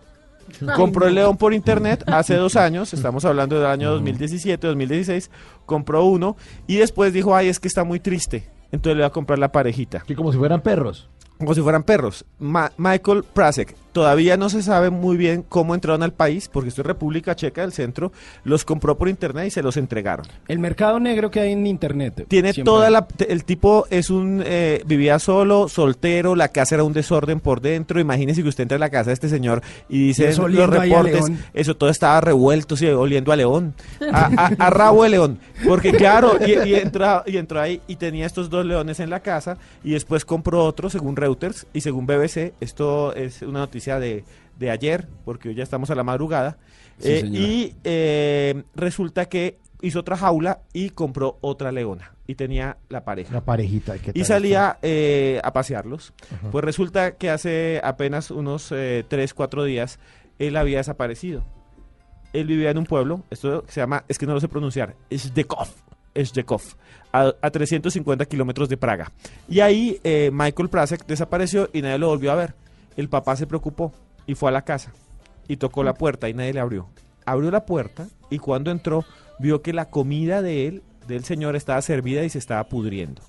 [0.77, 5.29] Compró el león por internet hace dos años, estamos hablando del año 2017, 2016,
[5.65, 9.11] compró uno y después dijo, ay, es que está muy triste, entonces le va a
[9.11, 9.99] comprar la parejita.
[10.07, 11.09] Que como si fueran perros.
[11.37, 12.23] Como si fueran perros.
[12.39, 16.81] Ma- Michael Prasek, todavía no se sabe muy bien cómo entraron al país, porque esto
[16.81, 18.11] es República Checa del Centro,
[18.43, 20.23] los compró por internet y se los entregaron.
[20.47, 22.25] El mercado negro que hay en internet.
[22.27, 22.71] Tiene siempre.
[22.71, 23.07] toda la...
[23.27, 24.43] El tipo es un...
[24.45, 27.99] eh, vivía solo, soltero, la casa era un desorden por dentro.
[27.99, 31.75] Imagínese que usted entra a la casa de este señor y dice los reportes, eso
[31.75, 33.73] todo estaba revuelto, sí, oliendo a león.
[34.13, 34.25] A,
[34.59, 35.39] a- a rabo de león.
[35.67, 39.21] Porque claro, y, y entró, y entró ahí y tenía estos dos leones en la
[39.21, 42.53] casa y después compró otro según Reuters y según BBC.
[42.61, 44.23] Esto es una noticia de,
[44.59, 46.57] de ayer, porque hoy ya estamos a la madrugada.
[46.99, 52.13] Sí, Eh, y eh, resulta que hizo otra jaula y compró otra leona.
[52.27, 53.33] Y tenía la pareja.
[53.33, 53.97] La parejita.
[53.99, 56.13] ¿qué Y salía eh, a pasearlos.
[56.25, 56.51] Ajá.
[56.51, 58.67] Pues resulta que hace apenas unos
[59.07, 59.99] 3, 4 días
[60.39, 61.43] él había desaparecido.
[62.33, 65.69] Él vivía en un pueblo, esto se llama, es que no lo sé pronunciar, Zdekov,
[66.15, 66.61] Zdekov,
[67.13, 69.11] a, a 350 kilómetros de Praga.
[69.47, 72.53] Y ahí eh, Michael Prasek desapareció y nadie lo volvió a ver.
[72.97, 73.93] El papá se preocupó
[74.25, 74.91] y fue a la casa
[75.47, 76.89] y tocó la puerta y nadie le abrió.
[77.25, 79.05] Abrió la puerta y cuando entró
[79.39, 83.21] vio que la comida de él, del señor, estaba servida y se estaba pudriendo.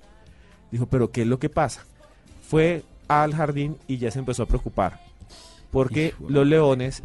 [0.70, 1.84] Dijo, pero ¿qué es lo que pasa?
[2.42, 5.00] Fue al jardín y ya se empezó a preocupar.
[5.70, 7.02] Porque los leones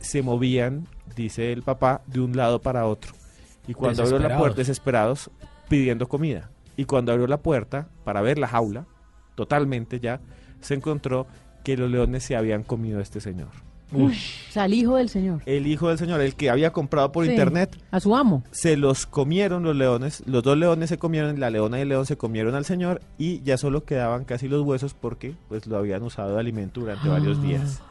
[0.00, 3.12] se movían, dice el papá, de un lado para otro.
[3.66, 5.30] Y cuando abrió la puerta, desesperados,
[5.68, 6.50] pidiendo comida.
[6.76, 8.86] Y cuando abrió la puerta para ver la jaula,
[9.34, 10.20] totalmente ya,
[10.60, 11.26] se encontró
[11.62, 13.48] que los leones se habían comido a este señor.
[13.94, 14.10] O
[14.50, 15.42] sea, el hijo del señor.
[15.44, 18.42] El hijo del señor, el que había comprado por Sí, internet, A su amo.
[18.50, 22.06] se los comieron los leones, los dos leones se comieron, la leona y el león
[22.06, 26.02] se comieron al señor y ya solo quedaban casi los huesos porque pues lo habían
[26.04, 27.82] usado de alimento durante varios días.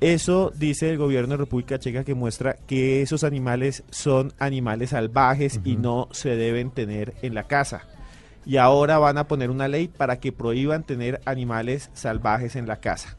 [0.00, 5.60] Eso dice el gobierno de República Checa que muestra que esos animales son animales salvajes
[5.64, 7.86] y no se deben tener en la casa.
[8.46, 12.76] Y ahora van a poner una ley para que prohíban tener animales salvajes en la
[12.76, 13.16] casa.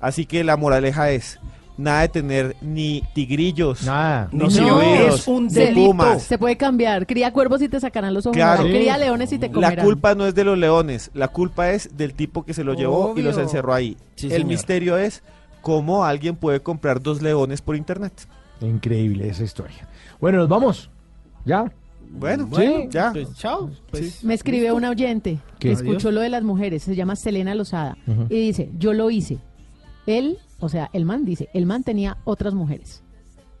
[0.00, 1.38] Así que la moraleja es
[1.76, 4.28] nada de tener ni tigrillos, Nada.
[4.32, 4.46] ni No,
[4.82, 5.86] es un delito.
[5.86, 6.22] pumas.
[6.22, 7.06] Se puede cambiar.
[7.06, 8.36] Cría cuervos y te sacarán los ojos.
[8.36, 8.64] Claro.
[8.64, 9.76] Cría leones y te comerán.
[9.76, 12.74] La culpa no es de los leones, la culpa es del tipo que se lo
[12.74, 13.96] llevó y los encerró ahí.
[14.16, 14.46] Sí, el señor.
[14.48, 15.22] misterio es
[15.60, 18.12] cómo alguien puede comprar dos leones por internet.
[18.62, 19.88] Increíble esa historia.
[20.20, 20.90] Bueno, nos vamos.
[21.44, 21.70] ¿Ya?
[22.12, 22.88] Bueno, Sí.
[22.90, 23.12] ya.
[23.12, 23.70] Pues, chao.
[23.90, 25.68] Pues, Me escribió una oyente ¿Qué?
[25.68, 27.96] que escuchó lo de las mujeres, se llama Selena Lozada,
[28.28, 29.38] y dice, yo lo hice.
[30.06, 33.02] Él, o sea, el man dice, el man tenía otras mujeres.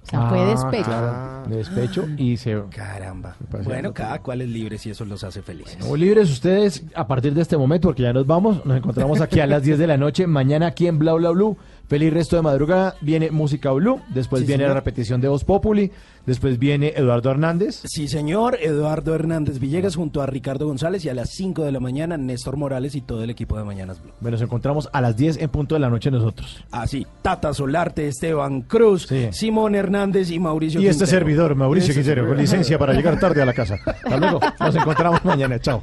[0.02, 0.84] O sea, fue Ah, despecho.
[0.84, 2.58] claro, de despecho y se...
[2.74, 3.36] Caramba.
[3.64, 5.78] Bueno, cada cual es libre si eso los hace felices.
[5.86, 8.64] Muy libres ustedes a partir de este momento, porque ya nos vamos.
[8.64, 10.26] Nos encontramos aquí a las 10 de la noche.
[10.26, 11.56] Mañana aquí en Bla Bla Blue.
[11.90, 12.94] Feliz resto de madrugada.
[13.00, 14.00] Viene Música Blue.
[14.14, 15.90] Después Sí, viene la repetición de Voz Populi.
[16.24, 17.82] Después viene Eduardo Hernández.
[17.84, 18.58] Sí, señor.
[18.62, 22.56] Eduardo Hernández Villegas junto a Ricardo González y a las 5 de la mañana Néstor
[22.56, 24.12] Morales y todo el equipo de Mañanas Blue.
[24.20, 26.62] Bueno, nos encontramos a las 10 en punto de la noche nosotros.
[26.70, 32.24] Así, Tata Solarte, Esteban Cruz, Simón Hernández y Mauricio Y este servidor, Mauricio Ese Quintero,
[32.28, 33.74] con licencia para llegar tarde a la casa.
[33.84, 34.38] Hasta luego.
[34.60, 35.58] Nos encontramos mañana.
[35.58, 35.82] Chao.